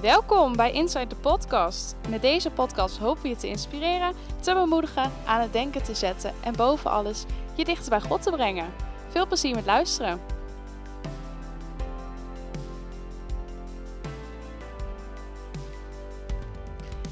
Welkom 0.00 0.56
bij 0.56 0.72
Inside 0.72 1.06
the 1.06 1.16
Podcast. 1.16 1.96
Met 2.08 2.22
deze 2.22 2.50
podcast 2.50 2.98
hopen 2.98 3.22
we 3.22 3.28
je 3.28 3.36
te 3.36 3.48
inspireren, 3.48 4.14
te 4.40 4.54
bemoedigen, 4.54 5.12
aan 5.26 5.40
het 5.40 5.52
denken 5.52 5.82
te 5.82 5.94
zetten 5.94 6.34
en 6.44 6.56
boven 6.56 6.90
alles 6.90 7.24
je 7.56 7.64
dichter 7.64 7.90
bij 7.90 8.00
God 8.00 8.22
te 8.22 8.30
brengen. 8.30 8.72
Veel 9.08 9.26
plezier 9.26 9.54
met 9.54 9.66
luisteren. 9.66 10.20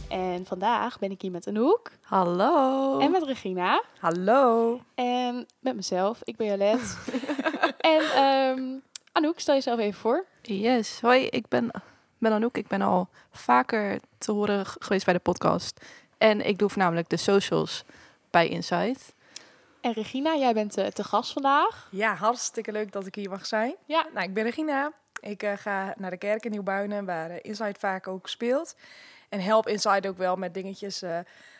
En 0.08 0.46
vandaag 0.46 0.98
ben 0.98 1.10
ik 1.10 1.22
hier 1.22 1.30
met 1.30 1.46
Anouk 1.46 1.92
Hallo. 2.02 2.98
en 2.98 3.10
met 3.10 3.22
Regina 3.22 3.82
Hallo. 3.98 4.80
en 4.94 5.46
met 5.60 5.76
mezelf. 5.76 6.20
Ik 6.24 6.36
ben 6.36 6.46
Jolet. 6.46 6.98
en 7.78 8.00
ehm 8.14 8.78
Anouk, 9.12 9.40
stel 9.40 9.54
jezelf 9.54 9.78
even 9.78 10.00
voor. 10.00 10.24
Yes. 10.42 11.00
Hoi, 11.00 11.26
ik 11.26 11.48
ben, 11.48 11.70
ben 12.18 12.32
Anouk. 12.32 12.56
Ik 12.56 12.66
ben 12.66 12.82
al 12.82 13.08
vaker 13.30 14.00
te 14.18 14.32
horen 14.32 14.66
geweest 14.66 15.04
bij 15.04 15.14
de 15.14 15.20
podcast. 15.20 15.84
En 16.18 16.46
ik 16.46 16.58
doe 16.58 16.68
voornamelijk 16.68 17.08
de 17.08 17.16
socials 17.16 17.84
bij 18.30 18.48
Insight. 18.48 19.14
En 19.80 19.92
Regina, 19.92 20.36
jij 20.36 20.52
bent 20.54 20.76
eh, 20.76 20.86
te 20.86 21.04
gast 21.04 21.32
vandaag. 21.32 21.88
Ja, 21.90 22.14
hartstikke 22.14 22.72
leuk 22.72 22.92
dat 22.92 23.06
ik 23.06 23.14
hier 23.14 23.30
mag 23.30 23.46
zijn. 23.46 23.74
Ja. 23.84 24.06
Nou, 24.14 24.26
ik 24.26 24.34
ben 24.34 24.44
Regina. 24.44 24.92
Ik 25.20 25.42
eh, 25.42 25.52
ga 25.56 25.94
naar 25.96 26.10
de 26.10 26.16
kerk 26.16 26.44
in 26.44 26.50
Nieuwbuinen, 26.50 27.04
waar 27.04 27.30
eh, 27.30 27.38
Inside 27.42 27.78
vaak 27.78 28.08
ook 28.08 28.28
speelt. 28.28 28.74
En 29.28 29.40
help 29.40 29.68
Inside 29.68 30.08
ook 30.08 30.18
wel 30.18 30.36
met 30.36 30.54
dingetjes 30.54 31.02
eh, 31.02 31.18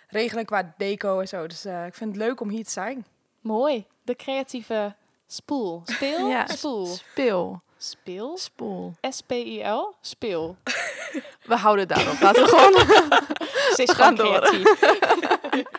regelen 0.09 0.45
qua 0.45 0.75
deco 0.77 1.21
en 1.21 1.29
zo. 1.29 1.47
Dus 1.47 1.65
eh, 1.65 1.87
ik 1.87 1.95
vind 1.95 2.15
het 2.15 2.25
leuk 2.25 2.41
om 2.41 2.49
hier 2.49 2.65
te 2.65 2.71
zijn. 2.71 3.07
Mooi. 3.41 3.87
De 4.03 4.17
creatieve 4.17 4.95
spoel. 5.27 5.83
Speel? 5.85 6.29
Ja, 6.37 6.47
Spoel. 6.47 6.87
Speel. 6.87 7.61
Speel? 7.89 8.39
Spoel. 8.39 8.95
S-P-I-L? 9.01 9.95
Speel. 10.01 10.57
We 11.51 11.57
houden 11.57 11.89
het 11.89 11.97
daarop. 11.97 12.21
Laten 12.21 12.43
we 12.43 12.49
gewoon... 12.57 12.73
Ze 13.75 13.83
is 13.83 13.91
gaan 13.91 14.17
gewoon 14.19 14.33
door. 14.33 14.41
creatief. 14.41 15.65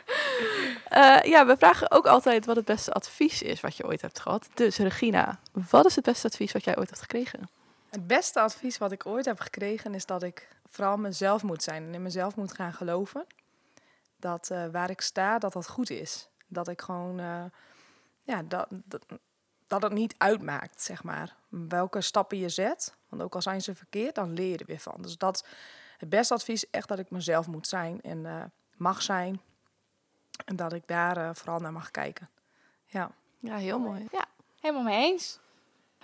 Eh, 0.88 1.22
ja, 1.24 1.46
we 1.46 1.58
vragen 1.58 1.92
ook 1.92 2.08
altijd 2.08 2.46
wat 2.46 2.56
het 2.56 2.66
beste 2.66 2.92
advies 2.92 3.42
is 3.42 3.62
wat 3.62 3.78
je 3.78 3.86
ooit 3.86 4.02
hebt 4.02 4.20
gehad. 4.20 4.50
Dus 4.54 4.78
Regina, 4.78 5.40
wat 5.70 5.86
is 5.86 5.96
het 5.96 6.06
beste 6.06 6.28
advies 6.28 6.52
wat 6.52 6.64
jij 6.64 6.78
ooit 6.78 6.90
hebt 6.90 7.02
gekregen? 7.02 7.50
Het 7.90 8.08
beste 8.08 8.40
advies 8.40 8.78
wat 8.78 8.92
ik 8.92 9.06
ooit 9.06 9.26
heb 9.26 9.40
gekregen 9.40 9.94
is 9.94 10.06
dat 10.06 10.24
ik 10.24 10.48
vooral 10.70 10.98
mezelf 10.98 11.44
moet 11.44 11.64
zijn 11.64 11.84
en 11.84 11.94
in 11.94 12.02
mezelf 12.02 12.36
moet 12.36 12.54
gaan 12.54 12.74
geloven. 12.74 13.26
Dat 14.20 14.50
eh, 14.50 14.66
waar 14.72 14.90
ik 14.90 15.02
sta, 15.02 15.40
dat 15.40 15.54
dat 15.54 15.70
goed 15.70 15.90
is. 15.90 16.28
Dat 16.48 16.68
ik 16.68 16.82
gewoon, 16.82 17.20
eh, 17.20 17.44
ja, 18.24 18.42
dat, 18.48 18.68
dat, 18.70 19.02
dat 19.68 19.82
het 19.82 19.92
niet 19.92 20.16
uitmaakt, 20.18 20.82
zeg 20.82 21.04
maar. 21.04 21.36
Welke 21.50 22.02
stappen 22.02 22.38
je 22.38 22.50
zet, 22.50 22.96
want 23.10 23.22
ook 23.22 23.36
al 23.36 23.42
zijn 23.42 23.62
ze 23.62 23.76
verkeerd, 23.76 24.16
dan 24.16 24.34
leer 24.34 24.50
je 24.50 24.58
er 24.58 24.66
weer 24.66 24.80
van. 24.80 25.02
Dus 25.02 25.18
dat 25.18 25.46
het 25.98 26.10
beste 26.10 26.34
advies 26.34 26.64
is 26.64 26.70
echt 26.70 26.88
dat 26.88 27.00
ik 27.00 27.10
mezelf 27.10 27.48
moet 27.48 27.68
zijn 27.68 28.02
en 28.02 28.26
eh, 28.26 28.44
mag 28.78 29.02
zijn. 29.02 29.42
En 30.46 30.56
dat 30.56 30.74
ik 30.74 30.88
daar 30.88 31.18
eh, 31.18 31.30
vooral 31.34 31.60
naar 31.60 31.72
mag 31.72 31.92
kijken. 31.92 32.30
Ja. 32.86 33.12
Ja, 33.40 33.56
heel 33.56 33.80
mooi. 33.80 34.08
Helemaal 34.60 34.84
mee 34.84 35.12
eens. 35.12 35.40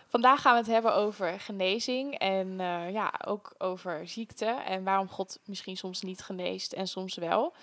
Vandaag 0.08 0.41
gaan 0.41 0.53
we 0.53 0.59
het 0.59 0.67
hebben 0.67 0.94
over 0.94 1.39
genezing 1.39 2.17
en 2.17 2.59
eh, 2.59 2.91
ja, 2.91 3.14
ook 3.25 3.53
over 3.58 4.08
ziekte 4.08 4.45
en 4.45 4.84
waarom 4.84 5.09
God 5.09 5.39
misschien 5.45 5.78
soms 5.78 6.02
niet 6.02 6.22
geneest 6.22 6.73
en 6.73 6.88
soms 6.88 7.16
wel. 7.16 7.53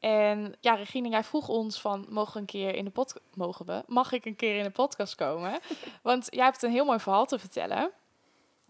En 0.00 0.56
ja, 0.60 0.74
Regine, 0.74 1.08
jij 1.08 1.24
vroeg 1.24 1.48
ons 1.48 1.80
van, 1.80 2.06
mogen 2.08 2.32
we 2.32 2.38
een 2.38 2.44
keer 2.44 2.74
in 2.74 2.84
de 2.84 2.90
podcast, 2.90 3.24
mogen 3.34 3.66
we, 3.66 3.82
mag 3.86 4.12
ik 4.12 4.24
een 4.24 4.36
keer 4.36 4.56
in 4.56 4.62
de 4.62 4.70
podcast 4.70 5.14
komen? 5.14 5.60
Want 6.02 6.26
jij 6.30 6.44
hebt 6.44 6.62
een 6.62 6.70
heel 6.70 6.84
mooi 6.84 6.98
verhaal 6.98 7.26
te 7.26 7.38
vertellen. 7.38 7.90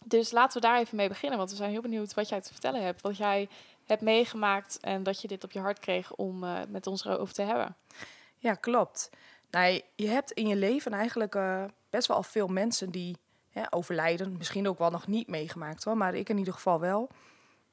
Dus 0.05 0.31
laten 0.31 0.61
we 0.61 0.67
daar 0.67 0.78
even 0.78 0.97
mee 0.97 1.08
beginnen, 1.08 1.39
want 1.39 1.51
we 1.51 1.56
zijn 1.56 1.70
heel 1.70 1.81
benieuwd 1.81 2.14
wat 2.14 2.28
jij 2.28 2.41
te 2.41 2.53
vertellen 2.53 2.83
hebt. 2.83 3.02
Wat 3.02 3.17
jij 3.17 3.48
hebt 3.86 4.02
meegemaakt 4.02 4.79
en 4.80 5.02
dat 5.02 5.20
je 5.20 5.29
dit 5.29 5.45
op 5.45 5.52
je 5.52 5.61
hart 5.61 5.79
kreeg 5.79 6.14
om 6.14 6.45
eh, 6.45 6.58
met 6.69 6.86
ons 6.86 7.05
erover 7.05 7.35
te 7.35 7.42
hebben. 7.42 7.77
Ja, 8.39 8.55
klopt. 8.55 9.11
Nou, 9.51 9.80
je 9.96 10.08
hebt 10.08 10.30
in 10.30 10.46
je 10.46 10.57
leven 10.57 10.92
eigenlijk 10.92 11.35
eh, 11.35 11.64
best 11.90 12.07
wel 12.07 12.17
al 12.17 12.23
veel 12.23 12.46
mensen 12.46 12.90
die 12.90 13.17
hè, 13.51 13.63
overlijden. 13.70 14.36
Misschien 14.36 14.69
ook 14.69 14.79
wel 14.79 14.90
nog 14.90 15.07
niet 15.07 15.29
meegemaakt 15.29 15.85
hoor, 15.85 15.96
maar 15.96 16.14
ik 16.14 16.29
in 16.29 16.39
ieder 16.39 16.55
geval 16.55 16.80
wel. 16.80 17.08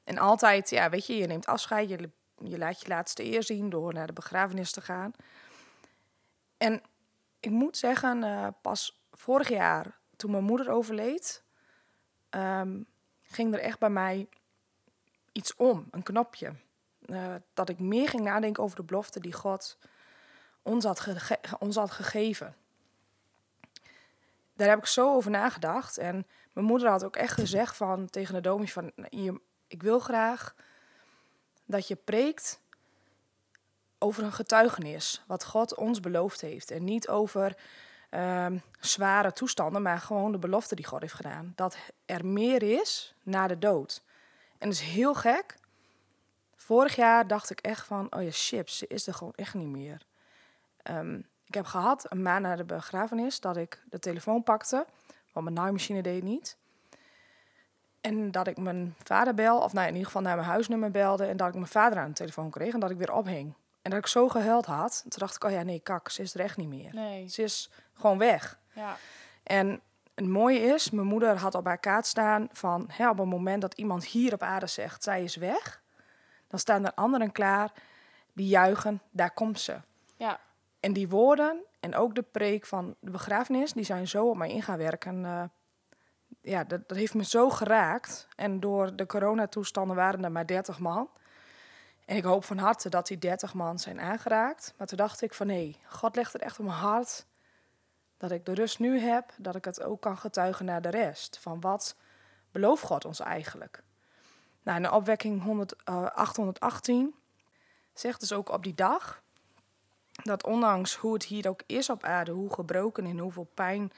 En 0.04 0.18
altijd, 0.18 0.70
ja, 0.70 0.90
weet 0.90 1.06
je, 1.06 1.16
je 1.16 1.26
neemt 1.26 1.46
afscheid, 1.46 1.88
je, 1.88 2.10
je 2.42 2.58
laat 2.58 2.80
je 2.80 2.88
laatste 2.88 3.24
eer 3.24 3.42
zien 3.42 3.70
door 3.70 3.92
naar 3.92 4.06
de 4.06 4.12
begrafenis 4.12 4.72
te 4.72 4.80
gaan. 4.80 5.12
En 6.56 6.82
ik 7.40 7.50
moet 7.50 7.76
zeggen, 7.76 8.24
eh, 8.24 8.46
pas 8.62 9.02
vorig 9.12 9.48
jaar, 9.48 9.98
toen 10.16 10.30
mijn 10.30 10.44
moeder 10.44 10.70
overleed, 10.70 11.42
ehm, 12.30 12.82
ging 13.22 13.54
er 13.54 13.60
echt 13.60 13.78
bij 13.78 13.90
mij 13.90 14.28
iets 15.32 15.56
om, 15.56 15.86
een 15.90 16.02
knopje. 16.02 16.54
Eh, 17.06 17.34
dat 17.54 17.68
ik 17.68 17.78
meer 17.78 18.08
ging 18.08 18.22
nadenken 18.22 18.62
over 18.62 18.76
de 18.76 18.82
belofte 18.82 19.20
die 19.20 19.32
God 19.32 19.78
ons 20.62 20.84
had, 20.84 21.06
ons 21.58 21.76
had 21.76 21.90
gegeven. 21.90 22.56
Daar 24.54 24.68
heb 24.68 24.78
ik 24.78 24.86
zo 24.86 25.14
over 25.14 25.30
nagedacht. 25.30 25.98
En 25.98 26.26
mijn 26.52 26.66
moeder 26.66 26.88
had 26.88 27.04
ook 27.04 27.16
echt 27.16 27.32
gezegd 27.32 27.76
van, 27.76 28.10
tegen 28.10 28.34
de 28.34 28.40
dominee 28.40 28.72
van... 28.72 28.92
Ik 29.66 29.82
wil 29.82 29.98
graag 29.98 30.54
dat 31.68 31.88
je 31.88 31.96
preekt 31.96 32.60
over 33.98 34.22
een 34.24 34.32
getuigenis. 34.32 35.22
Wat 35.26 35.44
God 35.44 35.74
ons 35.74 36.00
beloofd 36.00 36.40
heeft. 36.40 36.70
En 36.70 36.84
niet 36.84 37.08
over 37.08 37.56
ehm, 38.10 38.58
zware 38.80 39.32
toestanden, 39.32 39.82
maar 39.82 39.98
gewoon 39.98 40.32
de 40.32 40.38
belofte 40.38 40.74
die 40.74 40.86
God 40.86 41.00
heeft 41.00 41.14
gedaan. 41.14 41.52
Dat 41.56 41.76
er 42.06 42.26
meer 42.26 42.62
is 42.62 43.14
na 43.22 43.46
de 43.46 43.58
dood. 43.58 44.02
En 44.58 44.68
dat 44.68 44.78
is 44.78 44.84
heel 44.84 45.14
gek. 45.14 45.56
Vorig 46.56 46.96
jaar 46.96 47.26
dacht 47.26 47.50
ik 47.50 47.60
echt 47.60 47.86
van, 47.86 48.14
oh 48.14 48.22
ja, 48.22 48.30
chips, 48.30 48.78
ze 48.78 48.86
is 48.86 49.06
er 49.06 49.14
gewoon 49.14 49.34
echt 49.34 49.54
niet 49.54 49.68
meer. 49.68 50.02
Ehm, 50.82 51.20
ik 51.44 51.54
heb 51.54 51.64
gehad, 51.64 52.10
een 52.10 52.22
maand 52.22 52.42
na 52.42 52.56
de 52.56 52.64
begrafenis, 52.64 53.40
dat 53.40 53.56
ik 53.56 53.82
de 53.90 53.98
telefoon 53.98 54.42
pakte. 54.42 54.86
Want 55.32 55.44
mijn 55.44 55.58
naaimachine 55.58 56.02
deed 56.02 56.22
niet. 56.22 56.56
En 58.00 58.30
dat 58.30 58.46
ik 58.46 58.56
mijn 58.56 58.94
vader 59.02 59.34
bel, 59.34 59.60
of 59.60 59.72
nou 59.72 59.86
in 59.86 59.92
ieder 59.92 60.06
geval 60.06 60.22
naar 60.22 60.36
mijn 60.36 60.48
huisnummer 60.48 60.90
belde. 60.90 61.26
En 61.26 61.36
dat 61.36 61.48
ik 61.48 61.54
mijn 61.54 61.66
vader 61.66 61.98
aan 61.98 62.08
de 62.08 62.14
telefoon 62.14 62.50
kreeg 62.50 62.74
en 62.74 62.80
dat 62.80 62.90
ik 62.90 62.96
weer 62.96 63.12
ophing. 63.12 63.54
En 63.82 63.90
dat 63.90 63.98
ik 64.00 64.06
zo 64.06 64.28
gehuild 64.28 64.66
had. 64.66 65.00
Toen 65.00 65.18
dacht 65.18 65.34
ik, 65.34 65.44
oh 65.44 65.50
ja, 65.50 65.62
nee, 65.62 65.80
kak, 65.80 66.08
ze 66.08 66.22
is 66.22 66.34
er 66.34 66.40
echt 66.40 66.56
niet 66.56 66.68
meer. 66.68 66.94
Nee. 66.94 67.28
Ze 67.28 67.42
is 67.42 67.70
gewoon 67.94 68.18
weg. 68.18 68.58
Ja. 68.72 68.96
En 69.42 69.80
het 70.14 70.26
mooie 70.26 70.60
is, 70.60 70.90
mijn 70.90 71.06
moeder 71.06 71.36
had 71.36 71.54
op 71.54 71.64
haar 71.64 71.78
kaart 71.78 72.06
staan 72.06 72.48
van... 72.52 72.84
Hè, 72.92 73.08
op 73.08 73.18
het 73.18 73.26
moment 73.26 73.60
dat 73.60 73.74
iemand 73.74 74.04
hier 74.04 74.32
op 74.32 74.42
aarde 74.42 74.66
zegt, 74.66 75.02
zij 75.02 75.22
is 75.22 75.36
weg... 75.36 75.82
dan 76.46 76.58
staan 76.58 76.84
er 76.84 76.94
anderen 76.94 77.32
klaar 77.32 77.72
die 78.32 78.48
juichen, 78.48 79.00
daar 79.10 79.30
komt 79.30 79.60
ze. 79.60 79.76
Ja. 80.16 80.40
En 80.80 80.92
die 80.92 81.08
woorden 81.08 81.64
en 81.80 81.94
ook 81.94 82.14
de 82.14 82.22
preek 82.22 82.66
van 82.66 82.94
de 83.00 83.10
begrafenis, 83.10 83.72
die 83.72 83.84
zijn 83.84 84.08
zo 84.08 84.28
op 84.28 84.36
mij 84.36 84.50
in 84.50 84.62
gaan 84.62 84.78
werken. 84.78 85.24
Eh, 85.24 85.42
ja, 86.40 86.64
dat, 86.64 86.88
dat 86.88 86.96
heeft 86.96 87.14
me 87.14 87.24
zo 87.24 87.50
geraakt. 87.50 88.28
En 88.36 88.60
door 88.60 88.96
de 88.96 89.06
coronatoestanden 89.06 89.96
waren 89.96 90.24
er 90.24 90.32
maar 90.32 90.46
30 90.46 90.78
man. 90.78 91.08
En 92.04 92.16
ik 92.16 92.24
hoop 92.24 92.44
van 92.44 92.58
harte 92.58 92.88
dat 92.88 93.06
die 93.06 93.18
30 93.18 93.54
man 93.54 93.78
zijn 93.78 94.00
aangeraakt. 94.00 94.74
Maar 94.76 94.86
toen 94.86 94.98
dacht 94.98 95.22
ik 95.22 95.34
van 95.34 95.46
nee, 95.46 95.76
God 95.86 96.16
legt 96.16 96.32
het 96.32 96.42
echt 96.42 96.58
op 96.58 96.64
mijn 96.64 96.78
hart. 96.78 97.26
Dat 98.16 98.30
ik 98.30 98.44
de 98.44 98.54
rust 98.54 98.78
nu 98.78 99.00
heb, 99.00 99.32
dat 99.36 99.54
ik 99.54 99.64
het 99.64 99.82
ook 99.82 100.00
kan 100.00 100.18
getuigen 100.18 100.64
naar 100.64 100.82
de 100.82 100.90
rest. 100.90 101.38
Van 101.40 101.60
wat 101.60 101.96
belooft 102.52 102.82
God 102.82 103.04
ons 103.04 103.20
eigenlijk? 103.20 103.82
Nou, 104.62 104.76
in 104.76 104.82
de 104.82 104.92
opwekking 104.92 105.42
100, 105.42 105.74
eh, 105.84 106.06
818 106.06 107.14
zegt 107.92 108.20
dus 108.20 108.32
ook 108.32 108.48
op 108.48 108.62
die 108.62 108.74
dag 108.74 109.22
dat 110.22 110.44
ondanks 110.44 110.96
hoe 110.96 111.12
het 111.12 111.24
hier 111.24 111.48
ook 111.48 111.62
is 111.66 111.90
op 111.90 112.04
aarde, 112.04 112.30
hoe 112.30 112.52
gebroken 112.52 113.06
en 113.06 113.18
hoeveel 113.18 113.50
pijn 113.54 113.92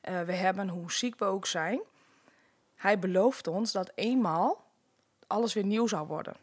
eh, 0.00 0.20
we 0.20 0.32
hebben, 0.32 0.68
hoe 0.68 0.92
ziek 0.92 1.18
we 1.18 1.24
ook 1.24 1.46
zijn, 1.46 1.80
hij 2.74 2.98
belooft 2.98 3.46
ons 3.46 3.72
dat 3.72 3.92
eenmaal 3.94 4.64
alles 5.26 5.52
weer 5.52 5.64
nieuw 5.64 5.86
zal 5.86 6.06
worden. 6.06 6.36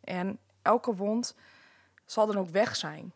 En 0.00 0.38
elke 0.62 0.94
wond 0.94 1.34
zal 2.04 2.26
dan 2.26 2.38
ook 2.38 2.48
weg 2.48 2.76
zijn. 2.76 3.12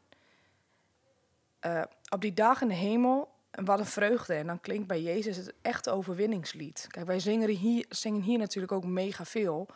Eh, 1.60 1.82
op 2.08 2.20
die 2.20 2.34
dag 2.34 2.60
in 2.62 2.68
de 2.68 2.74
hemel, 2.74 3.28
wat 3.50 3.78
een 3.78 3.86
vreugde. 3.86 4.34
En 4.34 4.46
dan 4.46 4.60
klinkt 4.60 4.86
bij 4.86 5.02
Jezus 5.02 5.36
het 5.36 5.54
echte 5.62 5.90
overwinningslied. 5.90 6.86
Kijk, 6.88 7.06
wij 7.06 7.20
zingen 7.20 7.48
hier, 7.48 7.86
zingen 7.88 8.22
hier 8.22 8.38
natuurlijk 8.38 8.72
ook 8.72 8.84
mega 8.84 9.24
veel. 9.24 9.66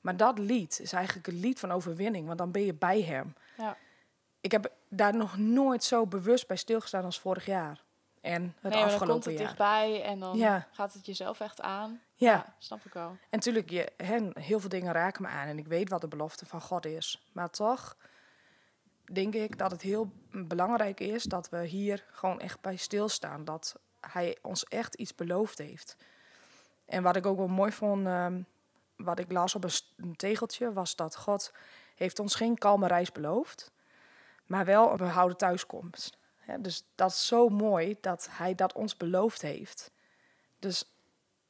Maar 0.00 0.16
dat 0.16 0.38
lied 0.38 0.80
is 0.80 0.92
eigenlijk 0.92 1.26
het 1.26 1.34
lied 1.34 1.58
van 1.58 1.72
overwinning, 1.72 2.26
want 2.26 2.38
dan 2.38 2.50
ben 2.50 2.64
je 2.64 2.74
bij 2.74 3.02
hem 3.02 3.34
Ja. 3.56 3.76
ik 4.40 4.52
heb 4.52 4.72
daar 4.88 5.16
nog 5.16 5.36
nooit 5.36 5.84
zo 5.84 6.06
bewust 6.06 6.46
bij 6.46 6.56
stilgestaan 6.56 7.04
als 7.04 7.20
vorig 7.20 7.46
jaar. 7.46 7.82
En 8.20 8.42
het 8.42 8.42
nee, 8.42 8.52
maar 8.62 8.70
dan 8.70 8.82
afgelopen 8.82 9.08
komt 9.08 9.24
het 9.24 9.32
jaar. 9.34 9.42
dichtbij 9.46 10.02
en 10.02 10.18
dan 10.18 10.36
Ja. 10.36 10.66
gaat 10.70 10.92
het 10.92 11.06
jezelf 11.06 11.40
echt 11.40 11.60
aan. 11.60 12.00
Ja. 12.14 12.54
snap 12.58 12.84
ik 12.84 12.92
wel. 12.92 13.08
En 13.08 13.18
natuurlijk, 13.30 13.70
je, 13.70 13.92
heel 14.32 14.60
veel 14.60 14.68
dingen 14.68 14.92
raken 14.92 15.22
me 15.22 15.28
aan. 15.28 15.46
En 15.48 15.58
ik 15.58 15.66
weet 15.66 15.88
wat 15.88 16.00
de 16.00 16.08
belofte 16.08 16.46
van 16.46 16.60
God 16.60 16.86
is. 16.86 17.22
Maar 17.32 17.50
toch 17.50 17.96
denk 19.12 19.34
ik 19.34 19.58
dat 19.58 19.70
het 19.70 19.82
heel 19.82 20.10
belangrijk 20.30 21.00
is 21.00 21.22
dat 21.22 21.48
we 21.48 21.64
hier 21.66 22.04
gewoon 22.10 22.40
echt 22.40 22.60
bij 22.60 22.76
stilstaan. 22.76 23.44
Dat 23.44 23.76
hij 24.00 24.38
ons 24.42 24.64
echt 24.64 24.94
iets 24.94 25.14
beloofd 25.14 25.58
heeft. 25.58 25.96
En 26.86 27.02
wat 27.02 27.16
ik 27.16 27.26
ook 27.26 27.36
wel 27.36 27.48
mooi 27.48 27.72
vond, 27.72 28.06
ehm, 28.06 28.42
wat 28.96 29.18
ik 29.18 29.32
las 29.32 29.54
op 29.54 29.64
een 29.96 30.16
tegeltje 30.16 30.72
was 30.72 30.96
dat 30.96 31.16
God 31.16 31.52
heeft 31.94 32.18
ons 32.18 32.34
geen 32.34 32.58
kalme 32.58 32.86
reis 32.86 33.12
beloofd, 33.12 33.72
maar 34.46 34.64
wel 34.64 34.90
een 34.90 34.96
behouden 34.96 35.36
thuiskomst. 35.36 36.17
Dus 36.58 36.84
dat 36.94 37.10
is 37.10 37.26
zo 37.26 37.48
mooi 37.48 37.96
dat 38.00 38.28
hij 38.30 38.54
dat 38.54 38.72
ons 38.72 38.96
beloofd 38.96 39.42
heeft. 39.42 39.90
Dus 40.58 40.84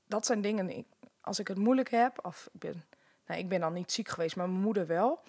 dat 0.07 0.27
zijn 0.27 0.41
dingen, 0.41 0.71
ik- 0.71 0.87
als 1.21 1.39
ik 1.39 1.49
het 1.49 1.59
moeilijk 1.59 1.91
heb, 1.91 2.19
of 2.27 2.49
ik 2.53 2.61
ben, 2.61 2.85
nou, 3.27 3.41
ik 3.41 3.49
ben 3.49 3.61
dan 3.61 3.73
niet 3.73 3.93
ziek 3.93 4.09
geweest, 4.09 4.37
maar 4.37 4.49
mijn 4.49 4.63
moeder 4.63 4.87
wel. 4.87 5.21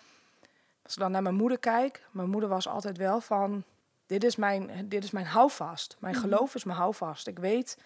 Als 0.84 0.94
ik 0.94 1.00
dan 1.00 1.12
naar 1.12 1.22
mijn 1.22 1.36
moeder 1.36 1.60
kijk, 1.60 2.04
mijn 2.12 2.30
moeder 2.30 2.50
was 2.50 2.68
altijd 2.68 2.98
wel 2.98 3.22
van, 3.22 3.64
dit 4.06 4.24
is 4.24 4.36
mijn, 4.36 4.90
dit 4.90 5.04
is 5.04 5.12
mijn 5.12 5.26
houvast. 5.26 5.96
Mijn 6.00 6.14
Mhm. 6.16 6.24
geloof 6.24 6.56
is 6.56 6.64
mijn 6.64 6.78
houvast. 6.78 7.28
Ik 7.28 7.40
weet 7.40 7.78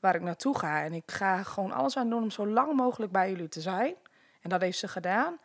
waar 0.00 0.14
ik 0.14 0.20
naartoe 0.22 0.58
ga 0.58 0.82
en 0.82 0.92
ik 0.92 1.10
ga 1.10 1.42
gewoon 1.42 1.72
alles 1.72 1.96
aan 1.96 2.10
doen 2.10 2.22
om 2.22 2.30
zo 2.30 2.46
lang 2.46 2.72
mogelijk 2.76 3.12
bij 3.12 3.30
jullie 3.30 3.48
te 3.48 3.60
zijn. 3.60 3.94
En 4.40 4.50
dat 4.50 4.60
heeft 4.60 4.78
ze 4.78 4.88
gedaan. 4.88 5.38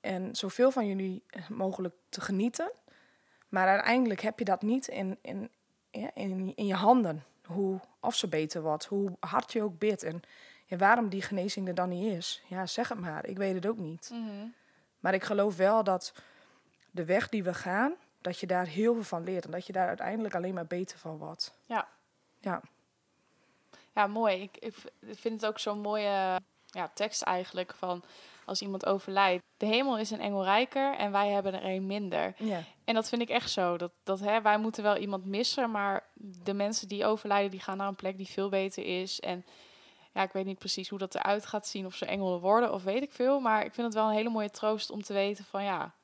En 0.00 0.36
zoveel 0.36 0.70
van 0.70 0.86
jullie 0.86 1.22
mogelijk 1.48 1.94
te 2.08 2.20
genieten. 2.20 2.70
Maar 3.48 3.68
uiteindelijk 3.68 4.20
heb 4.20 4.38
je 4.38 4.44
dat 4.44 4.62
niet 4.62 4.88
in, 4.88 5.18
in, 5.20 5.50
in, 6.14 6.52
in 6.54 6.66
je 6.66 6.74
handen. 6.74 7.24
Hoe, 7.46 7.80
of 8.00 8.14
ze 8.14 8.28
beter 8.28 8.62
wordt, 8.62 8.84
hoe 8.84 9.16
hard 9.20 9.52
je 9.52 9.62
ook 9.62 9.78
bidt. 9.78 10.02
En 10.02 10.22
ja, 10.66 10.76
waarom 10.76 11.08
die 11.08 11.22
genezing 11.22 11.68
er 11.68 11.74
dan 11.74 11.88
niet 11.88 12.12
is. 12.12 12.42
Ja, 12.46 12.66
zeg 12.66 12.88
het 12.88 13.00
maar. 13.00 13.26
Ik 13.26 13.36
weet 13.36 13.54
het 13.54 13.66
ook 13.66 13.78
niet. 13.78 14.10
Mhm. 14.12 14.46
Maar 15.00 15.14
ik 15.14 15.24
geloof 15.24 15.56
wel 15.56 15.84
dat 15.84 16.12
de 16.90 17.04
weg 17.04 17.28
die 17.28 17.42
we 17.42 17.54
gaan, 17.54 17.94
dat 18.20 18.38
je 18.38 18.46
daar 18.46 18.66
heel 18.66 18.94
veel 18.94 19.02
van 19.02 19.24
leert. 19.24 19.44
En 19.44 19.50
dat 19.50 19.66
je 19.66 19.72
daar 19.72 19.88
uiteindelijk 19.88 20.34
alleen 20.34 20.54
maar 20.54 20.66
beter 20.66 20.98
van 20.98 21.18
wordt. 21.18 21.54
Ja. 21.66 21.88
Ja. 22.40 22.60
Ja, 23.94 24.06
mooi. 24.06 24.42
Ik, 24.42 24.56
ik 24.56 24.74
vind 25.00 25.40
het 25.40 25.46
ook 25.46 25.58
zo'n 25.58 25.80
mooie 25.80 26.40
ja, 26.66 26.90
tekst 26.94 27.22
eigenlijk 27.22 27.74
van 27.74 28.02
als 28.48 28.62
iemand 28.62 28.86
overlijdt. 28.86 29.42
De 29.56 29.66
hemel 29.66 29.98
is 29.98 30.10
een 30.10 30.20
engel 30.20 30.44
rijker 30.44 30.96
en 30.96 31.12
wij 31.12 31.28
hebben 31.28 31.54
er 31.54 31.64
een 31.64 31.86
minder. 31.86 32.34
Ja. 32.38 32.62
En 32.84 32.94
dat 32.94 33.08
vind 33.08 33.22
ik 33.22 33.28
echt 33.28 33.50
zo. 33.50 33.76
Dat, 33.76 33.92
dat, 34.04 34.20
hè, 34.20 34.42
wij 34.42 34.58
moeten 34.58 34.82
wel 34.82 34.96
iemand 34.96 35.24
missen, 35.24 35.70
maar 35.70 36.06
de 36.14 36.54
mensen 36.54 36.88
die 36.88 37.04
overlijden, 37.04 37.50
die 37.50 37.60
gaan 37.60 37.76
naar 37.76 37.88
een 37.88 37.94
plek 37.94 38.16
die 38.16 38.28
veel 38.28 38.48
beter 38.48 39.00
is. 39.00 39.20
En 39.20 39.44
ja, 40.12 40.22
ik 40.22 40.32
weet 40.32 40.44
niet 40.44 40.58
precies 40.58 40.88
hoe 40.88 40.98
dat 40.98 41.14
eruit 41.14 41.46
gaat 41.46 41.66
zien, 41.66 41.86
of 41.86 41.94
ze 41.94 42.06
engelen 42.06 42.40
worden 42.40 42.72
of 42.72 42.82
weet 42.82 43.02
ik 43.02 43.12
veel. 43.12 43.40
Maar 43.40 43.64
ik 43.64 43.74
vind 43.74 43.86
het 43.86 43.96
wel 43.96 44.08
een 44.08 44.16
hele 44.16 44.30
mooie 44.30 44.50
troost 44.50 44.90
om 44.90 45.02
te 45.02 45.12
weten 45.12 45.44
van 45.44 45.64
ja, 45.64 45.94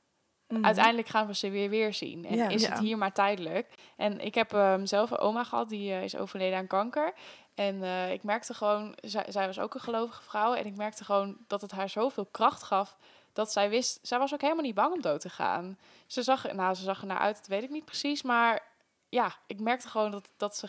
Mhm. 0.54 0.64
uiteindelijk 0.64 1.08
gaan 1.08 1.26
we 1.26 1.34
ze 1.34 1.50
weer 1.50 1.70
weer 1.70 1.94
zien. 1.94 2.24
En 2.24 2.36
Ja. 2.36 2.48
is 2.48 2.62
Ja. 2.62 2.68
het 2.70 2.78
hier 2.78 2.98
maar 2.98 3.12
tijdelijk. 3.12 3.72
En 3.96 4.20
ik 4.20 4.34
heb 4.34 4.52
ehm, 4.52 4.84
zelf 4.86 5.10
een 5.10 5.18
oma 5.18 5.44
gehad, 5.44 5.68
die 5.68 5.92
eh, 5.92 6.02
is 6.02 6.16
overleden 6.16 6.58
aan 6.58 6.66
kanker. 6.66 7.12
En 7.54 7.82
eh, 7.82 8.12
ik 8.12 8.22
merkte 8.22 8.54
gewoon, 8.54 8.94
zij, 9.02 9.24
zij 9.28 9.46
was 9.46 9.58
ook 9.58 9.74
een 9.74 9.80
gelovige 9.80 10.22
vrouw. 10.22 10.54
En 10.54 10.66
ik 10.66 10.76
merkte 10.76 11.04
gewoon 11.04 11.36
dat 11.46 11.60
het 11.60 11.70
haar 11.70 11.88
zoveel 11.88 12.26
kracht 12.30 12.62
gaf. 12.62 12.96
Dat 13.32 13.52
zij 13.52 13.70
wist, 13.70 13.98
zij 14.02 14.18
was 14.18 14.32
ook 14.34 14.40
helemaal 14.40 14.64
niet 14.64 14.74
bang 14.74 14.92
om 14.92 15.00
dood 15.00 15.20
te 15.20 15.30
gaan. 15.30 15.78
Ze 16.06 16.22
zag, 16.22 16.52
nou, 16.52 16.74
ze 16.74 16.82
zag 16.82 17.00
er 17.00 17.06
naar 17.06 17.18
uit, 17.18 17.36
dat 17.36 17.46
weet 17.46 17.62
ik 17.62 17.70
niet 17.70 17.84
precies. 17.84 18.22
Maar 18.22 18.62
ja, 19.08 19.32
ik 19.46 19.60
merkte 19.60 19.88
gewoon 19.88 20.10
dat, 20.10 20.30
dat 20.36 20.56
ze, 20.56 20.68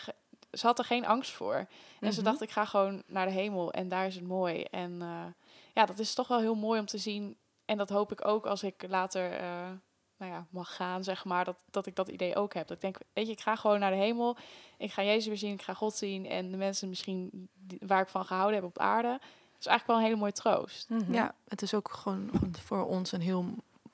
ze 0.52 0.66
had 0.66 0.80
er 0.80 0.86
geen 0.86 1.06
angst 1.06 1.32
voor. 1.32 1.68
En 2.00 2.14
ze 2.14 2.20
Mhm. 2.22 2.30
dacht, 2.30 2.42
ik 2.42 2.52
ga 2.52 2.66
gewoon 2.66 3.04
naar 3.08 3.26
de 3.26 3.32
hemel 3.32 3.72
en 3.72 3.90
daar 3.90 4.06
is 4.06 4.16
het 4.16 4.28
mooi. 4.28 4.64
En 4.64 5.02
eh, 5.02 5.26
ja, 5.74 5.86
dat 5.86 6.00
is 6.00 6.14
toch 6.14 6.28
wel 6.28 6.40
heel 6.40 6.56
mooi 6.56 6.80
om 6.80 6.86
te 6.86 6.98
zien. 6.98 7.38
En 7.66 7.78
dat 7.78 7.90
hoop 7.90 8.12
ik 8.12 8.26
ook 8.28 8.46
als 8.46 8.64
ik 8.64 8.86
later 8.88 9.32
eh, 9.32 9.70
nou 10.18 10.32
ja, 10.32 10.46
mag 10.50 10.76
gaan, 10.76 11.04
zeg 11.04 11.26
maar. 11.26 11.46
Dat, 11.46 11.56
dat 11.72 11.86
ik 11.86 11.96
dat 11.96 12.08
idee 12.08 12.36
ook 12.36 12.54
heb. 12.54 12.68
Dat 12.68 12.76
ik 12.78 12.82
denk, 12.84 12.98
weet 13.14 13.26
je, 13.26 13.32
ik 13.32 13.42
ga 13.42 13.56
gewoon 13.56 13.80
naar 13.80 13.92
de 13.92 13.98
hemel. 13.98 14.38
Ik 14.78 14.92
ga 14.92 15.04
Jezus 15.04 15.26
weer 15.28 15.38
zien, 15.38 15.54
ik 15.54 15.62
ga 15.62 15.74
God 15.74 15.96
zien. 15.96 16.26
En 16.26 16.52
de 16.52 16.58
mensen 16.58 16.90
misschien 16.90 17.50
die- 17.54 17.80
waar 17.88 18.02
ik 18.02 18.08
van 18.08 18.26
gehouden 18.26 18.56
heb 18.56 18.64
op 18.64 18.80
aarde. 18.80 19.08
Dat 19.52 19.60
is 19.60 19.66
eigenlijk 19.66 19.88
wel 19.88 19.96
een 19.98 20.04
hele 20.04 20.16
mooie 20.16 20.32
troost. 20.32 20.90
Mhm. 20.90 21.14
Ja, 21.14 21.36
het 21.48 21.62
is 21.62 21.74
ook 21.74 21.92
gewoon 21.92 22.30
voor 22.66 22.86
ons 22.86 23.12
een 23.12 23.22
heel 23.22 23.46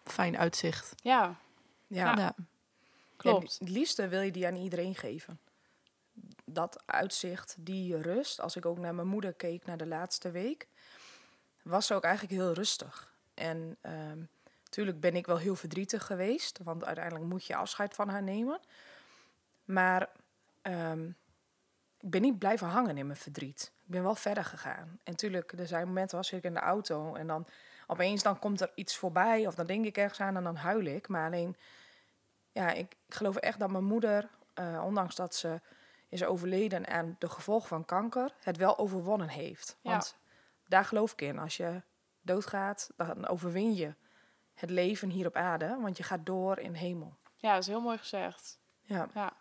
fijn 0.04 0.38
uitzicht. 0.38 0.94
Ja, 0.96 1.36
Ja. 1.88 2.16
Ja. 2.18 2.36
klopt. 3.18 3.58
En 3.60 3.66
het 3.66 3.74
liefste 3.76 4.08
wil 4.08 4.22
je 4.22 4.32
die 4.32 4.48
aan 4.48 4.56
iedereen 4.56 4.96
geven. 4.96 5.40
Dat 6.46 6.84
uitzicht, 6.86 7.56
die 7.60 8.02
rust. 8.02 8.40
Als 8.42 8.56
ik 8.56 8.66
ook 8.66 8.78
naar 8.78 8.96
mijn 8.96 9.08
moeder 9.08 9.34
keek 9.34 9.66
naar 9.66 9.78
de 9.78 9.88
laatste 9.88 10.32
week, 10.32 10.68
was 11.64 11.86
ze 11.88 11.94
ook 11.94 12.04
eigenlijk 12.04 12.34
heel 12.42 12.54
rustig. 12.54 13.11
En 13.42 13.78
natuurlijk 14.64 15.00
ben 15.00 15.16
ik 15.16 15.26
wel 15.26 15.38
heel 15.38 15.56
verdrietig 15.56 16.06
geweest, 16.06 16.60
want 16.64 16.86
uiteindelijk 16.86 17.26
moet 17.26 17.46
je 17.46 17.56
afscheid 17.56 17.96
van 17.96 18.10
haar 18.10 18.24
nemen. 18.24 18.60
Maar 19.66 20.10
ehm, 20.62 21.08
ik 22.00 22.10
ben 22.10 22.22
niet 22.22 22.40
blijven 22.40 22.68
hangen 22.68 22.98
in 22.98 23.06
mijn 23.06 23.20
verdriet. 23.20 23.72
Ik 23.84 23.92
ben 23.92 24.04
wel 24.04 24.16
verder 24.16 24.46
gegaan. 24.46 24.88
En 25.04 25.12
natuurlijk, 25.12 25.52
er 25.52 25.68
zijn 25.68 25.88
momenten 25.88 26.18
was 26.18 26.32
ik 26.32 26.44
in 26.44 26.54
de 26.54 26.60
auto 26.60 27.16
en 27.16 27.28
dan 27.28 27.48
opeens 27.88 28.24
dan 28.24 28.40
komt 28.40 28.62
er 28.62 28.72
iets 28.76 28.98
voorbij 28.98 29.48
of 29.48 29.56
dan 29.56 29.66
denk 29.66 29.86
ik 29.86 29.98
ergens 29.98 30.20
aan 30.20 30.38
en 30.38 30.44
dan 30.44 30.56
huil 30.56 30.86
ik. 30.86 31.08
Maar 31.08 31.26
alleen 31.26 31.56
ja, 32.52 32.72
ik, 32.72 32.96
ik 33.08 33.14
geloof 33.14 33.36
echt 33.36 33.60
dat 33.60 33.72
mijn 33.72 33.84
moeder, 33.84 34.30
eh, 34.54 34.84
ondanks 34.86 35.16
dat 35.16 35.36
ze 35.36 35.62
is 36.10 36.24
overleden 36.24 36.88
aan 36.88 37.16
de 37.20 37.30
gevolgen 37.30 37.68
van 37.68 37.86
kanker, 37.86 38.34
het 38.40 38.58
wel 38.58 38.78
overwonnen 38.78 39.28
heeft. 39.28 39.78
Ja. 39.82 39.92
Want 39.92 40.18
daar 40.68 40.86
geloof 40.86 41.12
ik 41.12 41.22
in. 41.22 41.40
Als 41.40 41.58
je 41.58 41.82
doodgaat, 42.22 42.90
dan 42.98 43.28
overwin 43.28 43.74
je 43.74 43.94
het 44.54 44.70
leven 44.70 45.10
hier 45.10 45.28
op 45.28 45.36
aarde, 45.36 45.78
want 45.82 45.98
je 45.98 46.04
gaat 46.04 46.26
door 46.26 46.60
in 46.60 46.72
de 46.72 46.78
hemel. 46.78 47.14
Ja, 47.36 47.54
dat 47.54 47.62
is 47.62 47.68
heel 47.68 47.82
mooi 47.82 47.98
gezegd. 47.98 48.60
Ja. 48.82 49.08
Ja. 49.14 49.34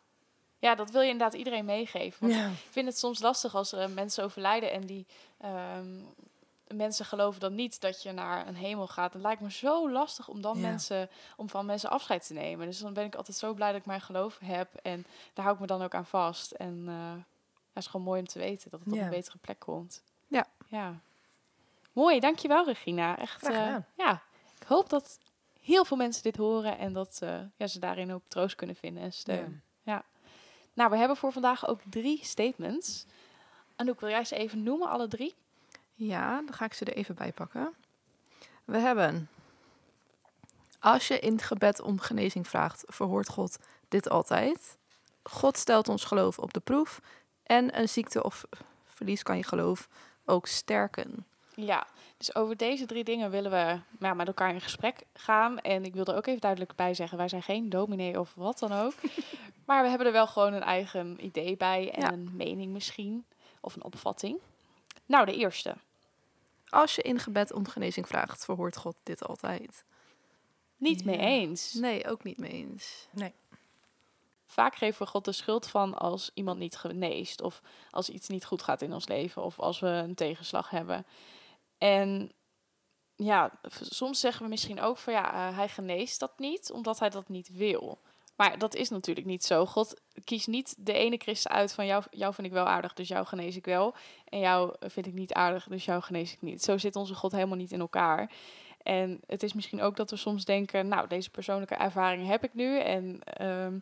Ja, 0.59 0.75
dat 0.75 0.91
wil 0.91 1.01
je 1.01 1.11
inderdaad 1.11 1.35
iedereen 1.39 1.65
meegeven. 1.65 2.21
Want 2.21 2.41
Ja. 2.41 2.49
Ik 2.49 2.67
vind 2.71 2.87
het 2.87 2.99
soms 2.99 3.21
lastig 3.21 3.55
als 3.55 3.73
er 3.73 3.91
mensen 3.91 4.25
overlijden 4.25 4.73
en 4.73 4.87
die 4.87 5.07
ehm, 5.39 5.87
mensen 6.67 7.05
geloven 7.05 7.41
dan 7.41 7.55
niet 7.55 7.81
dat 7.81 8.03
je 8.03 8.13
naar 8.13 8.47
een 8.47 8.55
hemel 8.57 8.87
gaat. 8.87 9.13
Het 9.13 9.23
lijkt 9.23 9.41
me 9.41 9.51
zo 9.51 9.91
lastig 9.91 10.29
om 10.29 10.41
dan 10.41 10.57
Ja. 10.59 10.69
mensen, 10.69 11.09
om 11.37 11.49
van 11.49 11.67
mensen 11.67 11.91
afscheid 11.91 12.27
te 12.27 12.33
nemen. 12.33 12.67
Dus 12.67 12.79
dan 12.79 12.93
ben 12.93 13.05
ik 13.05 13.15
altijd 13.15 13.37
zo 13.37 13.55
blij 13.55 13.71
dat 13.73 13.81
ik 13.81 13.87
mijn 13.87 14.01
geloof 14.01 14.39
heb 14.39 14.75
en 14.75 15.07
daar 15.35 15.45
hou 15.45 15.55
ik 15.57 15.61
me 15.61 15.67
dan 15.67 15.83
ook 15.83 15.95
aan 15.95 16.07
vast. 16.07 16.51
En 16.51 16.85
eh 16.89 17.13
het 17.73 17.83
is 17.85 17.91
gewoon 17.91 18.07
mooi 18.07 18.21
om 18.21 18.27
te 18.27 18.39
weten 18.39 18.71
dat 18.71 18.81
het 18.81 18.93
op 18.93 18.99
een 18.99 19.09
betere 19.11 19.39
plek 19.39 19.59
komt. 19.59 20.03
Ja. 20.27 20.47
Ja. 20.67 21.01
Mooi, 21.93 22.21
dankjewel 22.21 22.65
Regina. 22.65 23.19
Echt, 23.19 23.43
eh, 23.43 23.77
ja, 23.95 24.23
ik 24.61 24.67
hoop 24.67 24.89
dat 24.89 25.19
heel 25.61 25.85
veel 25.85 25.97
mensen 25.97 26.23
dit 26.23 26.37
horen 26.37 26.79
en 26.79 26.93
dat 26.93 27.19
eh, 27.23 27.41
ja, 27.57 27.67
ze 27.67 27.79
daarin 27.79 28.13
ook 28.13 28.23
troost 28.29 28.55
kunnen 28.55 28.77
vinden 28.77 29.03
en 29.03 29.13
steun. 29.13 29.63
Nou, 30.75 30.91
we 30.91 30.99
hebben 30.99 31.17
voor 31.17 31.33
vandaag 31.33 31.67
ook 31.67 31.81
drie 31.91 32.25
statements. 32.25 33.07
Anouk, 33.77 34.01
wil 34.01 34.09
jij 34.09 34.25
ze 34.25 34.37
even 34.37 34.63
noemen, 34.63 34.89
alle 34.89 35.09
drie? 35.09 35.35
Ja, 35.95 36.37
dan 36.37 36.53
ga 36.53 36.65
ik 36.65 36.73
ze 36.73 36.85
er 36.85 36.93
even 36.93 37.15
bij 37.15 37.33
pakken. 37.33 37.75
We 38.65 38.79
hebben. 38.79 39.29
Als 40.79 41.09
je 41.09 41.19
in 41.19 41.33
het 41.33 41.43
gebed 41.43 41.81
om 41.81 41.99
genezing 41.99 42.49
vraagt, 42.49 42.85
verhoort 42.87 43.29
God 43.29 43.59
dit 43.89 44.09
altijd. 44.09 44.79
God 45.23 45.57
stelt 45.57 45.89
ons 45.89 46.05
geloof 46.05 46.39
op 46.39 46.53
de 46.53 46.61
proef. 46.61 47.01
En 47.43 47.79
een 47.79 47.89
ziekte 47.89 48.23
of 48.23 48.45
verlies 48.85 49.23
kan 49.23 49.37
je 49.37 49.45
geloof 49.45 49.89
ook 50.25 50.47
sterken. 50.47 51.27
Ja, 51.55 51.87
dus 52.17 52.35
over 52.35 52.57
deze 52.57 52.87
drie 52.87 53.05
dingen 53.05 53.31
willen 53.31 53.51
we 53.51 53.81
ja, 54.01 54.15
met 54.15 54.27
elkaar 54.27 54.55
in 54.55 54.61
gesprek 54.61 55.03
gaan. 55.13 55.59
En 55.59 55.85
ik 55.85 55.95
wil 55.95 56.05
er 56.05 56.17
ook 56.17 56.27
even 56.27 56.41
duidelijk 56.41 56.75
bij 56.75 56.95
zeggen, 56.95 57.19
wij 57.19 57.29
zijn 57.29 57.43
geen 57.43 57.69
dominee 57.69 58.21
of 58.21 58.33
wat 58.35 58.59
dan 58.59 58.73
ook. 58.73 58.95
maar 59.67 59.83
we 59.83 59.89
hebben 59.89 60.07
er 60.07 60.13
wel 60.13 60.27
gewoon 60.27 60.53
een 60.53 60.63
eigen 60.63 61.25
idee 61.25 61.57
bij 61.57 61.91
en 61.91 62.01
Ja. 62.01 62.13
een 62.13 62.31
mening 62.37 62.73
misschien. 62.73 63.25
Of 63.61 63.75
een 63.77 63.85
opvatting. 63.85 64.39
Nou, 65.07 65.27
de 65.27 65.37
eerste. 65.37 65.75
Als 66.69 66.95
je 66.95 67.03
in 67.03 67.19
gebed 67.19 67.53
om 67.53 67.69
genezing 67.69 68.09
vraagt, 68.09 68.45
verhoort 68.45 68.77
God 68.77 68.97
dit 69.03 69.27
altijd. 69.27 69.85
Niet 70.77 71.05
mee 71.05 71.19
eens. 71.19 71.73
Nee, 71.73 72.09
ook 72.09 72.25
niet 72.25 72.39
mee 72.39 72.51
eens. 72.51 73.09
Vaak 74.47 74.77
geven 74.77 75.03
we 75.03 75.11
God 75.11 75.25
de 75.25 75.33
schuld 75.33 75.67
van 75.69 75.95
als 75.95 76.31
iemand 76.35 76.59
niet 76.59 76.77
geneest. 76.77 77.43
Of 77.43 77.61
als 77.91 78.09
iets 78.09 78.29
niet 78.29 78.45
goed 78.45 78.63
gaat 78.63 78.83
in 78.83 78.93
ons 78.93 79.09
leven. 79.09 79.43
Of 79.43 79.59
als 79.59 79.81
we 79.81 79.87
een 79.87 80.15
tegenslag 80.15 80.71
hebben. 80.71 81.07
En 81.81 82.33
ja, 83.17 83.61
soms 83.81 84.21
zeggen 84.21 84.43
we 84.43 84.49
misschien 84.49 84.81
ook 84.81 84.99
van 84.99 85.13
ja, 85.13 85.33
eh, 85.33 85.57
hij 85.57 85.69
geneest 85.69 86.21
dat 86.21 86.39
niet, 86.39 86.73
omdat 86.73 86.99
hij 86.99 87.11
dat 87.11 87.29
niet 87.29 87.53
wil. 87.53 87.99
Maar 88.37 88.59
dat 88.59 88.75
is 88.75 88.89
natuurlijk 88.89 89.27
niet 89.27 89.45
zo. 89.45 89.67
God 89.67 90.01
kiest 90.25 90.47
niet 90.47 90.75
de 90.79 90.93
ene 90.93 91.17
christen 91.17 91.51
uit 91.51 91.73
van 91.73 91.87
jou, 91.87 92.03
jou 92.11 92.35
vind 92.35 92.47
ik 92.47 92.53
wel 92.53 92.67
aardig, 92.67 92.93
dus 92.93 93.09
jou 93.09 93.27
genees 93.27 93.57
ik 93.57 93.65
wel. 93.65 93.95
En 94.25 94.39
jou 94.39 94.75
vind 94.81 95.07
ik 95.07 95.13
niet 95.13 95.33
aardig, 95.33 95.67
dus 95.69 95.85
jou 95.85 96.03
genees 96.03 96.33
ik 96.33 96.43
niet. 96.43 96.63
Zo 96.63 96.79
zit 96.79 96.97
onze 96.97 97.15
God 97.15 97.33
helemaal 97.33 97.57
niet 97.57 97.73
in 97.73 97.81
elkaar. 97.81 98.31
En 98.83 99.21
het 99.27 99.43
is 99.43 99.53
misschien 99.53 99.81
ook 99.81 99.97
dat 99.97 100.11
we 100.11 100.17
soms 100.17 100.45
denken, 100.45 100.89
nou, 100.89 101.09
deze 101.09 101.31
persoonlijke 101.31 101.75
ervaring 101.75 102.27
heb 102.27 102.45
ik 102.45 102.55
nu. 102.55 102.79
En 102.79 103.21
ehm, 103.23 103.79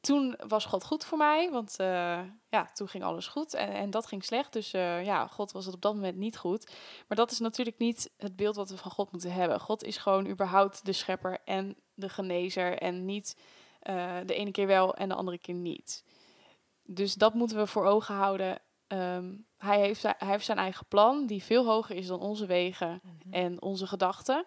toen 0.00 0.38
was 0.48 0.64
God 0.64 0.84
goed 0.84 1.04
voor 1.04 1.18
mij, 1.18 1.50
want 1.50 1.76
eh, 1.78 2.20
ja, 2.48 2.70
toen 2.74 2.88
ging 2.88 3.04
alles 3.04 3.26
goed 3.26 3.54
en, 3.54 3.68
en 3.68 3.90
dat 3.90 4.06
ging 4.06 4.24
slecht. 4.24 4.52
Dus 4.52 4.72
eh, 4.72 5.04
ja, 5.04 5.26
God 5.26 5.52
was 5.52 5.64
het 5.64 5.74
op 5.74 5.82
dat 5.82 5.94
moment 5.94 6.16
niet 6.16 6.36
goed. 6.36 6.70
Maar 7.08 7.16
dat 7.16 7.30
is 7.30 7.38
natuurlijk 7.38 7.78
niet 7.78 8.10
het 8.16 8.36
beeld 8.36 8.56
wat 8.56 8.70
we 8.70 8.76
van 8.76 8.90
God 8.90 9.12
moeten 9.12 9.32
hebben. 9.32 9.60
God 9.60 9.84
is 9.84 9.96
gewoon 9.96 10.26
überhaupt 10.26 10.84
de 10.84 10.92
schepper 10.92 11.38
en 11.44 11.76
de 11.94 12.08
genezer 12.08 12.78
en 12.78 13.04
niet 13.04 13.36
eh, 13.80 14.16
de 14.26 14.34
ene 14.34 14.50
keer 14.50 14.66
wel 14.66 14.94
en 14.94 15.08
de 15.08 15.14
andere 15.14 15.38
keer 15.38 15.54
niet. 15.54 16.04
Dus 16.82 17.14
dat 17.14 17.34
moeten 17.34 17.56
we 17.56 17.66
voor 17.66 17.84
ogen 17.84 18.14
houden 18.14 18.58
ehm, 18.86 19.34
hij, 19.58 19.80
heeft 19.80 20.02
hij 20.02 20.14
heeft 20.18 20.44
zijn 20.44 20.58
eigen 20.58 20.86
plan, 20.86 21.26
die 21.26 21.42
veel 21.42 21.64
hoger 21.66 21.96
is 21.96 22.06
dan 22.06 22.20
onze 22.20 22.46
wegen 22.46 23.00
en 23.30 23.62
onze 23.62 23.86
gedachten. 23.86 24.44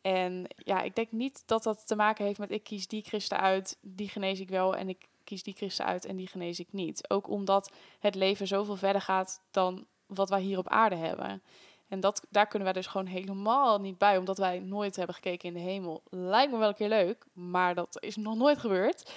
En 0.00 0.46
ja, 0.56 0.82
ik 0.82 0.94
denk 0.94 1.12
niet 1.12 1.42
dat 1.46 1.62
dat 1.62 1.86
te 1.86 1.96
maken 1.96 2.24
heeft 2.24 2.38
met 2.38 2.50
ik 2.50 2.64
kies 2.64 2.86
die 2.86 3.02
christen 3.02 3.40
uit, 3.40 3.78
die 3.80 4.08
genees 4.08 4.40
ik 4.40 4.48
wel 4.48 4.76
en 4.76 4.88
ik 4.88 5.08
kies 5.24 5.42
die 5.42 5.54
christen 5.54 5.84
uit 5.84 6.04
en 6.04 6.16
die 6.16 6.26
genees 6.26 6.60
ik 6.60 6.72
niet. 6.72 7.10
Ook 7.10 7.28
omdat 7.28 7.72
het 7.98 8.14
leven 8.14 8.46
zoveel 8.46 8.76
verder 8.76 9.02
gaat 9.02 9.42
dan 9.50 9.86
wat 10.06 10.28
wij 10.28 10.40
hier 10.40 10.58
op 10.58 10.68
aarde 10.68 10.96
hebben. 10.96 11.42
En 11.88 12.00
dat, 12.00 12.26
daar 12.28 12.46
kunnen 12.46 12.72
wij 12.72 12.80
dus 12.80 12.86
gewoon 12.90 13.06
helemaal 13.06 13.80
niet 13.80 13.98
bij, 13.98 14.16
omdat 14.16 14.38
wij 14.38 14.58
nooit 14.58 14.96
hebben 14.96 15.14
gekeken 15.14 15.48
in 15.48 15.54
de 15.54 15.60
hemel. 15.60 16.02
Lijkt 16.10 16.52
me 16.52 16.58
wel 16.58 16.68
een 16.68 16.74
keer 16.74 16.88
leuk, 16.88 17.26
maar 17.32 17.74
dat 17.74 17.96
is 18.02 18.16
nog 18.16 18.36
nooit 18.36 18.58
gebeurd. 18.58 19.12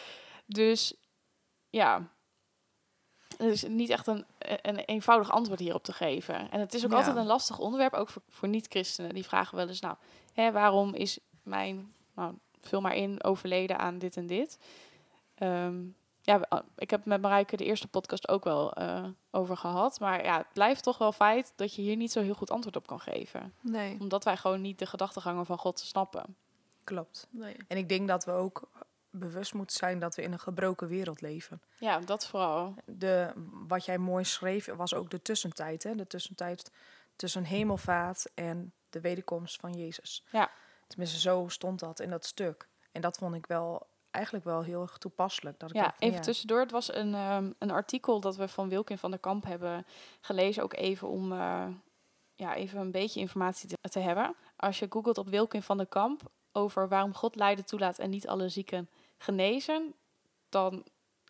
Dus 0.45 0.93
ja, 1.69 2.11
er 3.37 3.47
is 3.51 3.63
niet 3.63 3.89
echt 3.89 4.07
een, 4.07 4.25
een 4.39 4.77
eenvoudig 4.79 5.31
antwoord 5.31 5.59
hierop 5.59 5.83
te 5.83 5.93
geven. 5.93 6.51
En 6.51 6.59
het 6.59 6.73
is 6.73 6.85
ook 6.85 6.91
Ja. 6.91 6.97
altijd 6.97 7.15
een 7.15 7.25
lastig 7.25 7.59
onderwerp, 7.59 7.93
ook 7.93 8.09
voor, 8.09 8.21
voor 8.29 8.47
niet-christenen. 8.47 9.13
Die 9.13 9.23
vragen 9.25 9.57
wel 9.57 9.67
eens, 9.67 9.79
nou, 9.79 9.95
hè, 10.33 10.51
waarom 10.51 10.93
is 10.93 11.19
mijn, 11.43 11.93
nou, 12.15 12.33
vul 12.61 12.81
maar 12.81 12.95
in, 12.95 13.23
overleden 13.23 13.79
aan 13.79 13.97
dit 13.97 14.17
en 14.17 14.27
dit? 14.27 14.57
Ehm, 15.35 15.81
ja, 16.21 16.39
we- 16.39 16.63
ik 16.75 16.89
heb 16.89 17.05
met 17.05 17.21
Marijke 17.21 17.57
de 17.57 17.63
eerste 17.65 17.87
podcast 17.87 18.27
ook 18.27 18.43
wel 18.43 18.73
eh, 18.73 19.05
over 19.31 19.57
gehad. 19.57 19.99
Maar 19.99 20.23
ja, 20.23 20.37
het 20.37 20.47
blijft 20.53 20.83
toch 20.83 20.97
wel 20.97 21.11
feit 21.11 21.53
dat 21.55 21.75
je 21.75 21.81
hier 21.81 21.95
niet 21.95 22.11
zo 22.11 22.21
heel 22.21 22.33
goed 22.33 22.51
antwoord 22.51 22.75
op 22.75 22.87
kan 22.87 22.99
geven. 22.99 23.53
Nee. 23.61 23.97
Omdat 23.99 24.23
wij 24.23 24.37
gewoon 24.37 24.61
niet 24.61 24.79
de 24.79 24.85
gedachtegangen 24.85 25.45
van 25.45 25.57
God 25.57 25.79
snappen. 25.79 26.35
Klopt. 26.83 27.27
nee. 27.29 27.55
En 27.67 27.77
ik 27.77 27.89
denk 27.89 28.07
dat 28.07 28.25
we 28.25 28.31
ook 28.31 28.69
bewust 29.09 29.53
moeten 29.53 29.75
zijn 29.75 29.99
dat 29.99 30.15
we 30.15 30.21
in 30.21 30.31
een 30.31 30.39
gebroken 30.39 30.87
wereld 30.87 31.21
leven. 31.21 31.61
Ja, 31.79 31.99
dat 31.99 32.27
vooral. 32.27 32.73
De, 32.85 33.31
wat 33.67 33.85
jij 33.85 33.97
mooi 33.97 34.23
schreef 34.23 34.65
was 34.75 34.93
ook 34.93 35.09
de 35.09 35.21
tussentijd. 35.21 35.83
Hè? 35.83 35.95
De 35.95 36.07
tussentijd 36.07 36.71
tussen 37.15 37.43
hemelvaart 37.43 38.29
en 38.33 38.73
de 38.93 39.01
wederkomst 39.01 39.59
van 39.59 39.73
Jezus. 39.73 40.23
Ja. 40.31 40.51
Tenminste, 40.87 41.19
zo 41.19 41.45
stond 41.47 41.79
dat 41.79 41.99
in 41.99 42.09
dat 42.09 42.25
stuk. 42.25 42.67
En 42.91 43.01
dat 43.01 43.17
vond 43.17 43.35
ik 43.35 43.45
wel 43.45 43.87
eigenlijk 44.11 44.45
wel 44.45 44.63
heel 44.63 44.81
erg 44.81 44.97
toepasselijk. 44.97 45.59
Dat 45.59 45.69
ik 45.69 45.75
Ja, 45.75 45.81
dacht 45.83 46.01
even 46.01 46.21
tussendoor. 46.21 46.59
Het 46.59 46.71
was 46.71 46.93
een, 46.93 47.13
ehm, 47.13 47.51
een 47.59 47.71
artikel 47.71 48.19
dat 48.19 48.35
we 48.35 48.47
van 48.47 48.69
Wilkin 48.69 48.97
van 48.97 49.11
der 49.11 49.19
Kamp 49.19 49.43
hebben 49.45 49.85
gelezen. 50.21 50.63
Ook 50.63 50.73
even 50.73 51.07
om 51.07 51.31
eh, 51.31 51.67
ja, 52.35 52.55
even 52.55 52.79
een 52.79 52.91
beetje 52.91 53.19
informatie 53.19 53.69
te, 53.69 53.77
te 53.89 53.99
hebben. 53.99 54.35
Als 54.55 54.79
je 54.79 54.85
googelt 54.89 55.17
op 55.17 55.27
Wilkin 55.27 55.63
van 55.63 55.77
der 55.77 55.87
Kamp 55.87 56.21
over 56.51 56.87
waarom 56.87 57.13
God 57.13 57.35
lijden 57.35 57.65
toelaat 57.65 57.99
en 57.99 58.09
niet 58.09 58.27
alle 58.27 58.49
zieken 58.49 58.89
genezen, 59.17 59.93
dan 60.49 60.85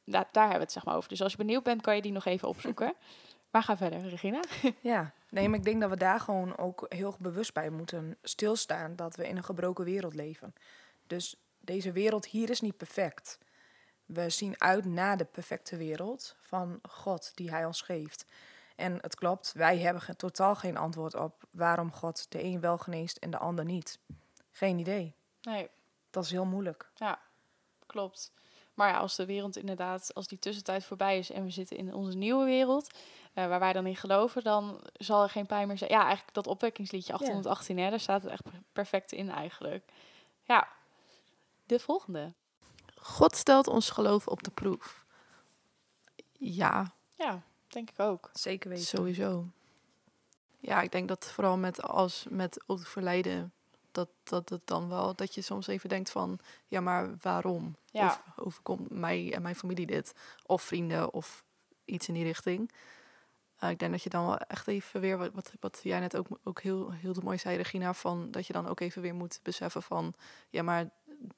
da- 0.06 0.28
daar 0.32 0.44
hebben 0.50 0.58
we 0.58 0.64
het 0.64 0.72
zeg 0.72 0.86
maar 0.86 0.96
over. 0.96 1.10
Dus 1.10 1.22
als 1.22 1.32
je 1.32 1.38
benieuwd 1.38 1.64
bent, 1.64 1.82
kan 1.82 1.96
je 1.96 2.02
die 2.02 2.12
nog 2.12 2.26
even 2.26 2.48
opzoeken. 2.48 2.94
maar 3.52 3.64
ga 3.64 3.78
verder, 3.78 4.10
Regina. 4.10 4.40
Ja, 4.82 5.14
nee, 5.34 5.50
maar 5.50 5.58
ik 5.58 5.66
denk 5.66 5.82
dat 5.82 5.90
we 5.90 5.98
daar 5.98 6.20
gewoon 6.20 6.58
ook 6.58 6.86
heel 6.90 7.16
bewust 7.20 7.54
bij 7.54 7.70
moeten 7.70 8.18
stilstaan 8.22 8.96
dat 8.96 9.16
we 9.16 9.28
in 9.28 9.38
een 9.38 9.44
gebroken 9.44 9.86
wereld 9.86 10.14
leven. 10.14 10.54
Dus 11.08 11.36
deze 11.60 11.92
wereld 11.92 12.26
hier 12.26 12.50
is 12.50 12.62
niet 12.62 12.78
perfect. 12.78 13.38
We 14.06 14.30
zien 14.30 14.62
uit 14.62 14.86
naar 14.86 15.18
de 15.18 15.26
perfecte 15.26 15.78
wereld 15.78 16.36
van 16.40 16.80
God 16.90 17.32
die 17.36 17.50
Hij 17.50 17.66
ons 17.66 17.82
geeft. 17.82 18.26
En 18.76 18.98
het 19.02 19.16
klopt, 19.16 19.54
wij 19.54 19.78
hebben 19.78 20.18
totaal 20.18 20.56
geen 20.56 20.78
antwoord 20.78 21.16
op 21.16 21.44
waarom 21.52 21.92
God 21.92 22.32
de 22.32 22.44
een 22.44 22.60
wel 22.60 22.78
geneest 22.78 23.18
en 23.18 23.32
de 23.32 23.38
ander 23.38 23.66
niet. 23.66 24.00
Geen 24.52 24.80
idee. 24.80 25.16
Nee, 25.42 25.70
Dat 26.10 26.24
is 26.24 26.32
heel 26.32 26.46
moeilijk. 26.46 26.92
ja, 26.96 27.20
klopt. 27.86 28.32
Maar 28.74 28.90
ja, 28.90 28.98
als 28.98 29.16
de 29.16 29.26
wereld 29.26 29.58
inderdaad, 29.58 30.14
als 30.14 30.28
die 30.28 30.40
tussentijd 30.40 30.84
voorbij 30.84 31.18
is 31.18 31.32
en 31.32 31.44
we 31.44 31.50
zitten 31.50 31.78
in 31.78 31.94
onze 31.94 32.18
nieuwe 32.18 32.46
wereld, 32.46 32.98
eh, 33.34 33.48
waar 33.48 33.60
wij 33.60 33.74
dan 33.74 33.86
in 33.88 33.96
geloven, 33.96 34.44
dan 34.44 34.82
zal 34.94 35.24
er 35.24 35.30
geen 35.30 35.46
pijn 35.46 35.68
meer 35.68 35.78
zijn. 35.78 35.90
Ja, 35.92 36.02
eigenlijk 36.04 36.34
dat 36.34 36.48
opwekkingsliedje 36.48 37.14
818, 37.14 37.78
hè, 37.78 37.90
daar 37.90 38.00
staat 38.00 38.24
het 38.24 38.32
echt 38.32 38.44
per- 38.44 38.62
perfect 38.74 39.12
in 39.12 39.30
eigenlijk. 39.30 39.92
Ja, 40.44 40.68
de 41.66 41.80
volgende. 41.80 42.34
God 42.96 43.36
stelt 43.36 43.68
ons 43.68 43.90
geloof 43.90 44.28
op 44.28 44.44
de 44.44 44.52
proef. 44.52 45.06
Ja, 46.32 46.94
Ja, 47.16 47.42
denk 47.68 47.90
ik 47.90 48.00
ook. 48.00 48.30
Zeker 48.34 48.70
weten. 48.70 48.86
sowieso. 48.86 49.46
Ja, 50.60 50.82
ik 50.82 50.92
denk 50.92 51.08
dat 51.08 51.32
vooral 51.32 51.58
met 51.58 51.82
als 51.82 52.26
met 52.30 52.64
overlijden, 52.68 53.54
dat, 53.92 54.10
dat 54.24 54.50
het 54.50 54.68
dan 54.68 54.90
wel, 54.90 55.16
dat 55.16 55.36
je 55.36 55.42
soms 55.42 55.68
even 55.68 55.90
denkt 55.90 56.10
van, 56.10 56.40
ja, 56.68 56.82
maar 56.82 57.16
waarom? 57.22 57.76
Ja. 57.92 58.06
Of 58.08 58.22
overkomt 58.36 58.90
mij 58.90 59.34
en 59.34 59.42
mijn 59.42 59.56
familie 59.56 59.86
dit? 59.86 60.14
Of 60.46 60.62
vrienden 60.62 61.14
of 61.14 61.44
iets 61.86 62.08
in 62.08 62.14
die 62.14 62.24
richting. 62.24 62.72
Eh, 63.64 63.70
ik 63.70 63.80
denk 63.80 63.92
dat 63.92 64.04
je 64.04 64.10
dan 64.10 64.26
wel 64.26 64.38
echt 64.38 64.68
even 64.68 65.00
weer, 65.02 65.18
wat, 65.18 65.30
wat, 65.34 65.52
wat 65.60 65.80
jij 65.84 66.00
net 66.00 66.18
ook, 66.18 66.28
ook 66.44 66.62
heel, 66.62 66.92
heel 66.92 67.16
mooi 67.24 67.38
zei, 67.38 67.58
Regina, 67.58 67.94
van 67.94 68.32
dat 68.32 68.48
je 68.48 68.54
dan 68.54 68.68
ook 68.68 68.80
even 68.80 69.02
weer 69.02 69.16
moet 69.16 69.40
beseffen 69.44 69.82
van, 69.84 70.14
ja, 70.50 70.64
maar 70.64 70.90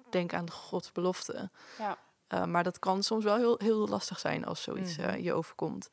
denk 0.10 0.34
aan 0.34 0.51
Gods 0.51 0.91
belofte. 0.91 1.50
Ja, 1.77 1.98
Uh, 2.34 2.46
maar 2.46 2.63
dat 2.63 2.79
kan 2.79 3.03
soms 3.03 3.24
wel 3.24 3.36
heel, 3.38 3.55
heel 3.58 3.88
lastig 3.88 4.20
zijn 4.20 4.46
als 4.46 4.62
zoiets 4.62 4.98
Mhm. 4.98 5.08
eh, 5.10 5.24
je 5.24 5.34
overkomt. 5.34 5.89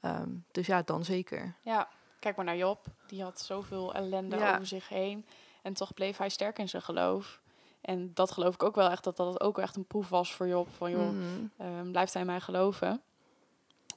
Ehm, 0.00 0.28
dus 0.50 0.66
ja, 0.66 0.82
dan 0.82 1.04
zeker. 1.04 1.54
ja. 1.62 1.88
Kijk 2.18 2.36
maar 2.36 2.44
naar 2.44 2.56
Job. 2.56 2.84
Die 3.06 3.22
had 3.22 3.40
zoveel 3.40 3.94
ellende 3.94 4.36
Ja. 4.36 4.52
over 4.54 4.66
zich 4.66 4.88
heen. 4.88 5.26
En 5.62 5.72
toch 5.72 5.94
bleef 5.94 6.16
hij 6.16 6.28
sterk 6.28 6.58
in 6.58 6.68
zijn 6.68 6.82
geloof. 6.82 7.40
En 7.80 8.14
dat 8.14 8.30
geloof 8.30 8.54
ik 8.54 8.62
ook 8.62 8.74
wel 8.74 8.90
echt, 8.90 9.04
dat 9.04 9.16
dat 9.16 9.40
ook 9.40 9.58
echt 9.58 9.76
een 9.76 9.86
proef 9.86 10.08
was 10.08 10.34
voor 10.34 10.48
Job. 10.48 10.68
Van 10.76 10.90
joh, 10.90 11.10
Mhm. 11.10 11.24
Ehm, 11.56 11.90
blijft 11.90 12.14
hij 12.14 12.24
mij 12.24 12.40
geloven? 12.40 13.02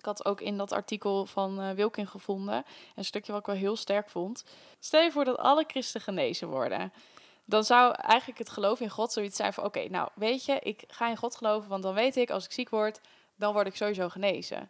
Ik 0.04 0.10
had 0.10 0.26
ook 0.26 0.42
in 0.42 0.58
dat 0.58 0.72
artikel 0.72 1.26
van 1.26 1.62
eh, 1.62 1.72
Wilkin 1.72 2.08
gevonden 2.08 2.66
een 2.96 3.06
stukje 3.06 3.32
wat 3.32 3.42
ik 3.42 3.48
wel 3.48 3.56
heel 3.56 3.76
sterk 3.76 4.10
vond. 4.10 4.44
Stel 4.80 5.02
je 5.02 5.12
voor 5.12 5.26
dat 5.26 5.38
alle 5.38 5.64
christen 5.68 6.02
genezen 6.02 6.48
worden. 6.48 6.94
Dan 7.46 7.64
zou 7.64 7.94
eigenlijk 7.94 8.40
het 8.40 8.50
geloof 8.50 8.80
in 8.80 8.90
God 8.90 9.12
zoiets 9.12 9.36
zijn 9.36 9.54
van... 9.54 9.64
oké, 9.64 9.88
nou 9.90 10.10
weet 10.14 10.46
je, 10.46 10.60
ik 10.60 10.84
ga 10.88 11.10
in 11.10 11.18
God 11.18 11.36
geloven... 11.36 11.70
want 11.70 11.84
dan 11.84 11.94
weet 11.94 12.16
ik, 12.16 12.30
als 12.30 12.46
ik 12.46 12.52
ziek 12.52 12.70
word, 12.70 13.02
dan 13.36 13.54
word 13.54 13.68
ik 13.68 13.76
sowieso 13.76 14.10
genezen. 14.10 14.70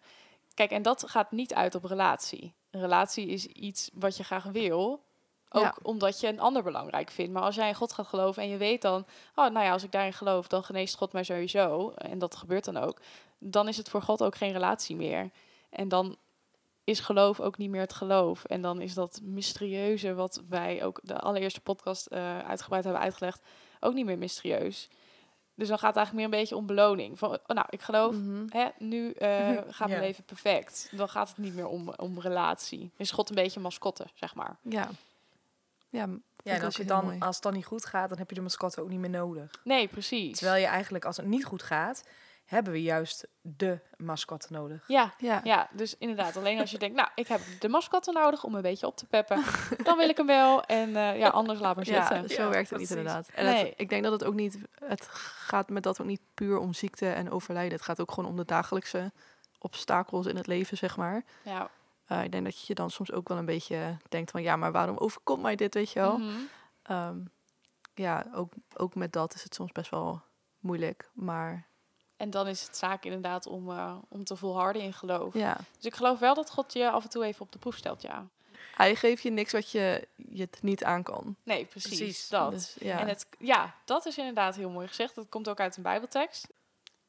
Kijk, 0.53 0.71
en 0.71 0.81
dat 0.81 1.09
gaat 1.09 1.31
niet 1.31 1.53
uit 1.53 1.75
op 1.75 1.83
relatie. 1.83 2.53
Relatie 2.71 3.27
is 3.27 3.45
iets 3.45 3.89
wat 3.93 4.17
je 4.17 4.23
graag 4.23 4.43
wil... 4.43 5.03
Ook 5.55 5.63
Ja. 5.63 5.75
omdat 5.81 6.19
je 6.19 6.27
een 6.27 6.39
ander 6.39 6.63
belangrijk 6.63 7.09
vindt. 7.11 7.33
Maar 7.33 7.41
als 7.43 7.55
jij 7.55 7.67
in 7.67 7.75
God 7.75 7.93
gaat 7.93 8.07
geloven 8.07 8.43
en 8.43 8.49
je 8.49 8.57
weet 8.57 8.81
dan... 8.81 9.05
oh, 9.35 9.49
nou 9.49 9.65
ja, 9.65 9.71
als 9.71 9.83
ik 9.83 9.91
daarin 9.91 10.13
geloof, 10.13 10.47
dan 10.47 10.63
geneest 10.63 10.95
God 10.97 11.13
mij 11.13 11.23
sowieso. 11.23 11.91
En 11.91 12.19
dat 12.19 12.35
gebeurt 12.35 12.65
dan 12.65 12.77
ook 12.77 12.99
dan 13.45 13.67
is 13.67 13.77
het 13.77 13.89
voor 13.89 14.01
God 14.01 14.23
ook 14.23 14.35
geen 14.35 14.51
relatie 14.51 14.95
meer. 14.95 15.29
En 15.69 15.87
dan 15.87 16.15
is 16.83 16.99
geloof 16.99 17.39
ook 17.39 17.57
niet 17.57 17.69
meer 17.69 17.81
het 17.81 17.93
geloof. 17.93 18.43
En 18.45 18.61
dan 18.61 18.81
is 18.81 18.93
dat 18.93 19.19
mysterieuze, 19.23 20.13
wat 20.13 20.41
wij 20.49 20.83
ook 20.83 20.99
de 21.03 21.19
allereerste 21.19 21.61
podcast 21.61 22.05
eh, 22.05 22.39
uitgebreid 22.39 22.83
hebben 22.83 23.01
uitgelegd, 23.01 23.41
ook 23.79 23.93
niet 23.93 24.05
meer 24.05 24.17
mysterieus. 24.17 24.89
Dus 25.55 25.67
dan 25.67 25.79
gaat 25.79 25.87
het 25.95 25.97
eigenlijk 25.97 26.13
meer 26.13 26.25
een 26.35 26.41
beetje 26.43 26.55
om 26.55 26.65
beloning. 26.65 27.19
Van, 27.19 27.29
oh, 27.31 27.37
nou, 27.47 27.67
ik 27.69 27.81
geloof, 27.81 28.15
Mhm. 28.15 28.45
hè, 28.49 28.67
nu 28.77 29.11
eh, 29.11 29.29
gaat 29.77 29.87
mijn 29.87 29.99
Ja. 30.01 30.05
leven 30.07 30.23
perfect. 30.23 30.89
Dan 30.91 31.09
gaat 31.09 31.27
het 31.29 31.37
niet 31.37 31.55
meer 31.55 31.67
om, 31.67 31.89
om 31.95 32.19
relatie. 32.19 32.91
Is 32.97 33.11
God 33.11 33.29
een 33.29 33.35
beetje 33.35 33.59
mascotte, 33.59 34.05
zeg 34.13 34.35
maar. 34.35 34.57
Ja. 34.61 34.89
Ja, 35.93 36.07
Ja, 36.43 36.53
en 36.53 36.61
als, 36.63 36.75
je 36.75 36.85
dan, 36.85 37.05
mooi. 37.05 37.19
als 37.19 37.35
het 37.35 37.43
dan 37.43 37.53
niet 37.53 37.65
goed 37.65 37.85
gaat, 37.85 38.09
dan 38.09 38.17
heb 38.17 38.29
je 38.29 38.35
de 38.35 38.41
mascotte 38.41 38.81
ook 38.81 38.89
niet 38.89 38.99
meer 38.99 39.09
nodig. 39.09 39.51
Nee, 39.63 39.87
precies. 39.87 40.37
Terwijl 40.37 40.61
je 40.61 40.67
eigenlijk, 40.67 41.05
als 41.05 41.17
het 41.17 41.25
niet 41.25 41.45
goed 41.45 41.63
gaat, 41.63 42.03
hebben 42.45 42.73
we 42.73 42.81
juist 42.81 43.27
de 43.41 43.79
mascotte 43.97 44.47
nodig. 44.53 44.83
Ja, 44.87 45.13
Ja. 45.17 45.41
Ja, 45.43 45.69
dus 45.71 45.97
inderdaad. 45.97 46.37
Alleen 46.37 46.59
als 46.59 46.71
je 46.71 46.77
denkt, 46.77 46.95
nou, 46.95 47.07
ik 47.15 47.27
heb 47.27 47.41
de 47.59 47.67
mascotte 47.69 48.11
nodig 48.11 48.43
om 48.43 48.55
een 48.55 48.61
beetje 48.61 48.87
op 48.87 48.95
te 48.97 49.05
peppen. 49.05 49.43
dan 49.83 49.97
wil 49.97 50.09
ik 50.09 50.17
hem 50.17 50.25
wel. 50.25 50.63
En 50.63 50.95
eh, 50.95 51.17
ja, 51.17 51.27
anders 51.29 51.59
laat 51.59 51.75
maar 51.75 51.85
Ja, 51.87 52.07
zitten. 52.07 52.29
zo 52.35 52.41
Ja, 52.43 52.49
werkt 52.49 52.69
het 52.69 52.79
niet 52.79 52.89
inderdaad. 52.89 53.27
En 53.33 53.45
Nee. 53.45 53.65
het, 53.65 53.73
ik 53.77 53.89
denk 53.89 54.03
dat 54.03 54.11
het 54.11 54.23
ook 54.23 54.33
niet, 54.33 54.57
het 54.85 55.07
gaat 55.11 55.69
met 55.69 55.83
dat 55.83 56.01
ook 56.01 56.07
niet 56.07 56.21
puur 56.33 56.57
om 56.57 56.73
ziekte 56.73 57.09
en 57.09 57.31
overlijden. 57.31 57.73
Het 57.73 57.85
gaat 57.85 58.01
ook 58.01 58.11
gewoon 58.11 58.29
om 58.29 58.35
de 58.37 58.45
dagelijkse 58.45 59.11
obstakels 59.59 60.25
in 60.25 60.35
het 60.35 60.47
leven, 60.47 60.77
zeg 60.77 60.97
maar. 60.97 61.23
Ja. 61.43 61.69
Eh, 62.13 62.23
ik 62.23 62.31
denk 62.31 62.43
dat 62.43 62.65
je 62.67 62.73
dan 62.73 62.89
soms 62.91 63.11
ook 63.11 63.27
wel 63.27 63.37
een 63.37 63.45
beetje 63.45 63.97
denkt 64.09 64.31
van, 64.31 64.41
ja, 64.41 64.55
maar 64.55 64.71
waarom 64.71 64.97
overkomt 64.97 65.41
mij 65.41 65.55
dit, 65.55 65.73
weet 65.73 65.91
je 65.91 65.99
wel? 65.99 66.17
Mhm. 66.17 66.29
Ehm, 66.83 67.17
ja, 67.93 68.25
ook, 68.33 68.53
ook 68.75 68.95
met 68.95 69.13
dat 69.13 69.33
is 69.33 69.43
het 69.43 69.55
soms 69.55 69.71
best 69.71 69.89
wel 69.91 70.21
moeilijk. 70.59 71.09
Maar 71.13 71.67
En 72.17 72.29
dan 72.29 72.47
is 72.47 72.63
het 72.63 72.77
zaak 72.77 73.05
inderdaad 73.05 73.47
om, 73.47 73.69
eh, 73.69 73.95
om 74.09 74.23
te 74.23 74.35
volharden 74.35 74.81
in 74.81 74.93
geloof. 74.93 75.33
ja, 75.33 75.57
Dus 75.75 75.85
ik 75.85 75.95
geloof 75.95 76.19
wel 76.19 76.33
dat 76.33 76.51
God 76.51 76.73
je 76.73 76.89
af 76.91 77.03
en 77.03 77.09
toe 77.09 77.25
even 77.25 77.41
op 77.41 77.51
de 77.51 77.59
proef 77.59 77.75
stelt, 77.75 78.01
ja. 78.01 78.27
hij 78.75 78.95
geeft 78.95 79.23
je 79.23 79.29
niks 79.31 79.51
wat 79.51 79.71
je, 79.71 80.07
je 80.15 80.41
het 80.41 80.61
niet 80.61 80.83
aan 80.83 81.03
kan. 81.03 81.35
Nee, 81.43 81.65
precies, 81.65 81.97
Precies. 81.97 82.27
dat. 82.29 82.51
Dus, 82.51 82.75
ja. 82.79 82.99
En 82.99 83.07
het, 83.07 83.27
ja, 83.39 83.75
dat 83.85 84.05
is 84.05 84.17
inderdaad 84.17 84.55
heel 84.55 84.69
mooi 84.69 84.87
gezegd. 84.87 85.15
Dat 85.15 85.29
komt 85.29 85.49
ook 85.49 85.59
uit 85.59 85.77
een 85.77 85.83
bijbeltekst. 85.83 86.47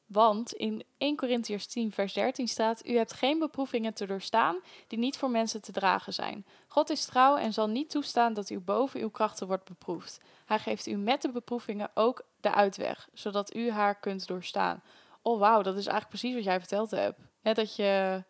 Want 0.06 0.52
in 0.52 0.84
1 0.98 1.16
Corinthiërs 1.16 1.66
10 1.66 1.92
vers 1.92 2.12
13 2.12 2.48
staat... 2.48 2.86
U 2.86 2.96
hebt 2.96 3.12
geen 3.12 3.38
beproevingen 3.38 3.94
te 3.94 4.06
doorstaan 4.06 4.56
die 4.86 4.98
niet 4.98 5.16
voor 5.16 5.30
mensen 5.30 5.62
te 5.62 5.72
dragen 5.72 6.12
zijn. 6.12 6.46
God 6.68 6.90
is 6.90 7.04
trouw 7.04 7.36
en 7.36 7.52
zal 7.52 7.66
niet 7.68 7.90
toestaan 7.90 8.34
dat 8.34 8.50
u 8.50 8.58
boven 8.60 9.00
uw 9.00 9.10
krachten 9.10 9.46
wordt 9.46 9.64
beproefd. 9.64 10.20
Hij 10.46 10.58
geeft 10.58 10.86
u 10.86 10.96
met 10.96 11.22
de 11.22 11.30
beproevingen 11.30 11.90
ook 11.94 12.22
de 12.40 12.54
uitweg, 12.54 13.08
zodat 13.12 13.54
u 13.54 13.70
haar 13.70 13.94
kunt 13.94 14.26
doorstaan. 14.26 14.82
Oh 15.22 15.38
wauw, 15.38 15.62
dat 15.62 15.76
is 15.76 15.86
eigenlijk 15.86 16.08
precies 16.08 16.34
wat 16.34 16.44
jij 16.44 16.58
verteld 16.58 16.90
hebt. 16.90 17.18
Net 17.42 17.56
dat 17.56 17.76
je 17.76 18.22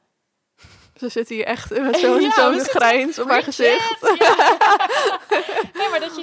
Ze 1.00 1.08
zit 1.08 1.28
hier 1.28 1.44
echt 1.44 1.70
met 1.70 1.96
zo'n 1.96 2.20
Ja, 2.20 2.52
zitten- 2.52 2.70
grijns 2.80 3.18
op 3.18 3.28
haar 3.28 3.42
gezicht. 3.42 4.16
Ja. 4.18 4.58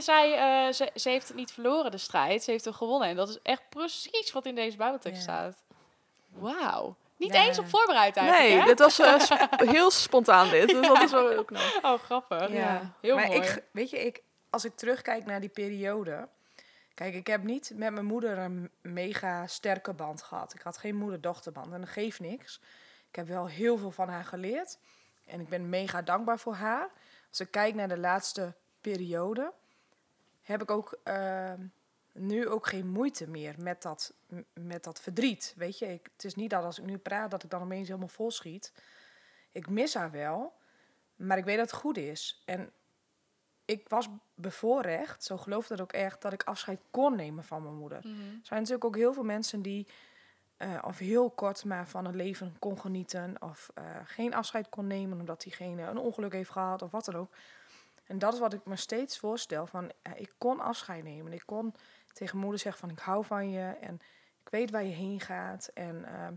je 0.05 0.11
zei, 0.11 0.33
eh, 0.33 0.73
ze, 0.73 0.89
ze 0.95 1.09
heeft 1.09 1.27
het 1.27 1.37
niet 1.37 1.51
verloren, 1.51 1.91
de 1.91 1.97
strijd. 1.97 2.43
Ze 2.43 2.51
heeft 2.51 2.65
hem 2.65 2.73
gewonnen. 2.73 3.07
En 3.09 3.15
dat 3.15 3.29
is 3.29 3.39
echt 3.43 3.61
precies 3.69 4.31
wat 4.31 4.45
in 4.45 4.55
deze 4.55 4.77
Bijbeltekst 4.77 5.17
Ja. 5.17 5.21
staat. 5.23 5.63
Wauw. 6.29 6.95
Niet 7.17 7.33
Ja. 7.33 7.45
eens 7.45 7.59
op 7.59 7.69
voorbereid 7.69 8.15
eigenlijk, 8.17 8.49
Nee, 8.49 8.59
hè? 8.59 8.65
dit 8.65 8.79
was 8.79 8.99
eh, 8.99 9.19
sp- 9.19 9.61
heel 9.77 9.91
spontaan 9.91 10.49
dit. 10.49 10.69
Dus 10.69 10.87
dat 10.87 11.01
is 11.01 11.11
wel 11.11 11.29
heel 11.29 11.45
knap. 11.45 11.79
Oh, 11.81 11.99
grappig. 11.99 12.51
Ja. 12.51 12.93
Heel 13.01 13.15
maar 13.15 13.27
mooi. 13.27 13.39
Ik, 13.39 13.63
weet 13.71 13.89
je, 13.89 14.05
ik, 14.05 14.21
als 14.49 14.65
ik 14.65 14.75
terugkijk 14.75 15.25
naar 15.25 15.39
die 15.39 15.49
periode. 15.49 16.27
Kijk, 16.93 17.13
ik 17.13 17.27
heb 17.27 17.43
niet 17.43 17.71
met 17.75 17.91
mijn 17.93 18.05
moeder 18.05 18.37
een 18.37 18.69
mega 18.81 19.47
sterke 19.47 19.93
band 19.93 20.21
gehad. 20.23 20.53
Ik 20.53 20.61
had 20.61 20.77
geen 20.77 20.95
moeder-dochterband 20.95 21.73
en 21.73 21.79
dat 21.79 21.89
geeft 21.89 22.19
niks. 22.19 22.61
Ik 23.09 23.15
heb 23.15 23.27
wel 23.27 23.47
heel 23.47 23.77
veel 23.77 23.91
van 23.91 24.09
haar 24.09 24.23
geleerd. 24.25 24.77
En 25.25 25.39
ik 25.39 25.49
ben 25.49 25.69
mega 25.69 26.01
dankbaar 26.01 26.39
voor 26.39 26.53
haar. 26.53 26.89
Als 27.29 27.39
ik 27.39 27.51
kijk 27.51 27.75
naar 27.75 27.87
de 27.87 27.97
laatste 27.97 28.53
periode, 28.81 29.51
heb 30.51 30.61
ik 30.61 30.71
ook 30.71 30.99
eh, 31.03 31.53
nu 32.11 32.47
ook 32.47 32.67
geen 32.67 32.87
moeite 32.87 33.27
meer 33.27 33.55
met 33.57 33.81
dat, 33.81 34.13
met 34.53 34.83
dat 34.83 35.01
verdriet. 35.01 35.53
Weet 35.57 35.79
je, 35.79 35.93
ik, 35.93 36.09
het 36.13 36.23
is 36.23 36.35
niet 36.35 36.49
dat 36.49 36.63
als 36.63 36.79
ik 36.79 36.85
nu 36.85 36.97
praat 36.97 37.31
dat 37.31 37.43
ik 37.43 37.49
dan 37.49 37.61
opeens 37.61 37.87
helemaal 37.87 38.07
vol 38.07 38.31
schiet. 38.31 38.73
Ik 39.51 39.69
mis 39.69 39.93
haar 39.93 40.11
wel, 40.11 40.53
maar 41.15 41.37
ik 41.37 41.45
weet 41.45 41.57
dat 41.57 41.71
het 41.71 41.79
goed 41.79 41.97
is. 41.97 42.41
En 42.45 42.71
ik 43.65 43.89
was 43.89 44.09
bevoorrecht, 44.35 45.23
zo 45.23 45.37
geloof 45.37 45.67
dat 45.67 45.81
ook 45.81 45.93
echt, 45.93 46.21
dat 46.21 46.33
ik 46.33 46.43
afscheid 46.43 46.79
kon 46.91 47.15
nemen 47.15 47.43
van 47.43 47.63
mijn 47.63 47.75
moeder. 47.75 47.99
Mhm. 47.99 48.09
Er 48.09 48.39
zijn 48.43 48.59
natuurlijk 48.59 48.85
ook 48.85 48.95
heel 48.95 49.13
veel 49.13 49.23
mensen 49.23 49.61
die 49.61 49.87
eh, 50.57 50.77
of 50.85 50.97
heel 50.97 51.29
kort 51.29 51.65
maar 51.65 51.87
van 51.87 52.05
het 52.05 52.15
leven 52.15 52.55
kon 52.59 52.79
genieten. 52.79 53.35
Of 53.39 53.71
eh, 53.73 53.83
geen 54.03 54.33
afscheid 54.33 54.69
kon 54.69 54.87
nemen 54.87 55.19
omdat 55.19 55.41
diegene 55.41 55.81
een 55.81 55.97
ongeluk 55.97 56.33
heeft 56.33 56.49
gehad 56.49 56.81
of 56.81 56.91
wat 56.91 57.05
dan 57.05 57.15
ook. 57.15 57.33
En 58.05 58.19
dat 58.19 58.33
is 58.33 58.39
wat 58.39 58.53
ik 58.53 58.65
me 58.65 58.75
steeds 58.75 59.19
voorstel. 59.19 59.67
Van, 59.67 59.91
ik 60.15 60.33
kon 60.37 60.59
afscheid 60.59 61.03
nemen. 61.03 61.33
Ik 61.33 61.43
kon 61.45 61.75
tegen 62.13 62.37
moeder 62.37 62.59
zeggen 62.59 62.81
van 62.81 62.89
ik 62.89 62.99
hou 62.99 63.25
van 63.25 63.49
je. 63.49 63.77
En 63.81 63.99
ik 64.43 64.49
weet 64.49 64.71
waar 64.71 64.83
je 64.83 64.93
heen 64.93 65.19
gaat. 65.19 65.69
En 65.73 66.05
eh, 66.05 66.27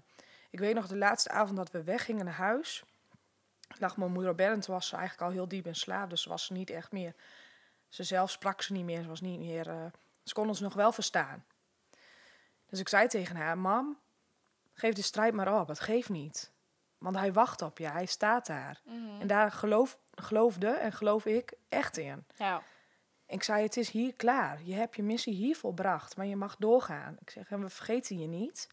ik 0.51 0.59
weet 0.59 0.75
nog 0.75 0.87
de 0.87 0.97
laatste 0.97 1.31
avond 1.31 1.57
dat 1.57 1.71
we 1.71 1.85
weggingen 1.85 2.25
naar 2.25 2.35
huis. 2.35 2.85
Lag 3.79 3.97
mijn 3.97 4.13
moeder 4.13 4.31
op 4.31 4.37
bed 4.37 4.53
en 4.53 4.61
toen 4.61 4.75
was 4.75 4.89
ze 4.89 4.97
eigenlijk 4.97 5.29
al 5.29 5.35
heel 5.37 5.49
diep 5.49 5.67
in 5.67 5.75
slaap. 5.75 6.11
Dus 6.11 6.25
was 6.25 6.45
ze 6.45 6.53
niet 6.53 6.71
echt 6.71 6.93
meer... 6.93 7.15
Ze 7.89 8.03
zelf 8.03 8.31
sprak 8.31 8.63
ze 8.63 8.73
niet 8.73 8.85
meer. 8.85 9.03
Ze 9.03 9.09
was 9.09 9.21
niet 9.21 9.39
meer... 9.39 9.69
eh, 9.69 9.85
ze 10.25 10.35
kon 10.35 10.49
ons 10.49 10.61
nog 10.61 10.75
wel 10.75 10.93
verstaan. 10.93 11.45
Dus 12.67 12.81
ik 12.81 12.89
zei 12.89 13.09
tegen 13.09 13.37
haar, 13.37 13.59
mam, 13.59 13.99
geef 14.73 14.95
de 14.95 15.03
strijd 15.03 15.35
maar 15.35 15.61
op. 15.61 15.69
Het 15.69 15.81
geeft 15.81 16.09
niet. 16.09 16.53
Want 16.99 17.17
hij 17.17 17.33
wacht 17.33 17.63
op 17.63 17.79
je. 17.79 17.87
Hij 17.87 18.07
staat 18.07 18.47
daar. 18.47 18.81
Mhm. 18.85 19.21
En 19.21 19.27
daar 19.27 19.53
geloof, 19.53 19.99
geloofde 20.15 20.69
en 20.69 20.93
geloof 20.93 21.27
ik 21.27 21.53
echt 21.69 21.97
in. 21.97 22.25
Ja. 22.37 22.63
Ik 23.27 23.43
zei, 23.43 23.63
het 23.63 23.77
is 23.77 23.91
hier 23.91 24.15
klaar. 24.15 24.61
Je 24.63 24.75
hebt 24.75 24.97
je 24.97 25.03
missie 25.03 25.35
hier 25.35 25.57
volbracht, 25.57 26.17
maar 26.17 26.27
je 26.27 26.37
mag 26.37 26.57
doorgaan. 26.57 27.17
Ik 27.21 27.31
zeg, 27.31 27.51
en 27.51 27.61
we 27.61 27.69
vergeten 27.69 28.19
je 28.19 28.27
niet. 28.27 28.69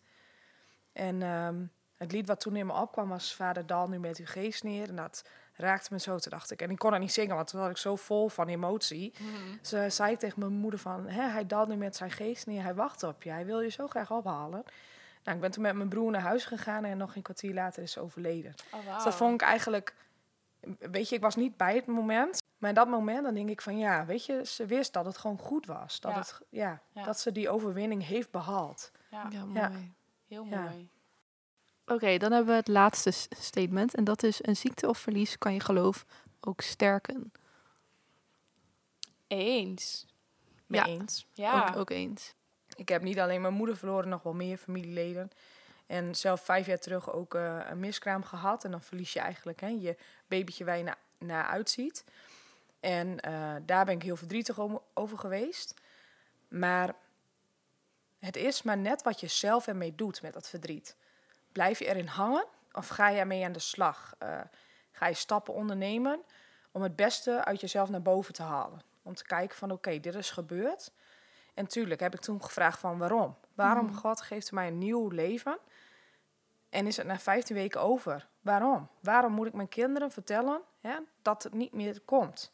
En 0.93 1.21
ehm, 1.21 1.65
het 1.97 2.11
lied 2.11 2.27
wat 2.27 2.39
toen 2.39 2.55
in 2.55 2.65
me 2.65 2.73
opkwam 2.73 3.09
was 3.09 3.35
Vader 3.35 3.65
Dal 3.65 3.87
nu 3.87 3.99
met 3.99 4.17
uw 4.17 4.25
geest 4.25 4.63
neer. 4.63 4.89
En 4.89 4.95
dat 4.95 5.25
raakte 5.53 5.93
me 5.93 5.99
zo, 5.99 6.17
toen 6.17 6.31
dacht 6.31 6.51
ik. 6.51 6.61
En 6.61 6.69
ik 6.69 6.77
kon 6.77 6.91
het 6.91 7.01
niet 7.01 7.13
zingen, 7.13 7.35
want 7.35 7.47
toen 7.47 7.59
was 7.59 7.69
ik 7.69 7.77
zo 7.77 7.95
vol 7.95 8.29
van 8.29 8.47
emotie. 8.47 9.13
Mhm. 9.19 9.57
Ze 9.61 9.85
zei 9.89 10.11
ik 10.11 10.19
tegen 10.19 10.39
mijn 10.39 10.51
moeder 10.51 10.79
van, 10.79 11.07
Hè, 11.07 11.21
hij 11.21 11.47
daalt 11.47 11.67
nu 11.67 11.75
met 11.75 11.95
zijn 11.95 12.11
geest 12.11 12.45
neer. 12.45 12.63
Hij 12.63 12.75
wacht 12.75 13.03
op 13.03 13.23
je, 13.23 13.29
hij 13.29 13.45
wil 13.45 13.61
je 13.61 13.69
zo 13.69 13.87
graag 13.87 14.11
ophalen. 14.11 14.63
Nou, 15.23 15.35
ik 15.35 15.41
ben 15.41 15.51
toen 15.51 15.63
met 15.63 15.75
mijn 15.75 15.89
broer 15.89 16.11
naar 16.11 16.21
huis 16.21 16.45
gegaan 16.45 16.85
en 16.85 16.97
nog 16.97 17.15
een 17.15 17.21
kwartier 17.21 17.53
later 17.53 17.83
is 17.83 17.91
ze 17.91 17.99
overleden. 17.99 18.53
Oh. 18.71 18.95
Dus 18.95 19.03
dat 19.03 19.15
vond 19.15 19.33
ik 19.33 19.47
eigenlijk... 19.47 19.95
Weet 20.79 21.09
je, 21.09 21.15
ik 21.15 21.21
was 21.21 21.35
niet 21.35 21.57
bij 21.57 21.75
het 21.75 21.85
moment. 21.85 22.41
Maar 22.57 22.69
in 22.69 22.75
dat 22.75 22.87
moment 22.87 23.23
dan 23.23 23.33
denk 23.33 23.49
ik 23.49 23.61
van 23.61 23.77
ja, 23.77 24.05
weet 24.05 24.25
je, 24.25 24.45
ze 24.45 24.65
wist 24.65 24.93
dat 24.93 25.05
het 25.05 25.17
gewoon 25.17 25.37
goed 25.37 25.65
was. 25.65 25.99
Dat, 25.99 26.11
Ja. 26.11 26.17
Het, 26.17 26.39
ja, 26.49 26.81
Ja. 26.93 27.03
dat 27.03 27.19
ze 27.19 27.31
die 27.31 27.49
overwinning 27.49 28.05
heeft 28.05 28.31
behaald. 28.31 28.91
Ja, 29.11 29.27
Ja, 29.31 29.45
Ja. 29.53 29.69
mooi. 29.69 29.93
heel 30.27 30.45
Ja. 30.45 30.61
mooi. 30.61 30.89
Oké, 31.85 32.17
dan 32.17 32.31
hebben 32.31 32.51
we 32.51 32.59
het 32.59 32.67
laatste 32.67 33.11
statement. 33.39 33.95
En 33.95 34.03
dat 34.03 34.23
is 34.23 34.45
een 34.45 34.55
ziekte 34.55 34.87
of 34.89 34.97
verlies 34.97 35.37
kan 35.37 35.53
je 35.53 35.59
geloof 35.59 36.05
ook 36.39 36.61
sterken. 36.61 37.31
Eens. 39.27 40.05
Mee 40.65 40.79
Ja. 40.81 40.87
eens. 40.87 41.27
Ja. 41.33 41.67
Ook, 41.69 41.75
ook 41.75 41.89
eens. 41.89 42.33
Ik 42.75 42.89
heb 42.89 43.01
niet 43.01 43.19
alleen 43.19 43.41
mijn 43.41 43.53
moeder 43.53 43.77
verloren, 43.77 44.09
nog 44.09 44.23
wel 44.23 44.33
meer 44.33 44.57
familieleden. 44.57 45.29
En 45.91 46.15
zelf 46.15 46.41
vijf 46.41 46.65
jaar 46.65 46.79
terug 46.79 47.11
ook 47.11 47.35
eh, 47.35 47.59
een 47.69 47.79
miskraam 47.79 48.23
gehad. 48.23 48.63
En 48.63 48.71
dan 48.71 48.81
verlies 48.81 49.13
je 49.13 49.19
eigenlijk 49.19 49.61
hè, 49.61 49.67
je 49.67 49.97
babytje 50.27 50.65
waar 50.65 50.77
je 50.77 50.83
na, 50.83 50.95
naar 51.17 51.45
uitziet. 51.45 52.05
En 52.79 53.19
eh, 53.19 53.55
daar 53.65 53.85
ben 53.85 53.95
ik 53.95 54.03
heel 54.03 54.15
verdrietig 54.15 54.57
over 54.93 55.17
geweest. 55.17 55.81
Maar 56.47 56.95
het 58.19 58.35
is 58.35 58.61
maar 58.61 58.77
net 58.77 59.03
wat 59.03 59.19
je 59.19 59.27
zelf 59.27 59.67
ermee 59.67 59.95
doet 59.95 60.21
met 60.21 60.33
dat 60.33 60.49
verdriet. 60.49 60.95
Blijf 61.51 61.79
je 61.79 61.85
erin 61.85 62.07
hangen 62.07 62.45
of 62.71 62.87
ga 62.87 63.09
je 63.09 63.19
ermee 63.19 63.45
aan 63.45 63.51
de 63.51 63.59
slag? 63.59 64.13
Eh, 64.17 64.39
ga 64.91 65.07
je 65.07 65.13
stappen 65.13 65.53
ondernemen 65.53 66.21
om 66.71 66.81
het 66.81 66.95
beste 66.95 67.45
uit 67.45 67.61
jezelf 67.61 67.89
naar 67.89 68.01
boven 68.01 68.33
te 68.33 68.43
halen? 68.43 68.81
Om 69.03 69.15
te 69.15 69.23
kijken 69.23 69.57
van 69.57 69.71
oké, 69.71 69.99
dit 69.99 70.15
is 70.15 70.31
gebeurd. 70.31 70.91
En 71.53 71.67
tuurlijk 71.67 71.99
heb 71.99 72.13
ik 72.13 72.21
toen 72.21 72.43
gevraagd 72.43 72.79
van 72.79 72.97
waarom? 72.97 73.35
Waarom 73.53 73.85
Mhm. 73.85 73.95
God 73.95 74.21
geeft 74.21 74.51
mij 74.51 74.67
een 74.67 74.77
nieuw 74.77 75.07
leven? 75.07 75.57
En 76.71 76.87
is 76.87 76.97
het 76.97 77.05
na 77.07 77.19
15 77.19 77.55
weken 77.55 77.81
over? 77.81 78.27
Waarom? 78.41 78.89
Waarom 78.99 79.33
moet 79.33 79.47
ik 79.47 79.53
mijn 79.53 79.69
kinderen 79.69 80.11
vertellen 80.11 80.61
hè, 80.81 80.95
dat 81.21 81.43
het 81.43 81.53
niet 81.53 81.73
meer 81.73 82.01
komt? 82.05 82.53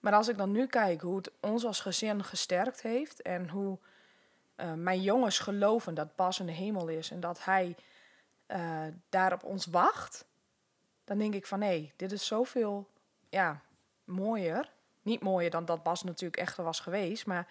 Maar 0.00 0.12
als 0.12 0.28
ik 0.28 0.36
dan 0.36 0.50
nu 0.50 0.66
kijk 0.66 1.00
hoe 1.00 1.16
het 1.16 1.30
ons 1.40 1.64
als 1.64 1.80
gezin 1.80 2.24
gesterkt 2.24 2.82
heeft 2.82 3.22
en 3.22 3.48
hoe 3.48 3.78
eh, 4.54 4.72
mijn 4.72 5.02
jongens 5.02 5.38
geloven 5.38 5.94
dat 5.94 6.16
Bas 6.16 6.40
in 6.40 6.46
de 6.46 6.52
hemel 6.52 6.88
is 6.88 7.10
en 7.10 7.20
dat 7.20 7.44
hij 7.44 7.76
eh, 8.46 8.86
daar 9.08 9.32
op 9.32 9.44
ons 9.44 9.66
wacht, 9.66 10.26
dan 11.04 11.18
denk 11.18 11.34
ik 11.34 11.46
van 11.46 11.60
hé, 11.60 11.92
dit 11.96 12.12
is 12.12 12.26
zoveel 12.26 12.88
ja, 13.28 13.60
mooier. 14.04 14.72
Niet 15.02 15.20
mooier 15.20 15.50
dan 15.50 15.64
dat 15.64 15.82
Bas 15.82 16.02
natuurlijk 16.02 16.40
echt 16.40 16.56
was 16.56 16.80
geweest, 16.80 17.26
maar 17.26 17.48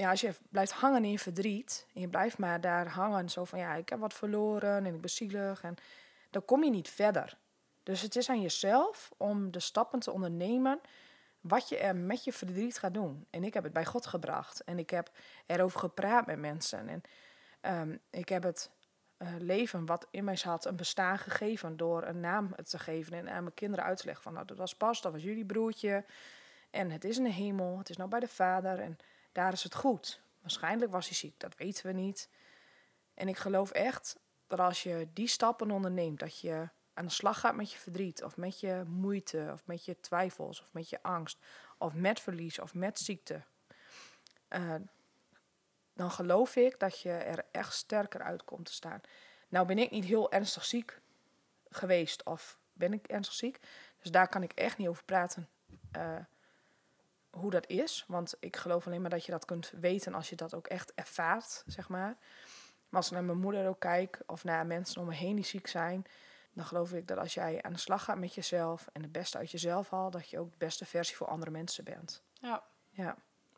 ja, 0.00 0.10
als 0.10 0.20
je 0.20 0.34
blijft 0.48 0.72
hangen 0.72 1.04
in 1.04 1.18
verdriet 1.18 1.86
en 1.94 2.00
je 2.00 2.08
blijft 2.08 2.38
maar 2.38 2.60
daar 2.60 2.88
hangen, 2.88 3.28
zo 3.28 3.44
van 3.44 3.58
ja, 3.58 3.74
ik 3.74 3.88
heb 3.88 3.98
wat 3.98 4.14
verloren 4.14 4.86
en 4.86 4.94
ik 4.94 5.00
ben 5.00 5.10
zielig, 5.10 5.62
en 5.62 5.74
dan 6.30 6.44
kom 6.44 6.64
je 6.64 6.70
niet 6.70 6.88
verder. 6.88 7.38
Dus 7.82 8.00
het 8.00 8.16
is 8.16 8.28
aan 8.28 8.40
jezelf 8.40 9.10
om 9.16 9.50
de 9.50 9.60
stappen 9.60 10.00
te 10.00 10.10
ondernemen 10.10 10.80
wat 11.40 11.68
je 11.68 11.78
er 11.78 11.96
met 11.96 12.24
je 12.24 12.32
verdriet 12.32 12.78
gaat 12.78 12.94
doen. 12.94 13.26
En 13.30 13.44
ik 13.44 13.54
heb 13.54 13.64
het 13.64 13.72
bij 13.72 13.84
God 13.84 14.06
gebracht 14.06 14.64
en 14.64 14.78
ik 14.78 14.90
heb 14.90 15.10
erover 15.46 15.78
gepraat 15.78 16.26
met 16.26 16.38
mensen 16.38 16.88
en 16.88 17.02
ehm, 17.60 17.96
ik 18.10 18.28
heb 18.28 18.42
het 18.42 18.70
eh, 19.16 19.28
leven 19.38 19.86
wat 19.86 20.06
in 20.10 20.24
mij 20.24 20.36
zat 20.36 20.64
een 20.64 20.76
bestaan 20.76 21.18
gegeven 21.18 21.76
door 21.76 22.02
een 22.02 22.20
naam 22.20 22.54
te 22.64 22.78
geven 22.78 23.12
en 23.12 23.28
aan 23.28 23.42
mijn 23.42 23.54
kinderen 23.54 23.84
uit 23.84 23.98
te 23.98 24.04
leggen 24.04 24.22
van 24.22 24.32
nou, 24.32 24.46
dat 24.46 24.58
was 24.58 24.74
pas, 24.74 25.00
dat 25.00 25.12
was 25.12 25.22
jullie 25.22 25.46
broertje 25.46 26.04
en 26.70 26.90
het 26.90 27.04
is 27.04 27.16
de 27.16 27.32
hemel, 27.32 27.78
het 27.78 27.90
is 27.90 27.96
nou 27.96 28.08
bij 28.08 28.20
de 28.20 28.28
Vader 28.28 28.78
en 28.78 28.98
daar 29.32 29.52
is 29.52 29.62
het 29.62 29.74
goed. 29.74 30.20
Waarschijnlijk 30.40 30.90
was 30.90 31.06
hij 31.06 31.16
ziek, 31.16 31.40
dat 31.40 31.56
weten 31.56 31.86
we 31.86 31.92
niet. 31.92 32.28
En 33.14 33.28
ik 33.28 33.36
geloof 33.36 33.70
echt 33.70 34.18
dat 34.46 34.58
als 34.58 34.82
je 34.82 35.08
die 35.12 35.26
stappen 35.28 35.70
onderneemt, 35.70 36.18
dat 36.18 36.40
je 36.40 36.68
aan 36.94 37.04
de 37.06 37.12
slag 37.12 37.40
gaat 37.40 37.54
met 37.56 37.72
je 37.72 37.78
verdriet, 37.78 38.22
of 38.22 38.36
met 38.36 38.60
je 38.60 38.82
moeite, 38.86 39.48
of 39.52 39.66
met 39.66 39.84
je 39.84 40.00
twijfels, 40.00 40.60
of 40.62 40.72
met 40.72 40.88
je 40.88 41.02
angst, 41.02 41.38
of 41.78 41.94
met 41.94 42.20
verlies, 42.20 42.58
of 42.58 42.74
met 42.74 42.98
ziekte, 42.98 43.42
eh, 44.48 44.74
dan 45.94 46.10
geloof 46.10 46.56
ik 46.56 46.78
dat 46.78 47.00
je 47.00 47.12
er 47.12 47.44
echt 47.50 47.74
sterker 47.74 48.22
uit 48.22 48.44
komt 48.44 48.66
te 48.66 48.72
staan. 48.72 49.00
Nou 49.48 49.66
ben 49.66 49.78
ik 49.78 49.90
niet 49.90 50.04
heel 50.04 50.32
ernstig 50.32 50.64
ziek 50.64 51.00
geweest, 51.68 52.24
of 52.24 52.58
ben 52.72 52.92
ik 52.92 53.06
ernstig 53.06 53.34
ziek, 53.36 53.58
dus 53.98 54.10
daar 54.10 54.28
kan 54.28 54.42
ik 54.42 54.52
echt 54.52 54.78
niet 54.78 54.88
over 54.88 55.04
praten. 55.04 55.48
eh, 55.92 56.16
hoe 57.30 57.50
dat 57.50 57.66
is. 57.68 58.04
Want 58.08 58.34
ik 58.40 58.56
geloof 58.56 58.86
alleen 58.86 59.00
maar 59.00 59.10
dat 59.10 59.24
je 59.24 59.32
dat 59.32 59.44
kunt 59.44 59.72
weten 59.80 60.14
als 60.14 60.28
je 60.30 60.36
dat 60.36 60.54
ook 60.54 60.66
echt 60.66 60.92
ervaart, 60.94 61.62
zeg 61.66 61.88
maar. 61.88 62.16
Maar 62.88 63.00
als 63.00 63.06
ik 63.06 63.12
naar 63.12 63.24
mijn 63.24 63.38
moeder 63.38 63.68
ook 63.68 63.80
kijk, 63.80 64.22
of 64.26 64.44
naar 64.44 64.66
mensen 64.66 65.00
om 65.00 65.06
me 65.06 65.14
heen 65.14 65.36
die 65.36 65.44
ziek 65.44 65.66
zijn, 65.66 66.06
dan 66.52 66.64
geloof 66.64 66.92
ik 66.92 67.08
dat 67.08 67.18
als 67.18 67.34
jij 67.34 67.62
aan 67.62 67.72
de 67.72 67.78
slag 67.78 68.04
gaat 68.04 68.18
met 68.18 68.34
jezelf 68.34 68.88
en 68.92 69.02
het 69.02 69.12
beste 69.12 69.38
uit 69.38 69.50
jezelf 69.50 69.90
haalt, 69.90 70.12
dat 70.12 70.30
je 70.30 70.38
ook 70.38 70.50
de 70.50 70.58
beste 70.58 70.84
versie 70.86 71.16
voor 71.16 71.26
andere 71.26 71.50
mensen 71.50 71.84
bent. 71.84 72.22
Ja, 72.32 72.62
Ja, 72.90 73.16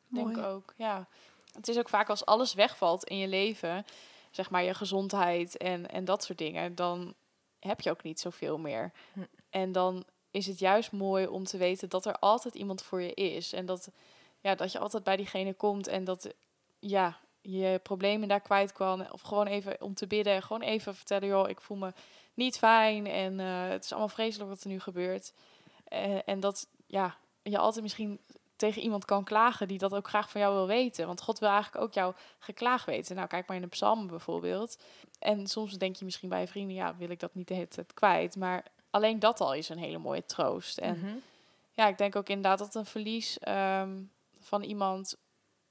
denk 0.09 0.27
Mooi. 0.37 0.47
ook. 0.47 0.75
Ja. 0.77 1.07
Het 1.53 1.69
is 1.69 1.79
ook 1.79 1.89
vaak 1.89 2.09
als 2.09 2.27
alles 2.27 2.55
wegvalt 2.55 3.05
in 3.05 3.19
je 3.19 3.29
leven, 3.29 3.85
zeg 4.31 4.51
maar 4.51 4.63
je 4.63 4.75
gezondheid 4.75 5.57
en, 5.57 5.89
en 5.89 6.05
dat 6.05 6.25
soort 6.25 6.39
dingen, 6.39 6.75
dan 6.75 7.15
heb 7.59 7.81
je 7.81 7.91
ook 7.91 8.03
niet 8.03 8.21
zoveel 8.21 8.59
meer. 8.59 8.93
Hm. 9.13 9.21
En 9.51 9.73
dan 9.73 10.05
is 10.33 10.47
het 10.47 10.59
juist 10.59 10.93
mooi 10.93 11.27
om 11.27 11.45
te 11.45 11.57
weten 11.57 11.89
dat 11.89 12.07
er 12.07 12.19
altijd 12.19 12.55
iemand 12.55 12.83
voor 12.83 13.03
je 13.03 13.15
is. 13.15 13.53
En 13.53 13.67
dat, 13.67 13.91
ja, 14.41 14.55
dat 14.55 14.73
je 14.73 14.79
altijd 14.79 15.05
bij 15.05 15.17
diegene 15.17 15.55
komt 15.55 15.87
en 15.87 16.05
dat, 16.05 16.35
ja, 16.79 17.19
je 17.41 17.81
problemen 17.83 18.29
daar 18.29 18.41
kwijt 18.41 18.73
kan. 18.73 19.13
Of 19.13 19.21
gewoon 19.21 19.47
even 19.47 19.81
om 19.81 19.95
te 19.95 20.07
bidden. 20.07 20.43
Gewoon 20.43 20.63
even 20.63 20.95
vertellen, 20.95 21.29
joh, 21.29 21.49
ik 21.49 21.61
voel 21.61 21.77
me 21.77 21.93
niet 22.35 22.59
fijn. 22.59 23.07
En 23.07 23.41
eh, 23.41 23.69
het 23.69 23.85
is 23.85 23.91
allemaal 23.91 24.09
vreselijk 24.09 24.51
wat 24.51 24.63
er 24.63 24.69
nu 24.69 24.81
gebeurt. 24.81 25.33
En 26.25 26.41
dat 26.41 26.67
ja, 26.87 27.17
je 27.43 27.59
altijd 27.59 27.83
misschien 27.83 28.21
tegen 28.57 28.83
iemand 28.83 29.05
kan 29.05 29.25
klagen 29.25 29.69
die 29.69 29.79
dat 29.79 29.95
ook 29.95 30.09
graag 30.09 30.31
van 30.31 30.41
jou 30.41 30.55
wil 30.55 30.67
weten. 30.67 31.07
Want 31.07 31.23
God 31.23 31.39
wil 31.39 31.49
eigenlijk 31.49 31.85
ook 31.85 31.93
jouw 31.93 32.15
geklaag 32.39 32.85
weten. 32.85 33.17
Nou, 33.17 33.29
kijk 33.29 33.47
maar 33.47 33.57
in 33.57 33.63
de 33.63 33.69
psalmen 33.69 34.07
bijvoorbeeld. 34.07 34.79
En 35.19 35.47
soms 35.47 35.73
denk 35.73 35.97
je 35.97 36.05
misschien 36.05 36.29
bij 36.29 36.49
vrienden, 36.49 36.75
ja, 36.75 36.97
wil 36.97 37.11
ik 37.11 37.21
dat 37.21 37.35
niet 37.35 37.49
de 37.49 37.55
hele 37.55 37.69
tijd 37.69 37.95
kwijt. 37.95 38.37
Maar 38.37 38.65
alleen 38.93 39.19
dat 39.19 39.41
al 39.41 39.55
is 39.55 39.69
een 39.69 39.79
hele 39.79 39.99
mooie 39.99 40.25
troost. 40.25 40.79
En 40.79 40.99
Mhm. 40.99 41.17
ja, 41.73 41.87
ik 41.89 41.99
denk 41.99 42.17
ook 42.17 42.29
inderdaad 42.29 42.59
dat 42.59 42.75
een 42.75 42.87
verlies 42.87 43.39
ehm, 43.39 44.03
van 44.39 44.63
iemand, 44.63 45.17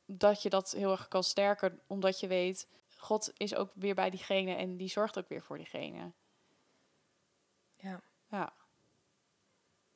dat 0.05 0.41
je 0.41 0.49
dat 0.49 0.71
heel 0.71 0.91
erg 0.91 1.07
kan 1.07 1.23
sterken, 1.23 1.79
omdat 1.87 2.19
je 2.19 2.27
weet, 2.27 2.67
God 2.97 3.31
is 3.37 3.55
ook 3.55 3.71
weer 3.73 3.95
bij 3.95 4.09
diegene 4.09 4.53
en 4.55 4.77
die 4.77 4.89
zorgt 4.89 5.17
ook 5.17 5.27
weer 5.29 5.41
voor 5.41 5.57
diegene. 5.57 6.11
Ja. 7.77 8.01
Ja. 8.29 8.53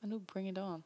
Anouk, 0.02 0.26
bring 0.26 0.48
it 0.48 0.58
on. 0.58 0.84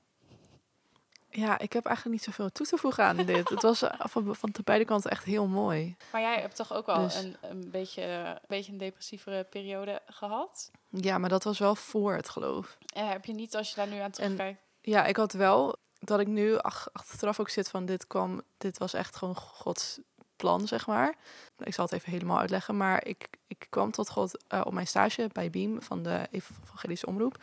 Ja, 1.32 1.60
ik 1.60 1.74
heb 1.74 1.86
eigenlijk 1.86 2.16
niet 2.16 2.26
zoveel 2.26 2.52
toe 2.52 2.66
te 2.66 2.78
voegen 2.78 3.04
aan 3.04 3.16
dit. 3.18 3.50
Het 3.50 3.62
was 3.62 3.82
eh, 3.82 3.90
van, 4.00 4.36
van 4.36 4.50
de 4.52 4.62
beide 4.64 4.86
kanten 4.86 5.12
echt 5.12 5.24
heel 5.24 5.48
mooi. 5.48 5.96
Maar 6.12 6.22
jij 6.22 6.40
hebt 6.40 6.56
toch 6.56 6.74
ook 6.74 6.86
wel 6.86 7.02
Dus- 7.02 7.16
een, 7.16 7.36
een, 7.42 7.70
beetje, 7.72 8.02
een 8.04 8.40
beetje 8.48 8.72
een 8.72 8.78
depressievere 8.78 9.44
periode 9.44 10.02
gehad? 10.06 10.72
Ja, 10.90 11.18
maar 11.18 11.30
dat 11.30 11.44
was 11.44 11.60
wel 11.60 11.76
voor 11.76 12.14
het 12.14 12.30
geloof. 12.30 12.78
En 12.94 13.08
heb 13.08 13.26
je 13.26 13.34
niet, 13.34 13.56
als 13.56 13.70
je 13.70 13.76
daar 13.76 13.88
nu 13.88 14.00
aan 14.00 14.12
terugkijkt... 14.12 14.62
Ja, 14.82 15.06
ik 15.06 15.16
had 15.18 15.32
wel 15.34 15.76
dat 16.00 16.20
ik 16.20 16.28
nu 16.28 16.58
ach- 16.58 16.90
achteraf 16.94 17.40
ook 17.40 17.50
zit 17.50 17.70
van 17.70 17.86
dit 17.86 18.08
kwam, 18.08 18.42
dit 18.58 18.78
was 18.78 18.94
echt 18.94 19.16
gewoon 19.16 19.36
Gods 19.36 20.00
plan, 20.36 20.68
zeg 20.68 20.88
maar. 20.88 21.16
Ik 21.58 21.74
zal 21.74 21.86
het 21.86 21.94
even 21.94 22.12
helemaal 22.12 22.40
uitleggen, 22.40 22.78
maar 22.78 23.06
ik, 23.06 23.28
ik 23.48 23.66
kwam 23.70 23.92
tot 23.92 24.10
God 24.10 24.44
eh, 24.48 24.62
op 24.64 24.74
mijn 24.74 24.88
stage 24.88 25.30
bij 25.34 25.50
Beam 25.50 25.82
van 25.82 26.04
de 26.04 26.28
Evangelische 26.32 27.06
Omroep. 27.06 27.38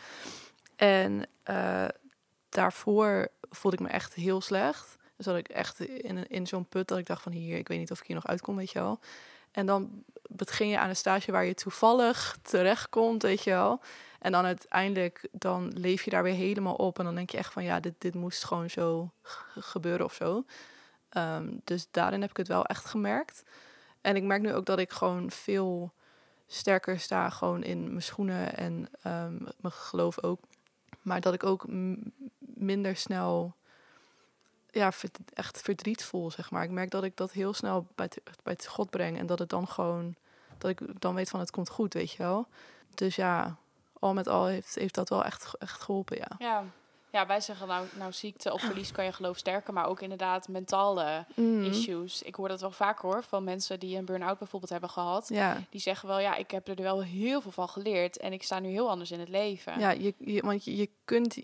En 0.77 1.27
eh, 1.43 1.85
daarvoor 2.49 3.29
voelde 3.51 3.77
ik 3.77 3.83
me 3.83 3.89
echt 3.89 4.15
heel 4.15 4.41
slecht. 4.41 4.97
Dus 5.17 5.27
dat 5.27 5.37
ik 5.37 5.49
echt 5.49 5.81
in, 5.81 6.29
in 6.29 6.47
zo'n 6.47 6.67
put 6.69 6.89
dat 6.89 6.99
ik 6.99 7.07
dacht 7.07 7.23
van 7.23 7.33
hier, 7.33 7.59
ik 7.59 7.69
weet 7.69 7.79
niet 7.79 7.91
of 7.91 8.01
ik 8.01 8.07
hier 8.07 8.17
nog 8.17 8.27
uitkom, 8.27 8.57
weet 8.57 8.71
je 8.71 8.79
wel. 8.79 9.01
En 9.51 9.67
dan 9.67 10.05
begin 10.29 10.69
je 10.69 10.79
aan 10.79 10.89
een 10.89 10.97
stage 10.97 11.33
waar 11.33 11.45
je 11.45 11.55
toevallig 11.55 12.39
terechtkomt, 12.43 13.23
weet 13.23 13.43
je 13.43 13.51
wel. 13.51 13.81
En 14.19 14.33
dan 14.33 14.45
uiteindelijk, 14.45 15.29
dan 15.33 15.73
leef 15.75 16.03
je 16.03 16.11
daar 16.11 16.23
weer 16.23 16.35
helemaal 16.35 16.75
op. 16.75 16.99
En 16.99 17.05
dan 17.05 17.15
denk 17.15 17.31
je 17.31 17.39
echt 17.39 17.53
van, 17.53 17.65
ja, 17.65 17.81
dit, 17.81 17.95
dit 17.99 18.15
moest 18.15 18.45
gewoon 18.45 18.71
zo 18.71 19.11
ge- 19.23 19.63
gebeuren 19.63 20.07
of 20.07 20.15
zo. 20.15 20.45
Ehm, 21.09 21.49
dus 21.65 21.89
daarin 21.91 22.21
heb 22.21 22.31
ik 22.31 22.37
het 22.37 22.49
wel 22.49 22.65
echt 22.65 22.85
gemerkt. 22.85 23.43
En 24.01 24.17
ik 24.17 24.23
merk 24.23 24.43
nu 24.43 24.55
ook 24.55 24.67
dat 24.67 24.79
ik 24.79 24.93
gewoon 24.93 25.31
veel 25.31 25.93
sterker 26.47 27.01
sta 27.01 27.31
gewoon 27.31 27.63
in 27.63 27.89
mijn 27.89 28.03
schoenen 28.03 28.57
en 28.57 28.89
ehm, 29.03 29.37
mijn 29.61 29.73
geloof 29.75 30.23
ook. 30.23 30.41
Maar 31.03 31.21
dat 31.21 31.35
ik 31.35 31.45
ook 31.45 31.65
minder 32.57 32.97
snel 32.97 33.55
ja, 34.71 34.93
echt 35.35 35.61
verdriet 35.63 36.05
voel, 36.05 36.31
zeg 36.31 36.51
maar. 36.51 36.65
Ik 36.65 36.71
merk 36.71 36.91
dat 36.91 37.05
ik 37.05 37.17
dat 37.17 37.33
heel 37.33 37.55
snel 37.55 37.87
bij 37.95 38.05
het, 38.15 38.21
bij 38.43 38.53
het 38.53 38.67
God 38.67 38.91
breng. 38.91 39.19
En 39.19 39.27
dat 39.27 39.39
het 39.39 39.49
dan 39.49 39.69
gewoon, 39.69 40.15
dat 40.59 40.71
ik 40.71 41.01
dan 41.01 41.15
weet 41.15 41.31
van 41.31 41.41
het 41.41 41.51
komt 41.51 41.69
goed, 41.71 41.95
weet 41.95 42.11
je 42.13 42.19
wel. 42.19 42.47
Dus 42.95 43.17
ja, 43.17 43.57
al 43.99 44.13
met 44.15 44.29
al 44.29 44.47
heeft, 44.47 44.75
heeft 44.75 44.95
dat 44.95 45.09
wel 45.09 45.25
echt, 45.25 45.55
echt 45.59 45.81
geholpen, 45.83 46.17
ja. 46.17 46.31
Ja. 46.39 46.65
ja, 47.11 47.27
wij 47.27 47.41
zeggen 47.41 47.67
nou, 47.69 47.87
nou 47.99 48.13
ziekte 48.13 48.53
of 48.53 48.61
verlies 48.61 48.93
kan 48.93 49.05
je 49.05 49.13
geloof 49.13 49.37
sterken, 49.39 49.75
maar 49.75 49.87
ook 49.87 50.01
inderdaad 50.01 50.49
mentale 50.49 51.25
Mhm. 51.35 51.63
issues. 51.65 52.23
Ik 52.23 52.35
hoor 52.35 52.49
dat 52.49 52.61
wel 52.61 52.71
vaker 52.71 53.09
hoor, 53.09 53.23
van 53.23 53.45
mensen 53.45 53.81
die 53.81 53.97
een 53.97 54.05
burn-out 54.05 54.39
bijvoorbeeld 54.39 54.73
hebben 54.73 54.91
gehad. 54.91 55.29
Ja, 55.29 55.63
Die 55.71 55.81
zeggen 55.81 56.09
wel, 56.09 56.19
ja, 56.19 56.35
ik 56.35 56.51
heb 56.51 56.69
er 56.69 56.83
wel 56.83 57.03
heel 57.03 57.41
veel 57.41 57.51
van 57.51 57.69
geleerd 57.69 58.17
en 58.19 58.33
ik 58.33 58.43
sta 58.43 58.59
nu 58.59 58.69
heel 58.69 58.91
anders 58.91 59.11
in 59.11 59.21
het 59.21 59.29
leven. 59.29 59.79
ja 59.79 59.91
je, 59.91 60.15
je, 60.19 60.41
want 60.43 60.65
je, 60.65 60.77
je 60.77 60.91
kunt 61.05 61.37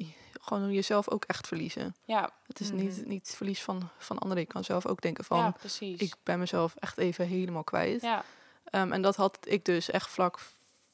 gewoon 0.45 0.73
jezelf 0.73 1.09
ook 1.09 1.25
echt 1.25 1.47
verliezen. 1.47 1.95
ja, 2.05 2.31
Het 2.47 2.61
is 2.61 2.67
Mhm. 2.73 2.77
niet, 2.77 3.07
niet 3.07 3.27
het 3.27 3.37
verlies 3.37 3.63
van, 3.63 3.89
van 3.99 4.19
anderen. 4.19 4.43
Ik 4.43 4.49
kan 4.49 4.65
zelf 4.65 4.87
ook 4.87 5.01
denken 5.01 5.25
van, 5.25 5.39
ja 5.39 5.51
precies. 5.51 6.01
ik 6.01 6.15
ben 6.23 6.39
mezelf 6.39 6.75
echt 6.79 6.99
even 6.99 7.27
helemaal 7.27 7.65
kwijt. 7.65 8.03
ja, 8.03 8.25
Ehm, 8.65 8.93
en 8.93 9.03
dat 9.03 9.17
had 9.17 9.39
ik 9.43 9.65
dus 9.65 9.91
echt 9.91 10.11
vlak 10.11 10.39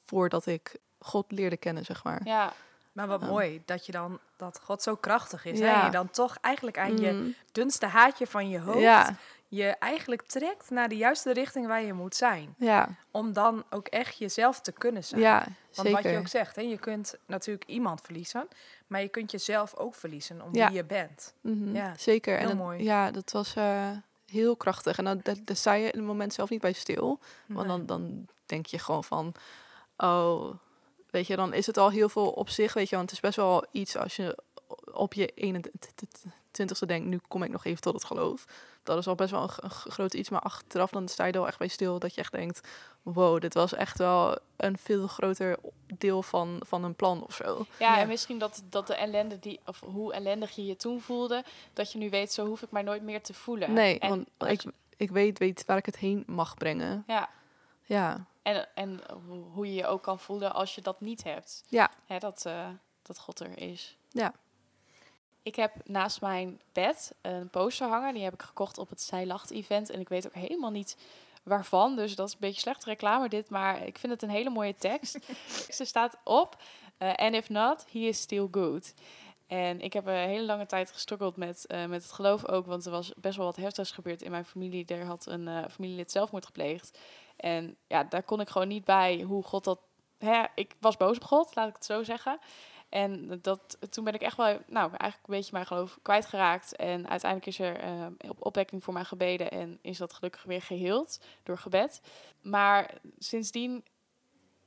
voordat 0.06 0.46
ik 0.46 0.76
God 0.98 1.30
leerde 1.32 1.56
kennen, 1.56 1.84
zeg 1.84 2.04
maar. 2.04 2.20
ja, 2.24 2.52
Maar 2.92 3.06
wat 3.06 3.20
Ja. 3.20 3.26
mooi 3.26 3.62
dat 3.64 3.86
je 3.86 3.92
dan 3.92 4.18
dat 4.36 4.60
God 4.64 4.82
zo 4.82 4.96
krachtig 4.96 5.44
is. 5.44 5.58
Ja. 5.58 5.78
En 5.78 5.84
je 5.84 5.90
dan 5.90 6.10
toch 6.10 6.36
eigenlijk 6.40 6.78
aan 6.78 6.98
je 6.98 7.12
Mm, 7.12 7.34
dunste 7.52 7.86
haatje 7.86 8.26
van 8.26 8.48
je 8.48 8.60
hoofd 8.60 8.78
ja, 8.80 9.16
je 9.48 9.64
eigenlijk 9.66 10.22
trekt 10.22 10.70
naar 10.70 10.88
de 10.88 10.96
juiste 10.96 11.32
richting 11.32 11.66
waar 11.66 11.82
je 11.82 11.92
moet 11.92 12.14
zijn. 12.16 12.54
ja, 12.58 12.88
Om 13.10 13.32
dan 13.32 13.64
ook 13.70 13.86
echt 13.88 14.18
jezelf 14.18 14.60
te 14.60 14.72
kunnen 14.72 15.04
zijn. 15.04 15.20
ja, 15.20 15.38
Want 15.44 15.54
zeker. 15.88 15.92
wat 15.92 16.02
je 16.12 16.18
ook 16.18 16.28
zegt, 16.28 16.56
hè, 16.56 16.62
je 16.62 16.78
kunt 16.78 17.14
natuurlijk 17.26 17.64
iemand 17.68 18.00
verliezen, 18.00 18.48
maar 18.86 19.00
je 19.00 19.08
kunt 19.08 19.30
jezelf 19.30 19.74
ook 19.76 19.94
verliezen 19.94 20.42
om 20.42 20.54
Ja. 20.54 20.66
wie 20.68 20.76
je 20.76 20.84
bent. 20.84 21.34
Mhm, 21.40 21.74
Ja, 21.76 21.94
Zeker. 21.98 22.38
heel 22.38 22.50
en 22.50 22.56
mooi. 22.56 22.82
Ja, 22.82 23.10
dat 23.10 23.32
was 23.32 23.54
eh, 23.54 23.90
heel 24.26 24.56
krachtig. 24.56 24.98
En 24.98 25.04
dan, 25.04 25.20
daar 25.22 25.56
sta 25.56 25.72
je 25.72 25.90
in 25.90 25.98
het 25.98 26.06
moment 26.06 26.32
zelf 26.34 26.50
niet 26.50 26.60
bij 26.60 26.72
stil. 26.72 27.18
Want 27.46 27.66
Nee. 27.68 27.76
dan, 27.76 27.86
dan 27.86 28.26
denk 28.46 28.66
je 28.66 28.78
gewoon 28.78 29.04
van, 29.04 29.34
oh, 29.96 30.54
weet 31.10 31.26
je, 31.26 31.36
dan 31.36 31.52
is 31.52 31.66
het 31.66 31.76
al 31.76 31.90
heel 31.90 32.08
veel 32.08 32.30
op 32.30 32.48
zich, 32.48 32.74
weet 32.74 32.88
je. 32.88 32.96
Want 32.96 33.08
het 33.10 33.18
is 33.18 33.24
best 33.24 33.36
wel 33.36 33.66
iets 33.70 33.96
als 33.96 34.16
je 34.16 34.38
op 34.92 35.14
je 35.14 35.32
21ste 36.62 36.86
denkt, 36.86 37.06
nu 37.08 37.20
kom 37.28 37.42
ik 37.42 37.50
nog 37.50 37.64
even 37.64 37.80
tot 37.80 37.94
het 37.94 38.04
geloof. 38.04 38.44
Dat 38.82 38.98
is 38.98 39.06
al 39.06 39.14
best 39.14 39.30
wel 39.30 39.42
een, 39.42 39.70
groot 39.70 40.14
iets. 40.14 40.28
Maar 40.28 40.40
achteraf 40.40 40.90
dan 40.90 41.08
sta 41.08 41.24
je 41.24 41.32
er 41.32 41.38
wel 41.38 41.48
echt 41.48 41.58
bij 41.58 41.68
stil 41.68 41.98
dat 41.98 42.14
je 42.14 42.20
echt 42.20 42.32
denkt, 42.32 42.68
wow, 43.02 43.40
dit 43.40 43.54
was 43.54 43.74
echt 43.74 43.98
wel 43.98 44.38
een 44.56 44.78
veel 44.78 45.06
groter 45.06 45.58
deel 45.98 46.22
van, 46.22 46.60
van 46.66 46.84
een 46.84 46.94
plan 46.94 47.24
of 47.24 47.34
zo. 47.34 47.66
ja, 47.78 47.94
Ja. 47.94 48.00
en 48.00 48.08
misschien 48.08 48.38
dat, 48.38 48.62
dat 48.70 48.86
de 48.86 48.94
ellende 48.94 49.38
die, 49.38 49.60
of 49.66 49.80
hoe 49.80 50.12
ellendig 50.12 50.50
je 50.50 50.66
je 50.66 50.76
toen 50.76 51.00
voelde, 51.00 51.44
dat 51.72 51.92
je 51.92 51.98
nu 51.98 52.10
weet, 52.10 52.32
zo 52.32 52.46
hoef 52.46 52.62
ik 52.62 52.70
mij 52.70 52.82
nooit 52.82 53.02
meer 53.02 53.22
te 53.22 53.34
voelen. 53.34 53.72
Nee, 53.72 53.98
en 53.98 54.08
want 54.08 54.28
als 54.36 54.50
ik, 54.50 54.60
je- 54.60 54.72
ik 54.96 55.10
weet, 55.10 55.38
weet 55.38 55.64
waar 55.66 55.76
ik 55.76 55.86
het 55.86 55.96
heen 55.98 56.24
mag 56.26 56.54
brengen. 56.54 57.04
ja, 57.06 57.28
Ja, 57.84 58.26
en, 58.42 58.68
en 58.74 59.00
hoe- 59.26 59.44
hoe 59.52 59.66
je 59.66 59.74
je 59.74 59.86
ook 59.86 60.02
kan 60.02 60.18
voelen 60.18 60.54
als 60.54 60.74
je 60.74 60.80
dat 60.80 61.00
niet 61.00 61.24
hebt. 61.24 61.62
Ja. 61.68 61.90
Hè, 62.06 62.18
dat, 62.18 62.44
eh, 62.46 62.68
dat 63.02 63.18
God 63.18 63.40
er 63.40 63.58
is. 63.58 63.96
Ja. 64.08 64.32
Ik 65.42 65.56
heb 65.56 65.72
naast 65.84 66.20
mijn 66.20 66.60
bed 66.72 67.14
een 67.20 67.48
poster 67.50 67.88
hangen. 67.88 68.14
Die 68.14 68.22
heb 68.24 68.34
ik 68.34 68.42
gekocht 68.42 68.78
op 68.78 68.88
het 68.88 69.00
Zij 69.00 69.26
Lacht 69.26 69.50
event. 69.50 69.90
En 69.90 70.00
ik 70.00 70.08
weet 70.08 70.26
ook 70.26 70.34
helemaal 70.34 70.70
niet 70.70 70.96
waarvan. 71.42 71.96
Dus 71.96 72.14
dat 72.14 72.26
is 72.26 72.32
een 72.32 72.40
beetje 72.40 72.60
slechte 72.60 72.88
reclame 72.88 73.28
dit. 73.28 73.50
Maar 73.50 73.86
ik 73.86 73.98
vind 73.98 74.12
het 74.12 74.22
een 74.22 74.30
hele 74.30 74.50
mooie 74.50 74.74
tekst. 74.74 75.14
er 75.78 75.86
staat 75.86 76.16
op... 76.24 76.56
eh, 76.98 77.14
And 77.14 77.34
if 77.34 77.48
not, 77.48 77.84
he 77.92 77.98
is 77.98 78.20
still 78.20 78.48
good. 78.50 78.94
En 79.46 79.80
ik 79.80 79.92
heb 79.92 80.06
een 80.06 80.14
hele 80.14 80.44
lange 80.44 80.66
tijd 80.66 80.90
gestruggeld 80.90 81.36
met, 81.36 81.66
eh, 81.66 81.84
met 81.84 82.02
het 82.02 82.12
geloof 82.12 82.46
ook. 82.48 82.66
Want 82.66 82.84
er 82.84 82.90
was 82.90 83.12
best 83.16 83.36
wel 83.36 83.46
wat 83.46 83.56
heftigs 83.56 83.90
gebeurd 83.90 84.22
in 84.22 84.30
mijn 84.30 84.44
familie. 84.44 84.86
Er 84.86 85.04
had 85.04 85.26
een 85.26 85.48
eh, 85.48 85.64
familielid 85.70 86.10
zelfmoord 86.10 86.46
gepleegd. 86.46 86.98
En 87.36 87.76
ja, 87.86 88.04
daar 88.04 88.22
kon 88.22 88.40
ik 88.40 88.48
gewoon 88.48 88.68
niet 88.68 88.84
bij 88.84 89.20
hoe 89.20 89.42
God 89.42 89.64
dat... 89.64 89.80
Hè, 90.18 90.44
ik 90.54 90.74
was 90.80 90.96
boos 90.96 91.16
op 91.16 91.24
God, 91.24 91.54
laat 91.54 91.68
ik 91.68 91.74
het 91.74 91.84
zo 91.84 92.02
zeggen. 92.02 92.38
En 92.88 93.40
dat, 93.42 93.78
toen 93.90 94.04
ben 94.04 94.14
ik 94.14 94.22
echt 94.22 94.36
wel, 94.36 94.46
nou, 94.66 94.90
eigenlijk 94.90 95.28
een 95.28 95.34
beetje 95.34 95.52
mijn 95.52 95.66
geloof 95.66 95.98
kwijtgeraakt. 96.02 96.76
En 96.76 97.08
uiteindelijk 97.08 97.46
is 97.46 97.58
er 97.58 97.80
eh, 97.80 98.06
op 98.28 98.46
opwekking 98.46 98.84
voor 98.84 98.92
mij 98.92 99.04
gebeden 99.04 99.50
en 99.50 99.78
is 99.82 99.98
dat 99.98 100.12
gelukkig 100.12 100.42
weer 100.42 100.62
geheeld 100.62 101.20
door 101.42 101.58
gebed. 101.58 102.00
Maar 102.40 102.94
sindsdien 103.18 103.84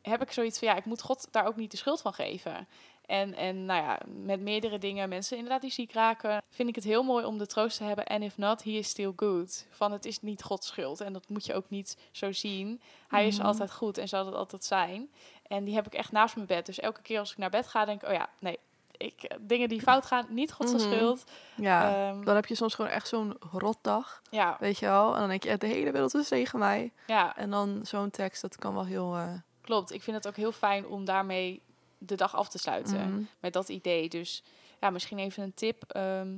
heb 0.02 0.22
ik 0.22 0.32
zoiets 0.32 0.60
van, 0.60 0.68
ja, 0.68 0.76
ik 0.76 0.86
moet 0.86 1.02
God 1.02 1.28
daar 1.32 1.46
ook 1.46 1.56
niet 1.56 1.72
de 1.72 1.78
schuld 1.78 2.02
van 2.02 2.14
geven. 2.14 2.68
En, 3.12 3.36
en 3.36 3.66
nou 3.66 3.82
ja, 3.84 4.00
met 4.24 4.40
meerdere 4.42 4.78
dingen, 4.78 5.10
mensen 5.10 5.36
inderdaad 5.38 5.62
die 5.62 5.72
ziek 5.72 5.94
raken, 5.94 6.42
vind 6.50 6.70
ik 6.70 6.76
het 6.76 6.84
heel 6.84 7.04
mooi 7.04 7.26
om 7.26 7.38
de 7.38 7.46
troost 7.48 7.78
te 7.78 7.84
hebben. 7.84 8.06
En 8.06 8.22
if 8.24 8.38
not, 8.38 8.64
he 8.64 8.70
is 8.70 8.90
still 8.90 9.14
good. 9.16 9.66
Van 9.70 9.92
het 9.92 10.06
is 10.06 10.22
niet 10.22 10.44
Gods 10.44 10.68
schuld. 10.68 11.02
En 11.02 11.14
dat 11.14 11.30
moet 11.30 11.46
je 11.46 11.54
ook 11.54 11.70
niet 11.70 11.98
zo 12.12 12.32
zien. 12.32 12.82
Hij 13.08 13.28
is 13.28 13.38
Mhm. 13.38 13.46
altijd 13.46 13.72
goed 13.72 13.98
en 13.98 14.08
zal 14.08 14.26
het 14.26 14.36
altijd 14.36 14.64
zijn. 14.64 15.10
En 15.48 15.64
die 15.64 15.74
heb 15.74 15.86
ik 15.86 15.94
echt 15.94 16.12
naast 16.12 16.36
mijn 16.36 16.48
bed. 16.48 16.66
Dus 16.66 16.80
elke 16.80 17.02
keer 17.02 17.20
als 17.20 17.32
ik 17.32 17.38
naar 17.38 17.50
bed 17.50 17.68
ga, 17.68 17.86
denk 17.86 18.02
ik, 18.02 18.08
oh 18.08 18.14
ja, 18.14 18.30
nee, 18.40 18.60
ik, 18.98 19.38
dingen 19.42 19.70
die 19.70 19.82
fout 19.82 20.06
gaan, 20.06 20.26
niet 20.30 20.52
Gods 20.52 20.72
Mhm. 20.74 20.82
schuld. 20.82 21.24
ja. 21.56 22.10
Ehm, 22.10 22.24
dan 22.24 22.36
heb 22.36 22.46
je 22.46 22.56
soms 22.56 22.74
gewoon 22.76 22.92
echt 22.92 23.08
zo'n 23.08 23.38
rotdag, 23.52 24.22
ja, 24.30 24.58
weet 24.60 24.78
je 24.80 24.86
wel. 24.86 25.14
En 25.14 25.20
dan 25.20 25.30
denk 25.30 25.44
je, 25.44 25.58
de 25.58 25.68
hele 25.68 25.92
wereld 25.92 26.14
is 26.14 26.28
tegen 26.28 26.60
mij. 26.60 26.92
ja, 27.08 27.36
En 27.38 27.50
dan 27.50 27.80
zo'n 27.84 28.10
tekst, 28.12 28.42
dat 28.42 28.56
kan 28.56 28.74
wel 28.74 28.86
heel... 28.86 29.16
eh, 29.16 29.34
klopt. 29.62 29.92
Ik 29.94 30.02
vind 30.04 30.18
het 30.18 30.28
ook 30.28 30.36
heel 30.36 30.52
fijn 30.52 30.88
om 30.88 31.06
daarmee 31.06 31.62
de 32.04 32.16
dag 32.16 32.36
af 32.36 32.50
te 32.50 32.58
sluiten. 32.58 33.10
mhm. 33.10 33.22
Met 33.40 33.54
dat 33.54 33.70
idee. 33.70 34.10
Dus 34.10 34.44
ja, 34.80 34.90
misschien 34.90 35.20
even 35.20 35.44
een 35.44 35.54
tip. 35.54 35.84
ehm, 35.88 36.38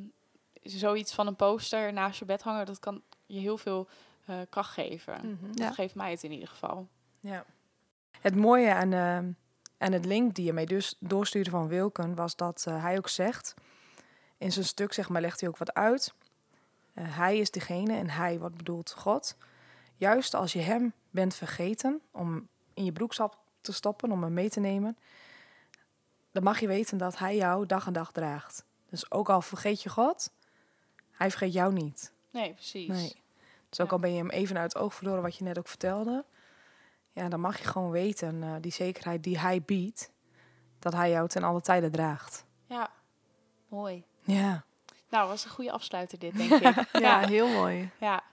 zoiets 0.64 1.14
van 1.14 1.28
een 1.28 1.36
poster 1.36 1.94
naast 1.94 2.20
je 2.20 2.26
bed 2.26 2.42
hangen, 2.42 2.66
dat 2.66 2.80
kan 2.80 3.02
je 3.26 3.40
heel 3.40 3.58
veel 3.58 3.88
eh, 4.26 4.36
kracht 4.50 4.74
geven. 4.74 5.14
Mhm. 5.14 5.46
Ja. 5.46 5.66
Dat 5.66 5.74
geeft 5.74 5.96
mij 5.96 6.12
het 6.12 6.24
in 6.24 6.32
ieder 6.32 6.48
geval. 6.48 6.88
Ja. 7.20 7.46
Het 8.20 8.36
mooie 8.36 8.74
aan, 8.74 8.94
eh, 8.94 9.18
aan 9.78 9.92
het 9.92 10.06
link 10.06 10.36
die 10.36 10.46
je 10.46 10.54
mij 10.54 10.66
dus 10.66 10.96
doorstuurde 11.00 11.50
van 11.50 11.68
Wilken 11.68 12.16
was 12.16 12.36
dat 12.36 12.64
eh, 12.68 12.82
hij 12.82 12.98
ook 12.98 13.10
zegt, 13.10 13.54
in 14.38 14.52
zijn 14.52 14.66
stuk 14.66 14.94
zeg 14.94 15.10
maar 15.10 15.22
legt 15.22 15.40
hij 15.40 15.50
ook 15.50 15.58
wat 15.58 15.74
uit. 15.74 16.14
Eh, 16.94 17.18
hij 17.18 17.38
is 17.38 17.52
degene 17.52 17.94
en 17.94 18.10
hij, 18.10 18.40
wat 18.40 18.58
bedoelt 18.58 18.92
God. 18.98 19.36
Juist 19.96 20.34
als 20.34 20.54
je 20.54 20.60
hem 20.60 20.94
bent 21.10 21.36
vergeten 21.36 22.02
om 22.12 22.48
in 22.74 22.86
je 22.86 22.92
broekzak 22.92 23.34
te 23.62 23.74
stoppen, 23.74 24.12
om 24.12 24.24
hem 24.24 24.34
mee 24.34 24.50
te 24.50 24.60
nemen, 24.60 24.98
dan 26.34 26.44
mag 26.44 26.60
je 26.60 26.68
weten 26.68 26.98
dat 26.98 27.18
hij 27.18 27.36
jou 27.36 27.66
dag 27.66 27.86
en 27.88 27.94
dag 27.94 28.12
draagt. 28.12 28.66
Dus 28.90 29.12
ook 29.12 29.30
al 29.30 29.42
vergeet 29.42 29.82
je 29.84 29.90
God, 29.90 30.32
hij 31.12 31.30
vergeet 31.30 31.54
jou 31.54 31.74
niet. 31.74 32.14
Nee, 32.32 32.54
precies. 32.54 32.88
Nee. 32.88 33.22
Dus 33.70 33.80
ook 33.80 33.88
Ja. 33.88 33.94
al 33.94 34.00
ben 34.00 34.12
je 34.12 34.18
hem 34.18 34.30
even 34.30 34.58
uit 34.58 34.74
het 34.74 34.82
oog 34.82 34.94
verloren, 34.94 35.22
wat 35.22 35.36
je 35.38 35.44
net 35.44 35.58
ook 35.58 35.68
vertelde, 35.68 36.26
ja, 37.12 37.30
dan 37.30 37.40
mag 37.40 37.58
je 37.60 37.64
gewoon 37.66 37.90
weten, 37.92 38.44
eh, 38.44 38.56
die 38.62 38.72
zekerheid 38.72 39.24
die 39.24 39.40
hij 39.40 39.62
biedt, 39.62 40.12
dat 40.80 40.94
hij 40.94 41.10
jou 41.10 41.28
ten 41.28 41.44
alle 41.44 41.62
tijden 41.62 41.92
draagt. 41.92 42.46
Ja, 42.66 42.92
mooi. 43.68 44.04
Ja. 44.22 44.64
Nou, 45.10 45.28
was 45.28 45.46
een 45.46 45.52
goede 45.52 45.72
afsluiter 45.72 46.20
dit, 46.20 46.38
denk 46.38 46.52
ik. 46.52 46.88
Ja, 47.02 47.20
heel 47.28 47.48
mooi. 47.48 47.90
Ja, 48.00 48.24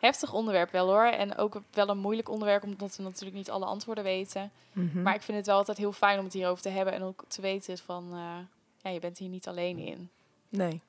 heftig 0.00 0.32
onderwerp 0.32 0.70
wel 0.70 0.86
hoor. 0.86 1.04
En 1.04 1.36
ook 1.36 1.60
wel 1.70 1.88
een 1.88 1.98
moeilijk 1.98 2.28
onderwerp, 2.28 2.62
omdat 2.62 2.96
we 2.96 3.02
natuurlijk 3.02 3.36
niet 3.36 3.50
alle 3.50 3.64
antwoorden 3.64 4.04
weten. 4.04 4.50
Mhm. 4.72 5.02
Maar 5.02 5.14
ik 5.14 5.22
vind 5.22 5.36
het 5.38 5.46
wel 5.46 5.56
altijd 5.56 5.76
heel 5.78 5.92
fijn 5.92 6.18
om 6.18 6.24
het 6.24 6.32
hierover 6.32 6.62
te 6.62 6.68
hebben. 6.68 6.94
En 6.94 7.02
ook 7.02 7.24
te 7.28 7.40
weten 7.40 7.78
van, 7.78 8.08
eh, 8.12 8.36
ja, 8.82 8.90
je 8.90 9.00
bent 9.00 9.18
hier 9.18 9.28
niet 9.28 9.48
alleen 9.48 9.78
in. 9.78 10.10
Nee. 10.48 10.80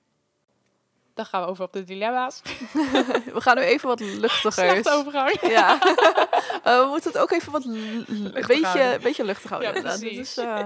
Dan 1.13 1.25
gaan 1.25 1.41
we 1.41 1.47
over 1.47 1.63
op 1.63 1.73
de 1.73 1.83
dilemma's. 1.83 2.41
We 3.33 3.41
gaan 3.41 3.55
nu 3.55 3.61
even 3.61 3.87
wat 3.87 3.99
luchtiger. 3.99 4.91
Overgang. 4.93 5.39
Ja. 5.57 5.79
Eh, 6.63 6.79
we 6.79 6.85
moeten 6.89 7.11
het 7.11 7.21
ook 7.21 7.31
even 7.31 7.51
wat 7.51 7.65
l- 7.65 8.31
beetje, 8.33 8.65
houden. 8.65 9.01
beetje 9.01 9.23
luchtig 9.23 9.49
houden. 9.49 9.73
Ja, 9.73 9.81
precies. 9.81 10.33
Dus, 10.33 10.37
eh, 10.37 10.65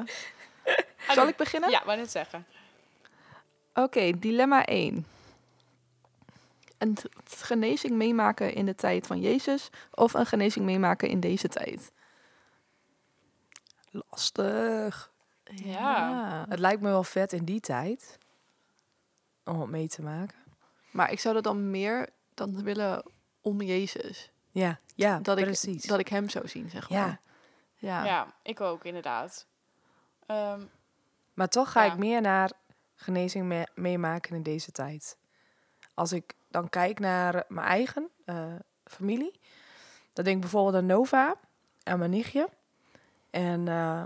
zal 1.16 1.28
ik 1.28 1.36
beginnen? 1.36 1.70
Ja, 1.70 1.82
wou 1.86 1.98
net 1.98 2.12
zeggen. 2.12 2.46
Oké, 3.74 4.12
dilemma 4.20 4.66
1. 4.66 5.06
Een 6.82 6.98
genezing 7.26 7.94
meemaken 7.94 8.54
in 8.54 8.66
de 8.66 8.76
tijd 8.76 9.08
van 9.08 9.20
Jezus 9.20 9.70
of 9.92 10.14
een 10.14 10.26
genezing 10.26 10.66
meemaken 10.66 11.10
in 11.10 11.20
deze 11.20 11.48
tijd? 11.48 11.92
Lastig. 13.92 15.12
Ja. 15.44 16.46
Het 16.50 16.60
lijkt 16.60 16.82
me 16.82 16.90
wel 16.90 17.04
vet 17.04 17.34
in 17.34 17.46
die 17.46 17.60
tijd 17.60 18.18
om 19.46 19.60
het 19.62 19.70
mee 19.70 19.88
te 19.88 20.02
maken. 20.02 20.38
Maar 20.92 21.12
ik 21.12 21.20
zou 21.20 21.36
er 21.36 21.42
dan 21.42 21.70
meer 21.72 22.10
dan 22.34 22.64
willen 22.64 23.04
om 23.42 23.62
Jezus. 23.62 24.32
Ja, 24.52 24.80
ja, 24.96 25.20
dat, 25.20 25.38
ik, 25.38 25.44
precies. 25.46 25.84
dat 25.84 26.00
ik 26.00 26.08
hem 26.08 26.30
zou 26.30 26.48
zien, 26.48 26.70
zeg 26.70 26.90
Ja. 26.90 27.06
maar. 27.06 27.20
Ja. 27.76 28.06
Ja, 28.06 28.34
ik 28.44 28.62
ook 28.62 28.84
inderdaad. 28.86 29.46
Ehm, 30.26 30.66
Maar 31.34 31.48
toch 31.48 31.72
ga 31.72 31.84
Ja. 31.84 31.92
ik 31.92 31.98
meer 31.98 32.22
naar 32.22 32.52
genezing 32.96 33.46
me- 33.46 33.68
meemaken 33.76 34.36
in 34.36 34.44
deze 34.44 34.72
tijd. 34.72 35.18
Als 35.94 36.12
ik 36.12 36.34
dan 36.52 36.70
kijk 36.70 37.00
naar 37.00 37.44
mijn 37.48 37.68
eigen 37.68 38.10
eh, 38.26 38.54
familie, 38.84 39.40
dan 40.14 40.24
denk 40.24 40.36
ik 40.36 40.42
bijvoorbeeld 40.42 40.76
aan 40.76 40.86
Nova 40.86 41.36
en 41.84 42.00
mijn 42.00 42.12
nichtje. 42.12 42.50
En 43.30 43.68
eh, 43.68 44.04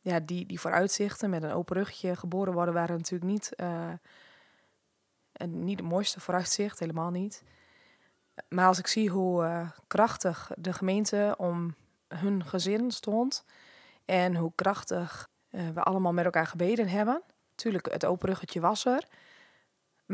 ja, 0.00 0.20
die, 0.20 0.46
die 0.46 0.60
vooruitzichten 0.60 1.30
met 1.30 1.42
een 1.42 1.52
open 1.52 1.76
ruggetje 1.76 2.16
geboren 2.16 2.52
worden, 2.52 2.74
waren 2.74 2.96
natuurlijk 2.96 3.30
niet, 3.30 3.54
eh, 3.54 3.92
en 5.32 5.64
niet 5.64 5.78
het 5.78 5.88
mooiste 5.88 6.20
vooruitzicht, 6.20 6.78
helemaal 6.78 7.10
niet. 7.10 7.42
Maar 8.48 8.66
als 8.66 8.78
ik 8.78 8.86
zie 8.86 9.10
hoe 9.10 9.66
krachtig 9.86 10.50
de 10.56 10.72
gemeente 10.72 11.34
om 11.38 11.74
hun 12.08 12.44
gezin 12.44 12.90
stond 12.90 13.44
en 14.04 14.36
hoe 14.36 14.52
krachtig 14.54 15.28
we 15.48 15.82
allemaal 15.82 16.12
met 16.12 16.24
elkaar 16.24 16.46
gebeden 16.46 16.88
hebben. 16.88 17.22
Tuurlijk, 17.54 17.92
het 17.92 18.04
open 18.04 18.28
ruggetje 18.28 18.60
was 18.60 18.84
er. 18.84 19.08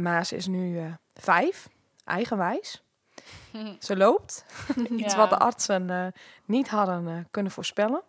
Maar 0.03 0.27
ze 0.27 0.37
is 0.37 0.47
nu 0.47 0.79
eh, 0.79 0.93
vijf, 1.15 1.69
eigenwijs. 2.05 2.83
Ze 3.81 3.97
loopt. 3.97 4.45
Iets 4.91 5.13
Ja. 5.13 5.17
wat 5.19 5.31
de 5.31 5.39
artsen 5.39 5.91
eh, 5.91 6.07
niet 6.45 6.69
hadden 6.69 7.09
eh, 7.09 7.15
kunnen 7.31 7.53
voorspellen. 7.53 8.03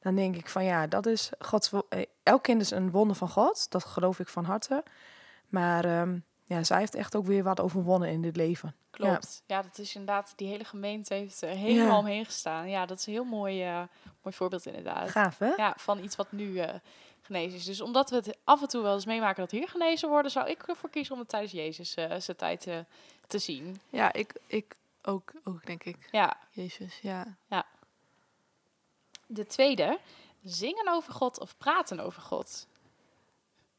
Dan 0.00 0.14
denk 0.14 0.36
ik 0.36 0.48
van 0.48 0.64
ja, 0.64 0.86
dat 0.86 1.06
is 1.06 1.30
Gods. 1.38 1.70
elk 2.22 2.42
kind 2.42 2.60
is 2.60 2.70
een 2.70 2.90
wonder 2.90 3.16
van 3.16 3.28
God. 3.28 3.70
Dat 3.70 3.84
geloof 3.84 4.18
ik 4.18 4.28
van 4.28 4.44
harte. 4.44 4.84
Maar 5.48 5.84
ehm, 5.84 6.18
ja, 6.44 6.64
zij 6.64 6.78
heeft 6.78 6.94
echt 6.94 7.16
ook 7.16 7.26
weer 7.26 7.42
wat 7.42 7.60
overwonnen 7.60 8.08
in 8.10 8.22
dit 8.22 8.36
leven. 8.36 8.74
klopt. 8.90 9.42
Ja. 9.46 9.62
dat 9.62 9.78
is 9.78 9.94
inderdaad, 9.94 10.32
die 10.36 10.48
hele 10.48 10.64
gemeente 10.64 11.14
heeft 11.14 11.42
er 11.42 11.48
helemaal 11.48 11.86
Ja. 11.92 11.98
omheen 11.98 12.24
gestaan. 12.24 12.68
Ja, 12.68 12.86
dat 12.86 12.98
is 12.98 13.06
een 13.06 13.12
heel 13.12 13.24
mooi, 13.24 13.64
mooi 14.22 14.36
voorbeeld 14.36 14.66
inderdaad. 14.66 15.10
Gaaf, 15.10 15.38
hè? 15.38 15.52
Ja, 15.56 15.74
van 15.78 15.98
iets 16.04 16.16
wat 16.16 16.32
nu 16.32 16.60
genezen 17.26 17.58
is. 17.58 17.64
Dus 17.64 17.80
omdat 17.80 18.10
we 18.10 18.16
het 18.16 18.36
af 18.44 18.62
en 18.62 18.68
toe 18.68 18.82
wel 18.82 18.94
eens 18.94 19.06
meemaken 19.06 19.42
dat 19.42 19.50
hier 19.50 19.68
genezen 19.68 20.08
worden, 20.08 20.30
zou 20.30 20.48
ik 20.48 20.62
ervoor 20.62 20.90
kiezen 20.90 21.12
om 21.14 21.20
het 21.20 21.28
tijdens 21.28 21.52
Jezus 21.52 21.94
eh, 21.94 22.14
zijn 22.18 22.36
tijd 22.36 22.66
eh, 22.66 22.78
te 23.26 23.38
zien. 23.38 23.80
Ja, 23.90 24.12
ik, 24.12 24.32
ik 24.46 24.74
ook, 25.02 25.32
ook, 25.44 25.66
denk 25.66 25.84
ik. 25.84 25.96
Ja, 26.10 26.36
Jezus, 26.50 26.98
ja. 27.02 27.36
de 29.26 29.46
tweede. 29.46 29.98
Zingen 30.44 30.88
over 30.88 31.12
God 31.12 31.40
of 31.40 31.56
praten 31.56 32.00
over 32.00 32.22
God? 32.22 32.66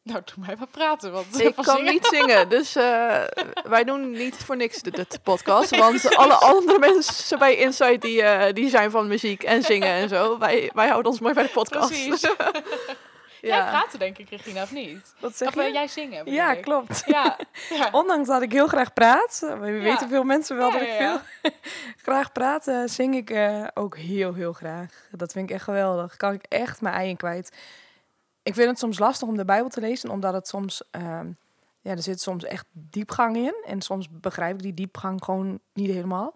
Nou, 0.02 0.22
doe 0.26 0.46
mij 0.46 0.56
maar 0.56 0.68
praten, 0.68 1.12
want 1.12 1.40
Ik 1.40 1.56
kan 1.66 1.78
zingen- 1.78 1.94
niet 1.94 2.06
zingen, 2.06 2.50
dus 2.50 2.76
eh, 2.76 3.24
wij 3.64 3.84
doen 3.84 4.12
niet 4.12 4.36
voor 4.36 4.58
niks 4.58 4.82
de, 4.82 4.92
de 4.92 5.08
podcast. 5.24 5.76
Want 5.86 6.16
alle 6.16 6.34
andere 6.34 6.80
mensen 6.80 7.40
bij 7.40 7.56
Inside 7.56 7.98
die, 7.98 8.54
die 8.54 8.70
zijn 8.70 8.92
van 8.92 9.08
muziek 9.08 9.44
en 9.44 9.64
zingen 9.64 9.90
en 9.90 10.10
zo. 10.10 10.38
Wij, 10.38 10.72
wij 10.74 10.88
houden 10.88 11.12
ons 11.12 11.22
mooi 11.22 11.34
bij 11.34 11.44
de 11.44 11.50
podcast. 11.50 11.88
Precies. 11.88 12.22
Jij 13.48 13.66
praten 13.70 14.00
denk 14.00 14.18
ik, 14.18 14.30
Regina, 14.30 14.62
of 14.64 14.72
niet? 14.72 15.14
Wat 15.20 15.38
zeg 15.38 15.48
Of 15.48 15.56
eh, 15.56 15.66
je? 15.68 15.74
jij 15.74 15.88
zingen, 15.88 16.32
Ja, 16.32 16.52
ik. 16.54 16.62
klopt. 16.62 17.04
Ja. 17.06 17.38
Ondanks 17.92 18.28
dat 18.28 18.42
ik 18.42 18.52
heel 18.52 18.68
graag 18.68 18.94
praat, 18.94 19.42
eh, 19.44 19.60
we 19.60 19.72
weten 19.72 20.10
veel 20.10 20.24
mensen 20.24 20.58
wel 20.58 20.72
dat 20.72 20.82
ik 20.82 20.90
veel 20.98 21.18
graag 22.08 22.32
praat, 22.32 22.68
eh, 22.68 22.82
zing 22.86 23.16
ik 23.16 23.38
ook 23.74 23.98
heel, 23.98 24.34
heel 24.34 24.54
graag. 24.54 25.08
Dat 25.12 25.32
vind 25.32 25.50
ik 25.50 25.56
echt 25.56 25.64
geweldig. 25.64 26.18
Kan 26.18 26.34
ik 26.34 26.44
echt 26.50 26.82
mijn 26.82 26.96
ei 26.96 27.10
in 27.10 27.18
kwijt. 27.18 27.52
Ik 28.44 28.54
vind 28.54 28.70
het 28.70 28.80
soms 28.80 29.00
lastig 29.00 29.28
om 29.28 29.38
de 29.38 29.46
Bijbel 29.46 29.70
te 29.70 29.80
lezen, 29.80 30.10
omdat 30.10 30.34
het 30.34 30.48
soms, 30.48 30.82
ehm, 30.92 31.28
ja, 31.82 31.92
er 31.92 32.02
zit 32.02 32.22
soms 32.22 32.44
echt 32.44 32.66
diepgang 32.72 33.36
in. 33.36 33.56
En 33.66 33.82
soms 33.82 34.08
begrijp 34.12 34.56
ik 34.56 34.62
die 34.62 34.74
diepgang 34.74 35.24
gewoon 35.24 35.60
niet 35.74 35.92
helemaal. 35.92 36.36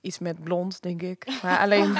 Iets 0.00 0.18
met 0.18 0.42
blond, 0.44 0.82
denk 0.82 1.02
ik. 1.02 1.26
Maar 1.42 1.58
alleen, 1.64 1.96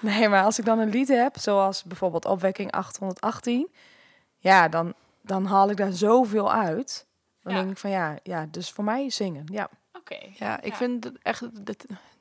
nee, 0.00 0.28
maar 0.28 0.44
als 0.44 0.58
ik 0.58 0.64
dan 0.64 0.78
een 0.78 0.90
lied 0.90 1.08
heb, 1.08 1.38
zoals 1.38 1.84
bijvoorbeeld 1.84 2.24
Opwekking 2.24 2.70
818, 2.72 3.68
ja, 4.38 4.68
dan, 4.68 4.94
dan 5.20 5.44
haal 5.44 5.70
ik 5.70 5.76
daar 5.76 5.92
zoveel 5.92 6.52
uit. 6.52 7.06
Dan 7.42 7.52
Ja. 7.54 7.58
denk 7.58 7.70
ik 7.70 7.78
van 7.78 7.90
ja, 7.90 8.18
ja, 8.22 8.46
dus 8.50 8.70
voor 8.70 8.84
mij 8.84 9.10
zingen. 9.10 9.44
Ja, 9.52 9.68
Oké. 9.92 10.18
Ja, 10.32 10.60
ik 10.60 10.70
Ja. 10.70 10.76
vind 10.76 11.12
echt 11.22 11.66
de 11.66 11.76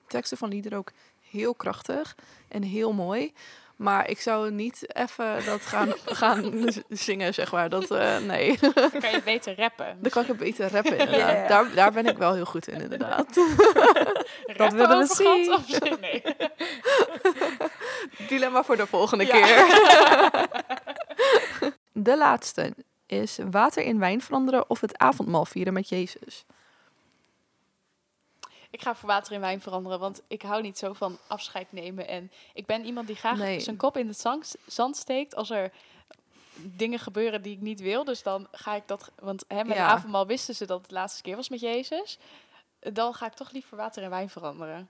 teksten 0.07 0.37
van 0.37 0.49
liederen 0.49 0.77
ook 0.77 0.91
heel 1.29 1.55
krachtig 1.55 2.15
en 2.47 2.61
heel 2.63 2.93
mooi. 2.93 3.33
Maar 3.75 4.09
ik 4.09 4.21
zou 4.21 4.51
niet 4.51 4.95
even 4.95 5.45
dat 5.45 5.61
gaan, 5.61 5.93
gaan 6.21 6.65
zingen, 6.89 7.33
zeg 7.33 7.51
maar. 7.51 7.69
Dat, 7.69 7.91
eh, 7.91 8.17
nee, 8.17 8.57
Dan 8.59 8.71
kan 8.99 9.11
je 9.11 9.21
beter 9.25 9.55
rappen. 9.59 9.97
dan 10.01 10.11
kan 10.11 10.23
ik 10.23 10.29
een 10.29 10.37
beter 10.37 10.71
rappen, 10.71 10.97
inderdaad. 10.97 11.37
Ja. 11.41 11.47
Daar, 11.47 11.73
daar 11.75 11.91
ben 11.91 12.05
ik 12.07 12.17
wel 12.17 12.33
heel 12.33 12.45
goed 12.45 12.67
in, 12.67 12.81
inderdaad. 12.81 13.25
Rappen 14.57 14.77
willen 14.77 14.97
we 15.07 15.13
zien. 15.15 15.53
of? 15.53 15.99
Nee. 15.99 16.23
Dilemma 18.27 18.63
voor 18.63 18.77
de 18.77 18.87
volgende 18.87 19.25
Ja. 19.25 19.31
keer. 19.31 19.67
De 21.91 22.17
laatste 22.17 22.73
is 23.05 23.37
water 23.51 23.83
in 23.83 23.99
wijn 23.99 24.21
veranderen 24.21 24.69
of 24.69 24.81
het 24.81 24.97
avondmaal 24.97 25.45
vieren 25.45 25.73
met 25.73 25.89
Jezus. 25.89 26.45
Ik 28.75 28.81
ga 28.81 28.95
voor 28.95 29.09
water 29.09 29.33
in 29.33 29.39
wijn 29.39 29.61
veranderen, 29.61 29.99
want 29.99 30.21
ik 30.27 30.41
hou 30.41 30.61
niet 30.61 30.77
zo 30.77 30.93
van 30.93 31.17
afscheid 31.27 31.71
nemen. 31.71 32.07
En 32.07 32.31
ik 32.53 32.65
ben 32.65 32.85
iemand 32.85 33.07
die 33.07 33.15
graag 33.15 33.37
Nee. 33.37 33.59
zijn 33.59 33.77
kop 33.77 33.97
in 33.97 34.07
het 34.07 34.25
zand 34.65 34.97
steekt 34.97 35.35
als 35.35 35.49
er 35.49 35.71
dingen 36.55 36.99
gebeuren 36.99 37.41
die 37.41 37.53
ik 37.53 37.61
niet 37.61 37.79
wil. 37.79 38.03
Dus 38.03 38.23
dan 38.23 38.47
ga 38.51 38.75
ik 38.75 38.87
dat, 38.87 39.11
want 39.19 39.43
hè, 39.47 39.55
met 39.63 39.67
Ja. 39.77 39.87
de 39.87 39.93
avondmaal 39.93 40.25
wisten 40.27 40.55
ze 40.55 40.65
dat 40.65 40.77
het 40.79 40.87
de 40.89 40.93
laatste 40.93 41.21
keer 41.21 41.35
was 41.35 41.49
met 41.49 41.59
Jezus. 41.59 42.17
Dan 42.79 43.13
ga 43.13 43.25
ik 43.25 43.33
toch 43.33 43.51
liever 43.51 43.77
water 43.77 44.03
in 44.03 44.09
wijn 44.09 44.29
veranderen. 44.29 44.89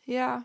Ja, 0.00 0.44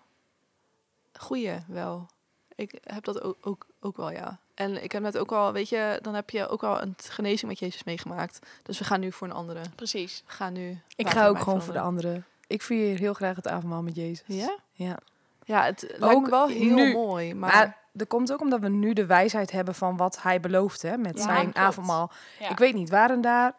goeie 1.13 1.59
wel. 1.67 2.07
Ik 2.55 2.79
heb 2.83 3.03
dat 3.03 3.21
ook, 3.21 3.37
ook, 3.41 3.65
ook 3.79 3.97
wel, 3.97 4.11
ja. 4.11 4.39
En 4.61 4.83
ik 4.83 4.91
heb 4.91 5.01
net 5.01 5.17
ook 5.17 5.29
wel, 5.29 5.51
weet 5.53 5.69
je, 5.69 5.99
dan 6.01 6.13
heb 6.13 6.29
je 6.29 6.47
ook 6.47 6.63
al 6.63 6.81
een 6.81 6.95
genezing 6.97 7.49
met 7.51 7.59
Jezus 7.59 7.83
meegemaakt. 7.83 8.39
Dus 8.63 8.79
we 8.79 8.83
gaan 8.85 8.99
nu 8.99 9.11
voor 9.11 9.27
een 9.27 9.33
andere. 9.33 9.59
Precies. 9.75 10.23
We 10.27 10.33
gaan 10.33 10.53
nu. 10.53 10.79
ik 10.95 11.09
ga 11.09 11.27
ook 11.27 11.39
gewoon 11.39 11.61
voor 11.61 11.73
de 11.73 11.79
andere. 11.79 12.21
Ik 12.47 12.61
vier 12.61 12.97
heel 12.99 13.13
graag 13.13 13.35
het 13.35 13.47
avondmaal 13.47 13.81
met 13.81 13.95
Jezus. 13.95 14.23
Ja? 14.27 14.57
Ja. 14.71 14.97
Ja, 15.43 15.63
het 15.63 15.81
lijkt 15.97 16.15
Ook 16.15 16.23
me 16.23 16.29
wel 16.29 16.47
heel 16.47 16.75
nu. 16.75 16.93
mooi. 16.93 17.33
Maar, 17.35 17.51
Maar, 17.55 17.77
dat 17.91 18.07
komt 18.07 18.31
ook 18.33 18.41
omdat 18.41 18.59
we 18.59 18.69
nu 18.69 18.93
de 18.93 19.05
wijsheid 19.05 19.51
hebben 19.51 19.75
van 19.75 19.97
wat 19.97 20.21
hij 20.21 20.39
belooft 20.39 20.81
hè, 20.81 20.97
met 20.97 21.17
Ja, 21.17 21.23
zijn 21.23 21.41
klopt. 21.41 21.57
avondmaal. 21.57 22.11
Ja. 22.39 22.49
Ik 22.49 22.57
weet 22.57 22.73
niet, 22.73 22.89
waren 22.89 23.21
daar, 23.21 23.53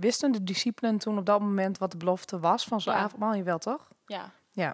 wisten 0.00 0.32
de 0.32 0.44
discipelen 0.44 0.98
toen 0.98 1.18
op 1.18 1.26
dat 1.26 1.40
moment 1.40 1.78
wat 1.78 1.90
de 1.90 1.96
belofte 1.96 2.38
was 2.38 2.64
van 2.64 2.80
zo'n 2.80 2.92
Ja. 2.92 2.98
avondmaal? 2.98 3.34
Jawel, 3.36 3.58
toch? 3.58 3.88
Ja. 4.06 4.30
Ja. 4.50 4.72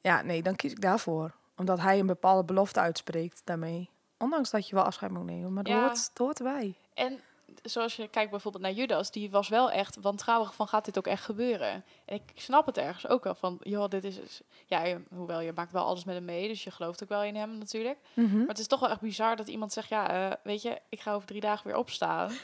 Ja, 0.00 0.22
nee, 0.22 0.42
dan 0.42 0.56
kies 0.56 0.70
ik 0.72 0.80
daarvoor. 0.80 1.32
Omdat 1.56 1.80
hij 1.80 1.98
een 1.98 2.06
bepaalde 2.06 2.44
belofte 2.44 2.80
uitspreekt 2.80 3.40
daarmee. 3.44 3.90
Ondanks 4.22 4.50
dat 4.50 4.68
je 4.68 4.74
wel 4.74 4.84
afscheid 4.84 5.12
moet 5.12 5.24
nemen, 5.24 5.52
maar 5.52 5.68
Ja. 5.68 5.94
hoort, 6.14 6.38
erbij. 6.38 6.74
En 6.94 7.20
zoals 7.62 7.96
je 7.96 8.08
kijkt 8.08 8.30
bijvoorbeeld 8.30 8.62
naar 8.64 8.72
Judas, 8.72 9.10
die 9.10 9.30
was 9.30 9.48
wel 9.48 9.70
echt 9.70 9.96
wantrouwig 10.00 10.54
van 10.54 10.68
gaat 10.68 10.84
dit 10.84 10.98
ook 10.98 11.06
echt 11.06 11.24
gebeuren? 11.24 11.84
En 12.04 12.14
ik 12.14 12.22
snap 12.34 12.66
het 12.66 12.78
ergens 12.78 13.06
ook 13.08 13.24
wel 13.24 13.34
van, 13.34 13.58
joh, 13.62 13.88
dit 13.88 14.04
is, 14.04 14.18
is- 14.18 14.40
ja, 14.66 14.84
je- 14.84 15.02
hoewel 15.14 15.40
je 15.40 15.52
maakt 15.54 15.72
wel 15.72 15.84
alles 15.84 16.04
met 16.04 16.14
hem 16.14 16.24
mee, 16.24 16.48
dus 16.48 16.64
je 16.64 16.70
gelooft 16.70 17.02
ook 17.02 17.08
wel 17.08 17.22
in 17.22 17.36
hem 17.36 17.58
natuurlijk. 17.58 17.98
Mhm. 18.14 18.38
Maar 18.38 18.46
het 18.48 18.58
is 18.58 18.66
toch 18.66 18.80
wel 18.80 18.90
echt 18.90 19.00
bizar 19.00 19.36
dat 19.36 19.48
iemand 19.48 19.72
zegt, 19.72 19.88
ja, 19.88 20.10
eh, 20.30 20.36
weet 20.42 20.62
je, 20.62 20.80
ik 20.88 21.00
ga 21.00 21.12
over 21.14 21.26
drie 21.28 21.40
dagen 21.40 21.66
weer 21.66 21.76
opstaan. 21.76 22.30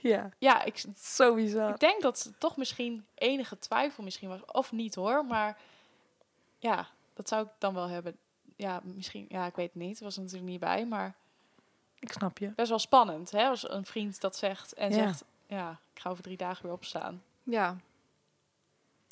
Ja, 0.00 0.28
Ja, 0.38 0.62
ik, 0.64 0.84
zo 0.98 1.34
bizar. 1.34 1.68
ik 1.70 1.80
denk 1.80 2.02
dat 2.02 2.22
het 2.22 2.40
toch 2.40 2.56
misschien 2.56 3.06
enige 3.14 3.58
twijfel 3.58 4.02
misschien 4.04 4.28
was, 4.28 4.40
of 4.52 4.72
niet 4.72 4.94
hoor, 4.94 5.24
maar 5.24 5.58
ja, 6.58 6.86
dat 7.14 7.28
zou 7.28 7.44
ik 7.44 7.50
dan 7.58 7.74
wel 7.74 7.88
hebben. 7.88 8.16
Ja, 8.56 8.80
misschien, 8.82 9.26
ja, 9.28 9.46
ik 9.46 9.54
weet 9.56 9.70
het 9.72 9.82
niet, 9.82 10.00
was 10.00 10.16
er 10.16 10.22
natuurlijk 10.22 10.50
niet 10.50 10.60
bij, 10.60 10.86
maar 10.86 11.14
Ik 11.98 12.12
snap 12.12 12.38
je. 12.38 12.48
best 12.56 12.68
wel 12.68 12.78
spannend, 12.78 13.30
hè, 13.30 13.46
als 13.48 13.70
een 13.70 13.84
vriend 13.86 14.20
dat 14.20 14.36
zegt 14.36 14.72
en 14.74 14.90
Ja. 14.90 14.94
zegt, 15.06 15.24
ja, 15.46 15.78
ik 15.94 16.00
ga 16.00 16.10
over 16.10 16.22
drie 16.22 16.36
dagen 16.36 16.62
weer 16.64 16.72
opstaan. 16.72 17.22
Ja. 17.42 17.76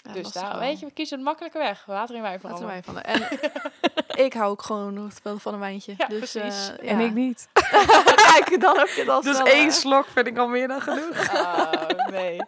Ja, 0.05 0.13
dus 0.13 0.33
daar, 0.33 0.59
weet 0.59 0.81
je, 0.81 0.87
we 0.87 0.93
kiezen 0.93 1.19
een 1.19 1.25
makkelijke 1.25 1.59
weg. 1.59 1.85
Water 1.85 2.15
in 2.15 2.23
wijn 2.23 2.41
Laten 2.43 2.51
vooral. 2.59 2.67
wij 2.69 2.83
van 2.83 2.95
de. 2.95 3.01
En 3.01 3.39
ik 4.25 4.33
hou 4.33 4.51
ook 4.51 4.63
gewoon 4.63 4.95
nog 4.95 5.13
wel 5.23 5.39
van 5.39 5.55
een 5.55 5.61
wijntje. 5.61 5.95
Ja, 5.99 6.07
dus, 6.07 6.19
precies. 6.33 6.77
eh, 6.77 6.91
En 6.91 7.01
ik 7.01 7.13
niet. 7.13 7.49
Kijk, 8.33 8.61
dan 8.61 8.79
heb 8.79 8.89
je 8.89 9.11
al 9.11 9.21
Dus 9.33 9.39
één 9.43 9.73
slok 9.73 10.07
vind 10.07 10.27
ik 10.27 10.39
al 10.39 10.49
meer 10.49 10.69
dan 10.69 10.81
genoeg. 10.81 11.33
Oh, 11.35 11.89
nee. 12.11 12.41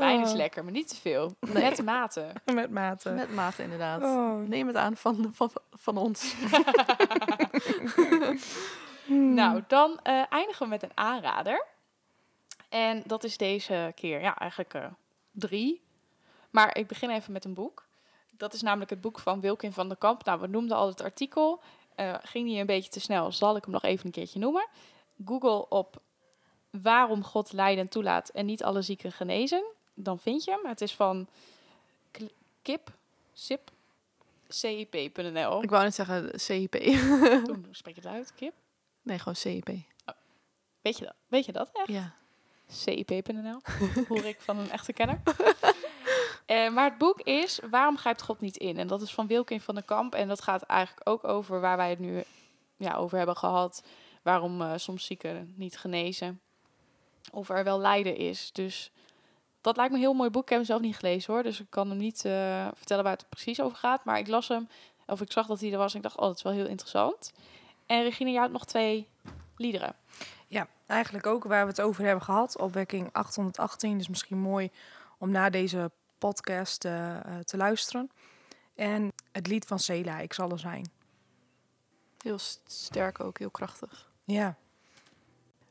Wijn 0.00 0.20
is 0.20 0.30
Oh. 0.30 0.36
lekker, 0.36 0.62
maar 0.64 0.72
niet 0.72 0.88
te 0.88 0.96
veel. 0.96 1.34
Nee. 1.40 1.62
Met 1.62 1.84
mate. 1.84 2.26
Met 2.54 2.70
mate. 2.70 3.10
Met 3.10 3.34
mate 3.34 3.62
inderdaad. 3.62 4.02
Oh. 4.02 4.48
Neem 4.48 4.66
het 4.66 4.76
aan 4.76 4.96
van, 4.96 5.30
van, 5.32 5.50
van 5.72 5.96
ons. 5.96 6.34
Hmm. 9.04 9.34
Nou, 9.34 9.62
dan 9.66 10.00
eh, 10.02 10.22
eindigen 10.28 10.62
we 10.64 10.68
met 10.68 10.82
een 10.82 10.90
aanrader. 10.96 11.66
En 12.68 13.02
dat 13.06 13.24
is 13.24 13.36
deze 13.36 13.92
keer, 13.94 14.20
ja, 14.20 14.38
eigenlijk 14.38 14.74
eh, 14.74 14.84
drie. 15.30 15.82
Maar 16.50 16.76
ik 16.76 16.86
begin 16.86 17.10
even 17.10 17.32
met 17.32 17.44
een 17.44 17.54
boek. 17.54 17.86
Dat 18.36 18.54
is 18.54 18.62
namelijk 18.62 18.90
het 18.90 19.00
boek 19.00 19.18
van 19.18 19.40
Wilkin 19.40 19.72
van 19.72 19.88
der 19.88 19.96
Kamp. 19.96 20.24
Nou, 20.24 20.40
we 20.40 20.46
noemden 20.46 20.76
al 20.76 20.86
het 20.86 21.02
artikel. 21.02 21.60
Eh, 21.94 22.14
ging 22.22 22.46
die 22.46 22.60
een 22.60 22.66
beetje 22.66 22.90
te 22.90 23.00
snel, 23.00 23.32
zal 23.32 23.56
ik 23.56 23.64
hem 23.64 23.72
nog 23.72 23.82
even 23.82 24.06
een 24.06 24.12
keertje 24.12 24.38
noemen. 24.38 24.66
Google 25.24 25.68
op 25.68 26.00
waarom 26.70 27.24
God 27.24 27.52
lijden 27.52 27.88
toelaat 27.88 28.28
en 28.28 28.46
niet 28.46 28.64
alle 28.64 28.82
zieken 28.82 29.12
genezen. 29.12 29.64
Dan 29.94 30.18
vind 30.18 30.44
je 30.44 30.50
hem. 30.50 30.66
Het 30.66 30.80
is 30.80 30.94
van 30.94 31.28
Kip, 32.62 32.92
Sip, 33.32 33.70
cip.nl. 34.48 35.62
Ik 35.62 35.70
wou 35.70 35.82
net 35.82 35.94
zeggen 35.94 36.40
CIP. 36.40 36.72
Toen 37.44 37.66
spreek 37.70 37.94
je 37.94 38.00
het 38.00 38.10
uit, 38.10 38.34
Kip. 38.34 38.54
Nee, 39.02 39.18
gewoon 39.18 39.36
CIP. 39.36 39.68
Weet 40.80 40.98
je 40.98 41.04
dat? 41.04 41.14
Weet 41.28 41.44
je 41.44 41.52
dat 41.52 41.70
echt? 41.72 41.88
Ja. 41.88 42.14
CIP.nl, 42.68 43.60
hoor 44.08 44.24
ik 44.24 44.40
van 44.40 44.58
een 44.58 44.70
echte 44.70 44.92
kenner. 44.92 45.20
Eh, 46.46 46.70
maar 46.70 46.84
het 46.84 46.98
boek 46.98 47.20
is 47.20 47.60
Waarom 47.70 47.96
grijpt 47.96 48.22
God 48.22 48.40
niet 48.40 48.56
in? 48.56 48.76
En 48.76 48.86
dat 48.86 49.02
is 49.02 49.14
van 49.14 49.26
Wilkin 49.26 49.60
van 49.60 49.74
den 49.74 49.84
Kamp. 49.84 50.14
En 50.14 50.28
dat 50.28 50.42
gaat 50.42 50.62
eigenlijk 50.62 51.08
ook 51.08 51.24
over 51.24 51.60
waar 51.60 51.76
wij 51.76 51.90
het 51.90 51.98
nu 51.98 52.22
ja, 52.76 52.94
over 52.94 53.18
hebben 53.18 53.36
gehad. 53.36 53.82
Waarom 54.22 54.62
eh, 54.62 54.72
soms 54.76 55.04
zieken 55.04 55.52
niet 55.56 55.78
genezen. 55.78 56.40
Of 57.30 57.48
er 57.48 57.64
wel 57.64 57.80
lijden 57.80 58.16
is. 58.16 58.52
Dus 58.52 58.90
dat 59.60 59.76
lijkt 59.76 59.92
me 59.92 59.98
een 59.98 60.04
heel 60.04 60.14
mooi 60.14 60.30
boek. 60.30 60.42
Ik 60.42 60.48
heb 60.48 60.58
hem 60.58 60.66
zelf 60.66 60.80
niet 60.80 60.96
gelezen 60.96 61.32
hoor. 61.32 61.42
Dus 61.42 61.60
ik 61.60 61.66
kan 61.70 61.88
hem 61.88 61.98
niet 61.98 62.24
eh, 62.24 62.68
vertellen 62.74 63.04
waar 63.04 63.12
het 63.12 63.28
precies 63.28 63.60
over 63.60 63.76
gaat. 63.76 64.04
Maar 64.04 64.18
ik 64.18 64.28
las 64.28 64.48
hem, 64.48 64.68
of 65.06 65.20
ik 65.20 65.32
zag 65.32 65.46
dat 65.46 65.60
hij 65.60 65.72
er 65.72 65.78
was. 65.78 65.90
En 65.92 65.96
ik 65.96 66.02
dacht, 66.02 66.16
oh, 66.16 66.26
dat 66.26 66.36
is 66.36 66.42
wel 66.42 66.52
heel 66.52 66.66
interessant. 66.66 67.32
En 67.86 68.02
Regina, 68.02 68.30
jij 68.30 68.40
had 68.40 68.50
nog 68.50 68.64
twee 68.64 69.08
liederen. 69.56 69.94
Ja, 70.46 70.66
eigenlijk 70.86 71.26
ook 71.26 71.44
waar 71.44 71.64
we 71.64 71.70
het 71.70 71.80
over 71.80 72.04
hebben 72.04 72.24
gehad. 72.24 72.58
Opwekking 72.58 73.08
818 73.12 73.98
is 73.98 74.08
misschien 74.08 74.38
mooi 74.38 74.70
om 75.18 75.30
na 75.30 75.50
deze 75.50 75.90
podcast 76.18 76.84
eh, 76.84 77.16
eh, 77.16 77.38
te 77.44 77.56
luisteren. 77.56 78.10
En 78.74 79.12
het 79.32 79.46
lied 79.46 79.64
van 79.64 79.78
Sela, 79.78 80.18
Ik 80.18 80.32
zal 80.32 80.50
er 80.50 80.58
zijn. 80.58 80.90
Heel 82.22 82.38
sterk 82.66 83.20
ook, 83.20 83.38
heel 83.38 83.50
krachtig. 83.50 84.08
Ja, 84.24 84.56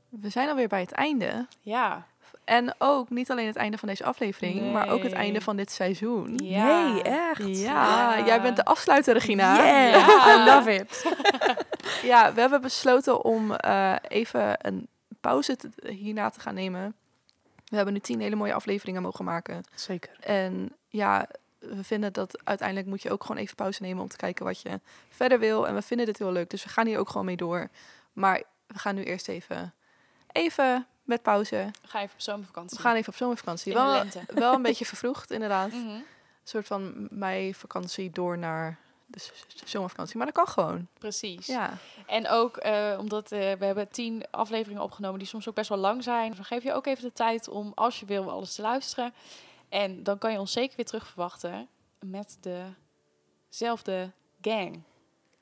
We 0.10 0.30
zijn 0.30 0.49
alweer 0.49 0.67
bij 0.67 0.82
het 0.82 0.91
einde. 0.91 1.47
Ja. 1.62 2.08
En 2.49 2.73
ook 2.77 3.09
niet 3.09 3.31
alleen 3.31 3.47
het 3.47 3.55
einde 3.55 3.77
van 3.77 3.88
deze 3.88 4.03
aflevering, 4.03 4.71
maar 4.73 4.89
ook 4.89 5.03
het 5.03 5.12
einde 5.13 5.41
van 5.41 5.55
dit 5.55 5.71
seizoen. 5.71 6.38
Ja. 6.43 6.88
Nee, 6.91 7.01
echt? 7.01 7.39
Ja, 7.57 8.17
Ja. 8.17 8.25
jij 8.25 8.41
bent 8.41 8.55
de 8.55 8.65
afsluiter, 8.65 9.13
Regina. 9.13 9.55
Yeah, 9.63 9.91
Ja. 10.07 10.35
I 10.35 10.49
love 10.55 10.73
it. 10.73 11.05
Ja, 12.03 12.33
we 12.33 12.39
hebben 12.41 12.62
besloten 12.62 13.23
om 13.23 13.51
eh, 13.53 13.95
even 14.07 14.57
een 14.67 14.88
pauze 15.21 15.55
te- 15.55 15.69
hierna 15.91 16.29
te 16.29 16.39
gaan 16.39 16.53
nemen. 16.53 16.95
We 17.65 17.75
hebben 17.75 17.93
nu 17.93 17.99
tien 17.99 18.19
hele 18.21 18.35
mooie 18.35 18.53
afleveringen 18.53 19.01
mogen 19.01 19.25
maken. 19.25 19.63
Zeker. 19.75 20.12
En 20.19 20.71
ja, 20.88 21.27
we 21.59 21.83
vinden 21.83 22.13
dat 22.13 22.39
uiteindelijk 22.43 22.88
moet 22.88 23.01
je 23.01 23.12
ook 23.12 23.21
gewoon 23.23 23.41
even 23.41 23.55
pauze 23.55 23.81
nemen 23.81 24.01
om 24.03 24.09
te 24.09 24.17
kijken 24.17 24.45
wat 24.45 24.62
je 24.62 24.79
verder 25.09 25.39
wil. 25.39 25.67
En 25.67 25.73
we 25.75 25.81
vinden 25.81 26.05
dit 26.05 26.17
heel 26.17 26.31
leuk, 26.31 26.49
dus 26.49 26.63
we 26.63 26.69
gaan 26.69 26.88
hier 26.88 26.99
ook 26.99 27.09
gewoon 27.09 27.25
mee 27.25 27.35
door. 27.38 27.69
Maar 28.13 28.43
we 28.67 28.79
gaan 28.79 28.95
nu 28.95 29.03
eerst 29.03 29.27
even, 29.27 29.73
even 30.31 30.85
met 31.10 31.22
pauze. 31.22 31.72
We 31.82 31.88
gaan 31.88 32.02
even 32.02 32.15
op 32.15 32.22
zomervakantie. 32.22 32.78
We 32.78 32.84
gaan 32.84 32.95
even 32.95 33.10
op 33.10 33.17
zomervakantie. 33.17 33.72
In 33.72 33.78
de 33.78 33.84
Wel, 33.84 34.39
wel 34.39 34.54
een 34.54 34.62
beetje 34.69 34.86
vervroegd, 34.86 35.32
inderdaad. 35.32 35.72
Mhm. 35.72 35.89
Een 35.89 36.06
soort 36.43 36.67
van 36.67 37.08
meivakantie 37.10 38.10
door 38.12 38.38
naar 38.38 38.80
de 39.06 39.19
zomervakantie. 39.65 40.17
Maar 40.17 40.26
dat 40.26 40.36
kan 40.36 40.48
gewoon. 40.48 40.88
Precies. 41.00 41.45
Ja. 41.45 41.78
En 42.06 42.30
ook 42.30 42.58
eh, 42.58 42.95
omdat 43.00 43.32
eh, 43.32 43.39
we 43.39 43.65
hebben 43.65 43.89
tien 43.89 44.24
afleveringen 44.32 44.84
opgenomen 44.84 45.19
die 45.19 45.28
soms 45.28 45.50
ook 45.50 45.56
best 45.56 45.69
wel 45.69 45.78
lang 45.78 46.04
zijn. 46.04 46.34
Dan 46.36 46.45
geef 46.45 46.63
je 46.63 46.74
ook 46.74 46.86
even 46.86 47.04
de 47.04 47.13
tijd 47.13 47.48
om, 47.48 47.72
als 47.76 48.00
je 48.00 48.06
wil, 48.06 48.30
alles 48.30 48.56
te 48.56 48.62
luisteren. 48.62 49.13
En 49.69 50.04
dan 50.04 50.17
kan 50.17 50.32
je 50.32 50.39
ons 50.39 50.52
zeker 50.52 50.76
weer 50.76 50.86
terug 50.86 51.08
verwachten 51.08 51.67
met 52.00 52.38
dezelfde 53.50 54.12
gang. 54.41 54.84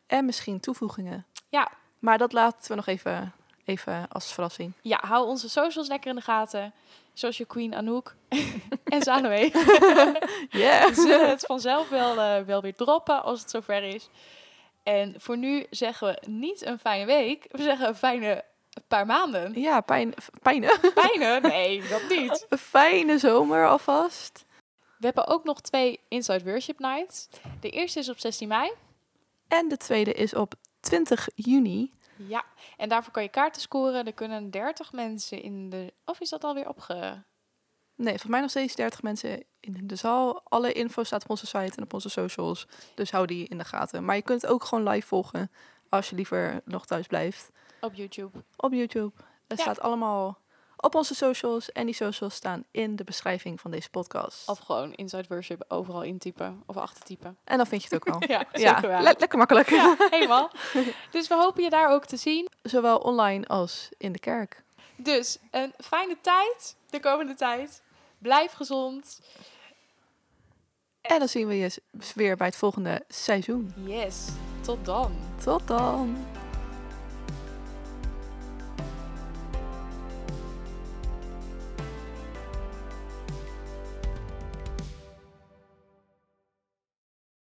En 0.08 0.26
misschien 0.26 0.60
toevoegingen. 0.60 1.26
Ja. 1.50 1.72
Maar 2.00 2.18
dat 2.18 2.34
laten 2.34 2.70
we 2.70 2.76
nog 2.76 2.88
even, 2.88 3.34
even 3.68 4.08
als 4.10 4.34
verrassing. 4.34 4.74
Ja, 4.82 5.00
hou 5.02 5.28
onze 5.28 5.50
socials 5.50 5.88
lekker 5.88 6.10
in 6.10 6.16
de 6.16 6.22
gaten. 6.22 6.74
Zoals 7.14 7.38
je 7.38 7.46
Queen 7.46 7.76
Anouk 7.76 8.16
en 8.84 9.02
Salome. 9.02 9.52
Yeah. 10.50 10.94
Zullen 11.06 11.30
het 11.30 11.46
vanzelf 11.46 11.90
wel, 11.90 12.20
eh, 12.20 12.46
wel 12.46 12.62
weer 12.62 12.76
droppen 12.76 13.24
als 13.24 13.40
het 13.40 13.50
zover 13.50 13.84
is. 13.84 14.10
En 14.84 15.16
voor 15.18 15.38
nu 15.38 15.66
zeggen 15.70 16.08
we 16.08 16.28
niet 16.30 16.66
een 16.66 16.80
fijne 16.80 17.06
week. 17.06 17.46
We 17.52 17.64
zeggen 17.64 17.88
een 17.88 17.96
fijne 17.96 18.44
paar 18.88 19.06
maanden. 19.06 19.60
Ja, 19.62 19.82
pijn, 19.82 20.14
pijnen. 20.42 20.80
Fijne? 20.96 21.40
Nee, 21.40 21.88
dat 21.88 22.10
niet. 22.10 22.46
Een 22.50 22.58
fijne 22.58 23.18
zomer 23.18 23.68
alvast. 23.68 24.46
We 24.98 25.06
hebben 25.06 25.28
ook 25.28 25.44
nog 25.44 25.62
twee 25.62 26.00
Inside 26.08 26.44
Worship 26.44 26.80
Nights. 26.80 27.28
De 27.60 27.70
eerste 27.70 28.00
is 28.00 28.10
op 28.10 28.20
16 28.20 28.48
mei. 28.48 28.72
En 29.48 29.68
de 29.68 29.78
tweede 29.78 30.14
is 30.14 30.34
op 30.34 30.54
20 30.80 31.28
juni. 31.36 31.92
Ja, 32.18 32.44
en 32.78 32.90
daarvoor 32.90 33.14
kan 33.14 33.24
je 33.24 33.30
kaarten 33.30 33.62
scoren. 33.62 34.06
Er 34.06 34.14
kunnen 34.14 34.52
30 34.52 34.92
mensen 34.92 35.42
in 35.42 35.70
de... 35.70 35.94
Of 36.06 36.20
is 36.20 36.30
dat 36.30 36.44
alweer 36.44 36.70
opge... 36.70 37.24
Nee, 37.96 38.10
volgens 38.10 38.32
mij 38.32 38.42
nog 38.42 38.50
steeds 38.50 38.76
30 38.76 39.02
mensen 39.02 39.44
in 39.60 39.80
de 39.88 39.96
zaal. 39.96 40.42
Alle 40.44 40.72
info 40.72 41.04
staat 41.04 41.24
op 41.24 41.30
onze 41.30 41.46
site 41.46 41.78
en 41.78 41.84
op 41.84 41.94
onze 41.94 42.10
socials. 42.10 42.68
Dus 42.96 43.12
hou 43.12 43.26
die 43.26 43.48
in 43.48 43.58
de 43.58 43.64
gaten. 43.66 44.06
Maar 44.06 44.16
je 44.16 44.22
kunt 44.22 44.42
het 44.42 44.52
ook 44.52 44.64
gewoon 44.64 44.90
live 44.90 45.08
volgen 45.08 45.52
als 45.90 46.10
je 46.10 46.16
liever 46.16 46.62
nog 46.66 46.86
thuis 46.86 47.08
blijft. 47.08 47.50
op 47.82 47.94
YouTube. 47.94 48.44
Op 48.56 48.74
YouTube. 48.74 49.12
Het 49.48 49.58
Ja. 49.58 49.64
staat 49.64 49.80
allemaal 49.80 50.40
op 50.78 50.96
onze 50.96 51.16
socials. 51.16 51.72
En 51.72 51.86
die 51.86 51.96
socials 51.96 52.34
staan 52.36 52.64
in 52.72 52.96
de 52.96 53.04
beschrijving 53.04 53.62
van 53.62 53.72
deze 53.72 53.90
podcast. 53.90 54.48
Of 54.50 54.60
gewoon 54.60 54.94
Inside 54.94 55.26
Worship 55.30 55.66
overal 55.68 56.02
intypen 56.04 56.64
of 56.66 56.78
achtertypen. 56.78 57.38
En 57.44 57.58
dan 57.58 57.68
vind 57.68 57.84
je 57.84 57.88
het 57.96 58.08
ook 58.08 58.14
al. 58.16 58.24
Ja, 58.28 58.46
ja, 58.52 58.80
le- 58.82 59.16
lekker 59.18 59.38
makkelijk. 59.38 59.70
Ja, 59.70 59.96
helemaal. 60.10 60.52
Dus 61.12 61.28
we 61.28 61.36
hopen 61.36 61.64
je 61.64 61.70
daar 61.70 61.90
ook 61.92 62.06
te 62.06 62.18
zien. 62.18 62.50
Zowel 62.62 62.98
online 62.98 63.46
als 63.48 63.90
in 63.98 64.12
de 64.12 64.20
kerk. 64.20 64.64
Dus 64.96 65.38
een 65.52 65.74
fijne 65.78 66.18
tijd 66.22 66.76
de 66.90 67.00
komende 67.00 67.34
tijd. 67.34 67.82
Blijf 68.18 68.52
gezond. 68.52 69.22
En 71.02 71.20
dan 71.20 71.28
zien 71.28 71.48
we 71.48 71.58
je 71.58 71.82
weer 72.16 72.38
bij 72.38 72.48
het 72.48 72.56
volgende 72.56 73.04
seizoen. 73.08 73.74
Yes, 73.86 74.26
tot 74.62 74.86
dan. 74.86 75.12
Tot 75.44 75.68
dan. 75.68 76.26